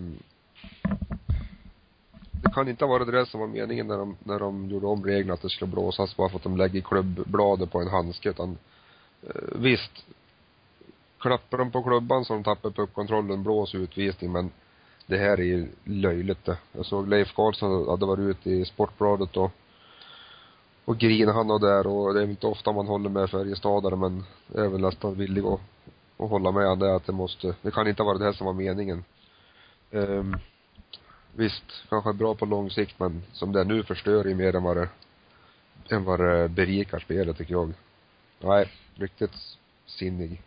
det 2.42 2.50
kan 2.54 2.68
inte 2.68 2.84
ha 2.84 2.92
varit 2.92 3.12
det 3.12 3.26
som 3.26 3.40
var 3.40 3.46
meningen 3.46 3.86
när 3.86 3.98
de, 3.98 4.16
när 4.24 4.38
de 4.38 4.70
gjorde 4.70 4.86
om 4.86 5.04
reglerna 5.04 5.34
att 5.34 5.42
det 5.42 5.50
skulle 5.50 5.70
blåsas 5.70 6.16
bara 6.16 6.28
för 6.28 6.36
att 6.36 6.42
de 6.42 6.56
lägger 6.56 6.80
klubbbladet 6.80 7.72
på 7.72 7.80
en 7.80 7.88
handske 7.88 8.30
utan 8.30 8.58
eh, 9.22 9.58
visst, 9.58 10.06
klappar 11.18 11.58
de 11.58 11.70
på 11.70 11.82
klubban 11.82 12.24
så 12.24 12.34
de 12.34 12.44
tappar 12.44 12.70
puckkontrollen, 12.70 13.42
blås 13.42 13.74
utvisning 13.74 14.32
men 14.32 14.50
det 15.06 15.18
här 15.18 15.40
är 15.40 15.44
ju 15.44 15.68
löjligt 15.84 16.44
det. 16.44 16.58
Jag 16.72 16.86
såg 16.86 17.08
Leif 17.08 17.34
Karlsson 17.34 17.88
hade 17.88 18.06
varit 18.06 18.20
ute 18.20 18.50
i 18.50 18.64
Sportbladet 18.64 19.36
och 19.36 19.52
och 20.88 20.98
grinade 20.98 21.38
han 21.38 21.50
och 21.50 21.60
där 21.60 21.86
och 21.86 22.14
det 22.14 22.22
är 22.22 22.30
inte 22.30 22.46
ofta 22.46 22.72
man 22.72 22.86
håller 22.86 23.10
med 23.10 23.30
Färjestadare 23.30 23.96
men 23.96 24.24
jag 24.54 24.64
är 24.64 24.68
väl 24.68 24.80
nästan 24.80 25.14
villig 25.14 25.44
att, 25.44 25.60
att 26.18 26.30
hålla 26.30 26.52
med 26.52 26.66
om 26.66 26.78
det 26.78 26.94
att 26.94 27.06
det 27.06 27.12
måste, 27.12 27.54
det 27.62 27.70
kan 27.70 27.88
inte 27.88 28.02
vara 28.02 28.18
det 28.18 28.24
här 28.24 28.32
som 28.32 28.46
var 28.46 28.52
meningen. 28.52 29.04
Um, 29.90 30.36
visst, 31.34 31.64
kanske 31.88 32.12
bra 32.12 32.34
på 32.34 32.46
lång 32.46 32.70
sikt 32.70 32.98
men 32.98 33.22
som 33.32 33.52
det 33.52 33.60
är 33.60 33.64
nu 33.64 33.82
förstör 33.82 34.24
ju 34.24 34.34
mer 34.34 34.56
än 34.56 34.62
vad 34.62 34.76
det, 34.76 34.88
än 35.88 36.04
vad 36.04 36.20
det 36.20 36.48
berikar 36.48 36.98
spelet 36.98 37.36
tycker 37.38 37.52
jag. 37.52 37.72
Nej, 38.40 38.72
riktigt 38.94 39.34
sinnig. 39.86 40.42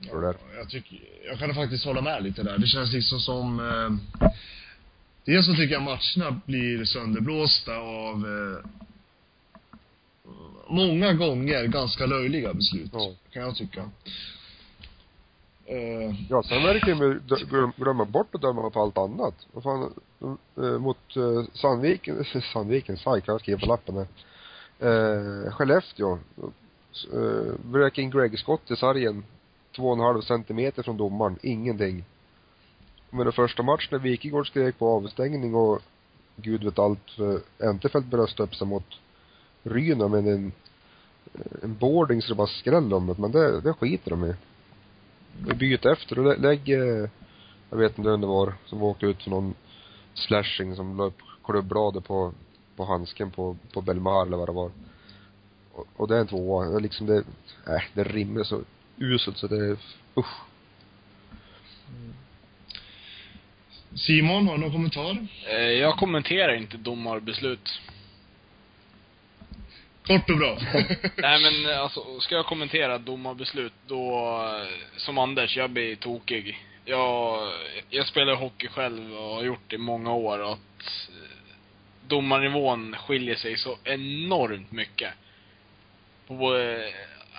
Ja, 0.00 0.34
jag 0.56 0.68
tycker, 0.68 0.98
jag 1.26 1.38
kan 1.38 1.54
faktiskt 1.54 1.84
hålla 1.84 2.00
med 2.00 2.22
lite 2.22 2.42
där. 2.42 2.58
Det 2.58 2.66
känns 2.66 2.92
liksom 2.92 3.20
som 3.20 3.60
eh, 3.60 4.28
Dels 5.24 5.46
så 5.46 5.54
tycker 5.54 5.74
jag 5.74 5.82
matcherna 5.82 6.40
blir 6.46 6.84
sönderblåsta 6.84 7.76
av 7.76 8.16
eh, 8.16 8.70
många 10.68 11.12
gånger 11.12 11.66
ganska 11.66 12.06
löjliga 12.06 12.54
beslut, 12.54 12.90
ja. 12.92 13.12
kan 13.32 13.42
jag 13.42 13.56
tycka. 13.56 13.90
Uh, 15.70 16.14
ja, 16.28 16.42
sen 16.42 16.62
verkar 16.62 16.94
de 17.50 17.72
glömma 17.76 18.04
bort 18.04 18.34
att 18.34 18.40
döma 18.40 18.70
på 18.70 18.80
allt 18.80 18.98
annat. 18.98 19.34
Vad 19.52 19.62
fan, 19.62 19.94
uh, 20.58 20.78
mot 20.78 21.16
uh, 21.16 21.44
Sandviken, 21.52 22.24
Sandviken, 22.52 22.96
Sajk, 22.96 23.24
jag 23.26 23.40
skriver 23.40 23.60
på 23.60 23.66
lappen 23.66 23.94
här. 23.96 24.06
Uh, 24.82 25.50
Skellefteå, 25.50 26.18
uh, 27.14 27.88
in 27.94 28.10
Greg-skott 28.10 28.70
i 28.70 28.76
sargen, 28.76 29.24
två 29.76 29.88
och 29.88 29.92
en 29.92 30.00
halv 30.00 30.20
centimeter 30.20 30.82
från 30.82 30.96
domaren, 30.96 31.38
ingenting. 31.42 32.04
Men 33.10 33.24
den 33.24 33.32
första 33.32 33.62
matchen 33.62 33.88
när 33.90 33.98
Wikegård 33.98 34.46
skrek 34.46 34.78
på 34.78 34.88
avstängning 34.88 35.54
och 35.54 35.82
gud 36.36 36.64
vet 36.64 36.78
allt, 36.78 37.10
för 37.10 37.40
Entefelt 37.58 38.06
bröstade 38.06 38.42
upp 38.42 38.54
sig 38.54 38.66
mot 38.66 38.86
Ryna 39.62 40.08
med 40.08 40.26
en, 40.26 40.52
en 41.62 41.74
boarding 41.74 42.22
så 42.22 42.28
det 42.28 42.34
bara 42.34 42.46
skrällde 42.46 42.96
om 42.96 43.06
det, 43.06 43.14
men 43.18 43.32
det, 43.32 43.60
det 43.60 43.72
skiter 43.72 44.10
de 44.10 44.24
i. 44.24 44.34
Byter 45.38 45.92
efter 45.92 46.18
och 46.18 46.40
lägger, 46.40 47.10
jag 47.70 47.78
vet 47.78 47.98
inte 47.98 48.10
vem 48.10 48.20
det 48.20 48.26
var, 48.26 48.54
som 48.66 48.82
åkte 48.82 49.06
ut 49.06 49.22
för 49.22 49.30
någon 49.30 49.54
slashing 50.14 50.76
som 50.76 50.96
la 50.96 51.04
upp 51.04 51.22
klubbladet 51.44 52.04
på, 52.04 52.32
på 52.76 52.84
handsken 52.84 53.30
på, 53.30 53.56
på 53.72 53.80
Belmar 53.80 54.26
eller 54.26 54.36
vad 54.36 54.48
det 54.48 54.52
var. 54.52 54.70
Och, 55.72 55.86
och 55.96 56.08
det 56.08 56.16
är 56.16 56.20
en 56.20 56.26
tvåa. 56.26 56.70
Det 56.70 56.76
är 56.76 56.80
liksom 56.80 57.06
det, 57.06 57.18
äh, 57.66 57.82
det 57.94 58.04
rimmar 58.04 58.42
så 58.42 58.60
uselt 58.98 59.38
så 59.38 59.46
det 59.46 59.56
är, 59.56 59.76
usch. 60.16 60.40
Simon, 63.94 64.46
har 64.46 64.54
du 64.54 64.60
någon 64.60 64.72
kommentar? 64.72 65.26
Eh, 65.48 65.56
jag 65.56 65.96
kommenterar 65.96 66.54
inte 66.54 66.76
domarbeslut. 66.76 67.80
Kort 70.10 70.30
och 70.30 70.36
bra. 70.38 70.58
Nej 71.16 71.42
men 71.42 71.78
alltså, 71.78 72.20
ska 72.20 72.34
jag 72.34 72.46
kommentera 72.46 72.98
domarbeslut 72.98 73.72
då, 73.86 74.40
som 74.96 75.18
Anders, 75.18 75.56
jag 75.56 75.70
blir 75.70 75.96
tokig. 75.96 76.64
Jag, 76.84 77.52
jag 77.90 78.06
spelar 78.06 78.34
hockey 78.34 78.68
själv 78.68 79.14
och 79.14 79.34
har 79.34 79.42
gjort 79.42 79.62
det 79.68 79.74
i 79.74 79.78
många 79.78 80.12
år 80.12 80.38
och 80.38 80.52
att 80.52 81.10
domarnivån 82.08 82.96
skiljer 82.96 83.34
sig 83.34 83.56
så 83.56 83.78
enormt 83.84 84.72
mycket. 84.72 85.12
På, 86.26 86.52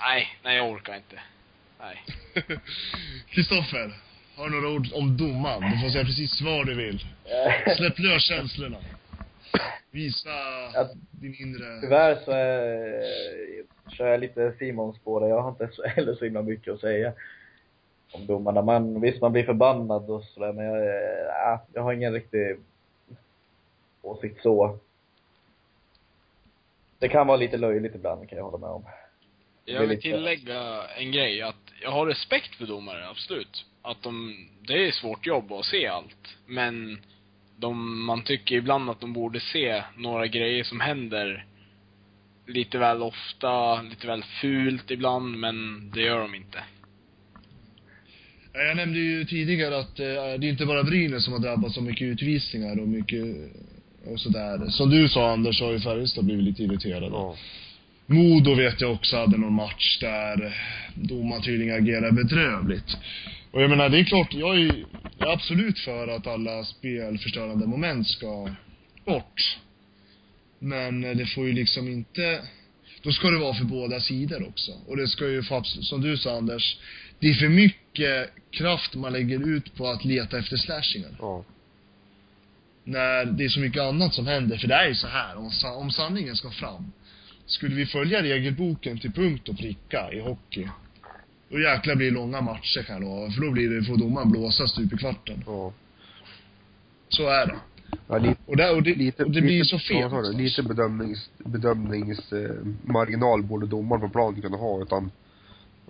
nej, 0.06 0.38
nej 0.44 0.58
jag 0.58 0.70
orkar 0.70 0.96
inte. 0.96 1.20
Nej. 1.80 2.04
Kristoffer, 3.30 3.92
har 4.36 4.50
du 4.50 4.56
några 4.56 4.70
ord 4.70 4.88
om 4.94 5.18
domaren? 5.18 5.72
Du 5.72 5.82
får 5.82 5.90
säga 5.90 6.06
precis 6.06 6.42
vad 6.42 6.66
du 6.66 6.76
vill. 6.76 7.06
Släpp 7.78 8.00
lös 8.00 8.24
känslorna. 8.24 8.78
Visa 9.92 10.30
ja, 10.74 10.90
din 11.12 11.36
inre... 11.40 11.82
Tyvärr 11.82 12.16
så 12.26 12.32
är, 12.32 13.04
kör 13.92 14.08
jag 14.08 14.20
lite 14.20 14.54
Simons 14.60 14.96
spår 14.96 15.30
Jag 15.30 15.42
har 15.42 15.50
inte 15.50 15.70
så, 15.72 15.84
heller 15.84 16.16
så 16.16 16.26
himla 16.26 16.42
mycket 16.42 16.74
att 16.74 16.80
säga 16.80 17.14
om 18.12 18.26
domarna. 18.26 18.62
Man, 18.62 19.02
visst, 19.02 19.22
man 19.22 19.32
blir 19.32 19.44
förbannad 19.44 20.10
och 20.10 20.24
sådär, 20.24 20.54
men 20.54 20.66
jag, 20.66 20.86
ja, 21.28 21.66
jag 21.74 21.82
har 21.82 21.94
ingen 21.94 22.14
riktig 22.14 22.58
åsikt 24.02 24.42
så. 24.42 24.80
Det 27.00 27.10
kan 27.10 27.28
vara 27.28 27.38
lite 27.38 27.58
löjligt 27.58 27.96
ibland, 27.96 28.30
kan 28.30 28.38
jag 28.38 28.46
hålla 28.46 28.58
med 28.58 28.70
om. 28.70 28.86
Jag 29.66 29.88
vill 29.88 30.02
tillägga 30.02 30.88
en 30.98 31.12
grej, 31.12 31.42
att 31.42 31.56
jag 31.82 31.92
har 31.92 32.06
respekt 32.06 32.56
för 32.56 32.66
domare, 32.66 33.08
absolut. 33.10 33.66
Att 33.82 34.04
de, 34.04 34.36
det 34.68 34.88
är 34.88 34.92
svårt 34.92 35.26
jobb 35.26 35.52
att 35.52 35.66
se 35.66 35.88
allt. 35.88 36.38
Men 36.46 36.98
de, 37.62 38.06
man 38.06 38.24
tycker 38.24 38.56
ibland 38.56 38.90
att 38.90 39.00
de 39.00 39.14
borde 39.14 39.40
se 39.40 39.84
några 39.98 40.28
grejer 40.28 40.64
som 40.64 40.80
händer 40.80 41.46
lite 42.48 42.78
väl 42.78 43.02
ofta, 43.02 43.82
lite 43.82 44.08
väl 44.08 44.24
fult 44.42 44.92
ibland, 44.92 45.38
men 45.38 45.56
det 45.94 46.02
gör 46.02 46.22
de 46.22 46.36
inte. 46.36 46.60
Jag 48.54 48.78
nämnde 48.78 49.00
ju 49.00 49.26
tidigare 49.26 49.80
att 49.80 50.00
eh, 50.00 50.06
det 50.06 50.48
är 50.48 50.50
inte 50.50 50.66
bara 50.66 50.84
Brynäs 50.84 51.24
som 51.24 51.34
har 51.34 51.40
drabbats 51.40 51.78
av 51.78 51.84
mycket 51.84 52.06
utvisningar 52.06 52.80
och 52.80 52.88
mycket 52.88 53.26
och 54.06 54.20
sådär. 54.20 54.70
Som 54.70 54.90
du 54.90 55.10
sa 55.10 55.32
Anders, 55.32 55.58
så 55.58 55.66
har 55.66 55.72
ju 55.72 55.80
Färjestad 55.80 56.26
blivit 56.26 56.46
lite 56.46 56.64
irriterade. 56.64 57.06
Ja. 57.06 57.36
Modo 58.06 58.56
vet 58.56 58.82
jag 58.82 58.92
också 58.92 59.18
hade 59.18 59.38
någon 59.38 59.54
match 59.54 60.00
där 60.00 60.58
domaren 60.96 61.42
tydligen 61.42 61.76
agerade 61.76 62.12
bedrövligt. 62.12 62.98
Och 63.52 63.62
jag 63.62 63.70
menar, 63.70 63.90
det 63.90 64.00
är 64.00 64.04
klart, 64.04 64.34
jag 64.34 64.56
är, 64.56 64.86
jag 65.18 65.30
är 65.30 65.34
absolut 65.34 65.80
för 65.80 66.08
att 66.08 66.28
alla 66.28 66.66
spelförstörande 66.66 67.68
moment 67.68 68.08
ska 68.08 68.50
bort. 69.06 69.58
Men 70.60 71.02
det 71.02 71.26
får 71.26 71.48
ju 71.48 71.54
liksom 71.54 71.88
inte, 71.88 72.42
då 73.04 73.12
ska 73.12 73.28
det 73.28 73.38
vara 73.38 73.54
för 73.54 73.66
båda 73.66 74.00
sidor 74.00 74.48
också. 74.48 74.72
Och 74.88 74.98
det 74.98 75.08
ska 75.08 75.28
ju 75.28 75.44
få, 75.44 75.64
som 75.64 76.02
du 76.02 76.18
sa 76.18 76.38
Anders, 76.38 76.78
det 77.20 77.28
är 77.28 77.34
för 77.34 77.50
mycket 77.50 78.30
kraft 78.52 78.96
man 78.96 79.14
lägger 79.14 79.48
ut 79.48 79.76
på 79.76 79.88
att 79.88 80.06
leta 80.06 80.40
efter 80.40 80.58
slashingar. 80.58 81.16
Ja. 81.20 81.46
När 82.84 83.26
det 83.26 83.46
är 83.46 83.50
så 83.50 83.60
mycket 83.60 83.82
annat 83.82 84.14
som 84.14 84.28
händer. 84.28 84.58
För 84.58 84.68
det 84.68 84.76
är 84.76 84.88
ju 84.88 84.96
så 84.96 85.08
här, 85.08 85.38
om, 85.38 85.52
om 85.78 85.92
sanningen 85.92 86.36
ska 86.36 86.52
fram. 86.52 86.92
Skulle 87.46 87.76
vi 87.76 87.86
följa 87.86 88.24
regelboken 88.24 89.00
till 89.00 89.12
punkt 89.12 89.50
och 89.50 89.58
pricka 89.58 90.10
i 90.14 90.20
hockey 90.20 90.68
då 91.52 91.60
jäklar 91.60 91.96
blir 91.96 92.08
det 92.08 92.14
långa 92.14 92.42
matcher 92.42 92.84
kan 92.84 92.96
jag 92.96 93.04
lova. 93.04 93.32
För 93.32 93.42
då 93.42 93.52
blir 93.52 93.70
det, 93.70 93.84
får 93.84 93.98
domaren 93.98 94.32
blåsa 94.32 94.68
stup 94.68 94.94
i 94.94 94.98
kvarten. 94.98 95.44
Ja. 95.46 95.74
Så 97.10 97.28
är 97.28 97.46
det. 97.46 97.60
Ja, 98.08 98.18
lite, 98.18 98.42
och, 98.46 98.58
det, 98.58 98.72
och 98.72 98.84
det, 98.84 98.96
lite, 98.96 99.24
och 99.24 99.32
det 99.32 99.42
blir 99.42 99.58
lite, 99.58 99.70
så 99.70 99.80
fel. 99.80 100.10
Ja, 100.12 100.22
lite 100.22 100.64
bedömnings, 100.64 101.30
bedömningsmarginal 101.38 103.40
eh, 103.40 103.46
borde 103.46 103.68
domaren 103.68 104.02
på 104.02 104.10
planen 104.10 104.42
kunna 104.42 104.58
ha 104.58 104.82
utan 104.82 105.12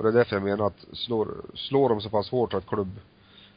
och 0.02 0.04
det 0.04 0.10
är 0.10 0.14
därför 0.14 0.36
jag 0.36 0.44
menar 0.44 0.68
att 0.68 0.86
slår, 0.94 1.28
slår 1.54 1.90
de 1.90 2.02
så 2.02 2.10
pass 2.10 2.30
hårt 2.30 2.54
att 2.54 2.68
klubb, 2.68 3.00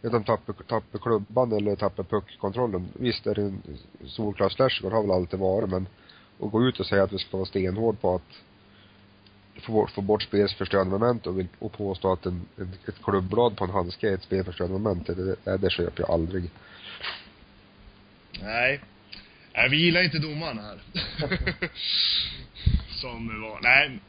att 0.02 0.12
de 0.12 0.24
tappar, 0.24 0.52
tappar 0.52 0.98
klubban 0.98 1.52
eller 1.52 1.76
tappar 1.76 2.04
puckkontrollen. 2.04 2.88
Visst 2.92 3.26
är 3.26 3.34
det 3.34 3.42
en 3.42 3.62
solklar 4.06 4.48
slash, 4.48 4.80
det 4.82 4.88
har 4.88 5.02
väl 5.02 5.10
alltid 5.10 5.40
varit 5.40 5.70
men 5.70 5.86
att 6.40 6.50
gå 6.50 6.64
ut 6.64 6.80
och 6.80 6.86
säga 6.86 7.02
att 7.02 7.12
vi 7.12 7.18
ska 7.18 7.36
vara 7.36 7.46
stenhård 7.46 8.00
på 8.00 8.14
att 8.14 8.42
få 9.64 9.86
få 9.86 10.00
bort 10.00 10.22
spelförstörande 10.22 10.90
moment 10.90 11.26
och, 11.26 11.38
vill, 11.38 11.46
och 11.58 11.72
påstå 11.72 12.12
att 12.12 12.26
en, 12.26 12.46
ett 12.88 13.02
klubblad 13.02 13.56
på 13.56 13.64
en 13.64 13.70
handske 13.70 14.10
är 14.10 14.14
ett 14.14 14.22
spelförstörande 14.22 14.78
moment, 14.78 15.06
det, 15.06 15.36
det, 15.44 15.56
det 15.56 15.70
köper 15.70 16.02
jag 16.02 16.10
aldrig. 16.10 16.50
Nej. 18.40 18.80
Nej, 19.54 19.68
vi 19.70 19.76
gillar 19.76 20.02
inte 20.02 20.18
domarna 20.18 20.62
här. 20.62 20.78
Som 23.00 23.42
var, 23.42 23.60
nej. 23.62 24.00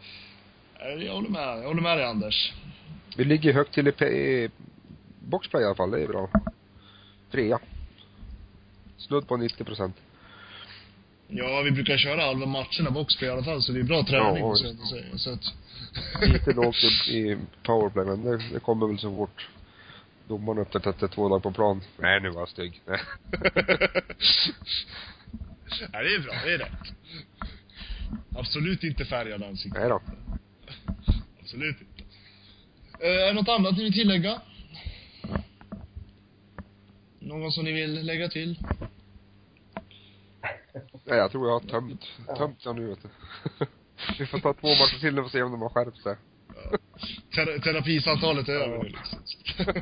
Jag 1.05 1.13
håller 1.13 1.29
med, 1.29 1.63
jag 1.63 1.67
håller 1.67 1.81
med 1.81 1.97
dig 1.97 2.05
Anders. 2.05 2.53
Vi 3.17 3.23
ligger 3.23 3.53
högt 3.53 3.73
till 3.73 3.87
i, 3.87 3.91
i 4.03 4.49
boxplay 5.19 5.63
i 5.63 5.65
alla 5.65 5.75
fall, 5.75 5.91
det 5.91 6.03
är 6.03 6.07
bra. 6.07 6.29
Trea. 7.31 7.59
Snudd 8.97 9.27
på 9.27 9.37
90 9.37 9.63
procent. 9.63 9.95
Ja, 11.28 11.61
vi 11.61 11.71
brukar 11.71 11.97
köra 11.97 12.21
halva 12.21 12.45
matcherna 12.45 12.91
boxplay 12.91 13.30
i 13.30 13.34
alla 13.34 13.43
fall, 13.43 13.61
så 13.61 13.71
det 13.71 13.80
är 13.80 13.84
bra 13.84 14.03
träning, 14.03 14.43
ja, 14.43 14.55
så 14.55 14.67
att 14.67 14.89
säga. 14.89 15.17
Så 15.17 15.34
att... 15.34 15.53
Lite 16.21 16.51
lågt 16.51 16.84
i 17.09 17.38
powerplay, 17.63 18.05
men 18.05 18.23
det, 18.23 18.38
det 18.53 18.59
kommer 18.59 18.88
väl 18.88 18.99
så 18.99 19.15
fort 19.15 19.47
domaren 20.28 20.59
upptäckte 20.59 21.07
två 21.07 21.30
lag 21.30 21.43
på 21.43 21.51
plan. 21.51 21.82
Nej, 21.97 22.21
nu 22.21 22.30
var 22.30 22.41
jag 22.41 22.49
stygg. 22.49 22.82
Nej. 22.86 22.99
Nej, 25.91 26.03
det 26.03 26.15
är 26.15 26.19
bra. 26.19 26.34
Det 26.45 26.53
är 26.53 26.57
rätt. 26.57 26.71
Absolut 28.36 28.84
inte 28.84 29.05
färgad 29.05 29.43
ansikte. 29.43 29.80
Nej 29.80 29.89
då. 29.89 30.01
Absolut 31.41 31.78
inte. 31.82 32.03
Eh, 32.99 33.23
är 33.23 33.28
det 33.28 33.34
något 33.34 33.49
annat 33.49 33.78
ni 33.78 33.84
vill 33.84 33.93
tillägga? 33.93 34.41
Någon 37.19 37.51
som 37.51 37.63
ni 37.63 37.71
vill 37.71 38.05
lägga 38.05 38.30
till? 38.30 38.59
Nej, 41.05 41.17
jag 41.17 41.32
tror 41.32 41.47
jag 41.47 41.53
har 41.53 41.59
tömt, 41.59 42.01
tömt 42.38 42.63
den 42.63 42.76
nu 42.76 42.88
vet 42.88 42.99
du. 43.01 43.09
Vi 44.19 44.26
får 44.26 44.39
ta 44.39 44.53
två 44.53 44.67
matcher 44.67 44.99
till 44.99 45.19
och 45.19 45.32
se 45.32 45.43
om 45.43 45.51
de 45.51 45.61
har 45.61 45.69
skärpt 45.69 45.97
sig. 45.97 46.15
Ter 47.36 47.59
terapisamtalet 47.59 48.47
är 48.47 48.53
över 48.53 48.78
nu 48.78 48.89
liksom. 48.89 49.19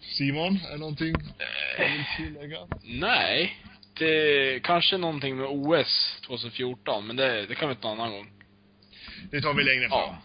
Simon, 0.00 0.58
är 0.68 0.72
det 0.72 0.78
någonting 0.78 1.12
du 1.12 1.84
vill 1.84 2.04
tillägga? 2.16 2.58
Nej. 2.82 3.56
Det, 3.98 4.62
kanske 4.62 4.96
någonting 4.96 5.36
med 5.36 5.46
OS 5.50 6.20
2014, 6.26 7.06
men 7.06 7.16
det, 7.16 7.46
det 7.46 7.54
kan 7.54 7.68
vi 7.68 7.74
ta 7.74 7.92
en 7.92 8.00
annan 8.00 8.12
gång. 8.12 8.30
Det 9.30 9.40
tar 9.40 9.54
vi 9.54 9.64
längre 9.64 9.88
fram. 9.88 9.98
Ja. 10.00 10.18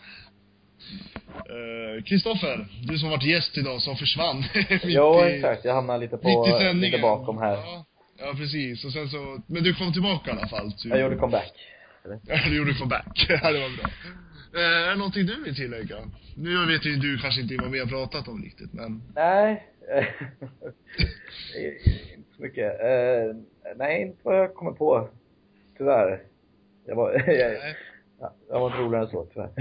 Eh, 1.35 2.03
Kristoffer, 2.03 2.67
du 2.87 2.97
som 2.97 3.09
varit 3.09 3.23
gäst 3.23 3.57
idag, 3.57 3.81
som 3.81 3.97
försvann 3.97 4.43
Jo, 4.83 5.25
i, 5.25 5.35
exakt. 5.35 5.65
Jag 5.65 5.73
hamnar 5.73 5.97
lite 5.97 6.17
på, 6.17 6.47
lite 6.73 6.99
bakom 6.99 7.37
här. 7.37 7.53
Ja, 7.55 7.85
ja, 8.23 8.33
precis. 8.37 8.85
Och 8.85 8.93
sen 8.93 9.09
så, 9.09 9.41
men 9.47 9.63
du 9.63 9.73
kom 9.73 9.93
tillbaka 9.93 10.31
i 10.31 10.33
alla 10.33 10.47
fall. 10.47 10.71
Typ. 10.71 10.91
Jag 10.91 11.01
gjorde 11.01 11.15
comeback. 11.15 11.53
Ja, 12.03 12.35
du 12.49 12.57
gjorde 12.57 12.73
comeback. 12.73 13.25
ja, 13.29 13.51
det 13.51 13.59
var 13.59 13.77
bra. 13.77 13.89
Eh, 14.55 14.87
är 14.87 14.89
det 14.89 14.95
någonting 14.95 15.25
du 15.25 15.43
vill 15.43 15.55
tillägga? 15.55 15.95
Nu 16.35 16.65
vet 16.65 16.85
ju 16.85 16.95
du 16.95 17.17
kanske 17.17 17.41
inte 17.41 17.57
vad 17.61 17.71
vi 17.71 17.79
har 17.79 17.87
pratat 17.87 18.27
om 18.27 18.43
riktigt, 18.43 18.73
men 18.73 19.01
Nej. 19.15 19.67
inte 22.15 22.35
så 22.35 22.41
mycket. 22.41 22.81
Eh, 22.81 23.35
nej, 23.75 24.01
inte 24.01 24.17
vad 24.23 24.37
jag 24.37 24.55
kommer 24.55 24.71
på. 24.71 25.09
Tyvärr. 25.77 26.21
Jag 26.85 26.95
var, 26.95 27.11
jag, 27.27 27.75
jag 28.49 28.59
var 28.59 28.67
inte 28.67 28.79
roligare 28.79 29.05
än 29.05 29.11
så, 29.11 29.25
tyvärr. 29.25 29.51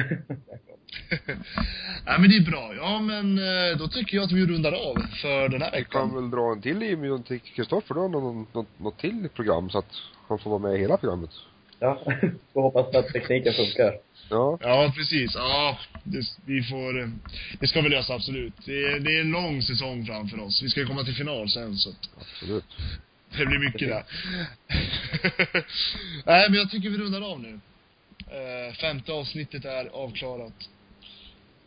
Nej 2.06 2.18
men 2.20 2.30
det 2.30 2.36
är 2.36 2.50
bra. 2.50 2.72
Ja 2.76 3.00
men 3.00 3.38
eh, 3.38 3.76
då 3.78 3.88
tycker 3.88 4.16
jag 4.16 4.24
att 4.24 4.32
vi 4.32 4.46
rundar 4.46 4.72
av 4.72 4.94
för 5.22 5.48
den 5.48 5.62
här 5.62 5.70
Vi 5.72 5.84
kan 5.84 6.02
veckan. 6.08 6.14
väl 6.14 6.30
dra 6.30 6.52
en 6.52 6.62
till 6.62 6.82
inbjudan 6.82 7.22
till 7.22 7.40
Kristoffer 7.40 7.94
då, 7.94 8.08
något, 8.08 8.54
något, 8.54 8.78
något 8.80 8.98
till 8.98 9.28
program 9.34 9.70
så 9.70 9.78
att 9.78 9.94
han 10.28 10.38
får 10.38 10.50
vara 10.50 10.62
med 10.62 10.74
i 10.74 10.78
hela 10.80 10.96
programmet. 10.96 11.30
ja, 11.78 12.02
får 12.52 12.62
hoppas 12.62 12.94
att 12.94 13.12
tekniken 13.12 13.52
funkar. 13.52 13.94
Ja, 14.30 14.58
Ja 14.60 14.92
precis. 14.96 15.34
Ja, 15.34 15.78
det, 16.04 16.20
vi 16.46 16.62
får, 16.62 17.00
eh, 17.00 17.08
det 17.60 17.66
ska 17.66 17.80
vi 17.80 17.88
lösa 17.88 18.14
absolut. 18.14 18.54
Det 18.64 18.84
är, 18.84 19.00
det 19.00 19.16
är 19.16 19.20
en 19.20 19.30
lång 19.30 19.62
säsong 19.62 20.06
framför 20.06 20.40
oss. 20.40 20.62
Vi 20.62 20.68
ska 20.68 20.80
ju 20.80 20.86
komma 20.86 21.04
till 21.04 21.14
final 21.14 21.48
sen 21.50 21.76
så 21.76 21.90
att 21.90 22.08
absolut. 22.20 22.64
det 23.38 23.46
blir 23.46 23.58
mycket 23.58 23.88
där. 23.88 24.04
Nej 26.26 26.50
men 26.50 26.58
jag 26.58 26.70
tycker 26.70 26.90
vi 26.90 26.98
rundar 26.98 27.32
av 27.32 27.40
nu. 27.40 27.60
Eh, 28.26 28.74
femte 28.74 29.12
avsnittet 29.12 29.64
är 29.64 29.86
avklarat. 29.86 30.52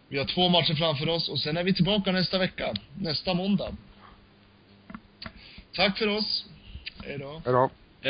Vi 0.10 0.18
har 0.18 0.26
två 0.26 0.50
matcher 0.50 0.74
framför 0.74 1.10
oss 1.10 1.30
och 1.30 1.40
sen 1.40 1.58
är 1.58 1.64
vi 1.64 1.74
tillbaka 1.74 2.12
nästa 2.12 2.38
vecka. 2.38 2.74
Nästa 3.00 3.34
måndag. 3.34 3.76
Tack 5.74 5.98
för 5.98 6.08
oss. 6.08 6.46
Hej 7.04 7.18
då. 7.18 7.42
Hej 7.46 7.54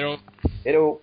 då. 0.03 0.19
Hej 0.63 0.73
då. 0.73 0.99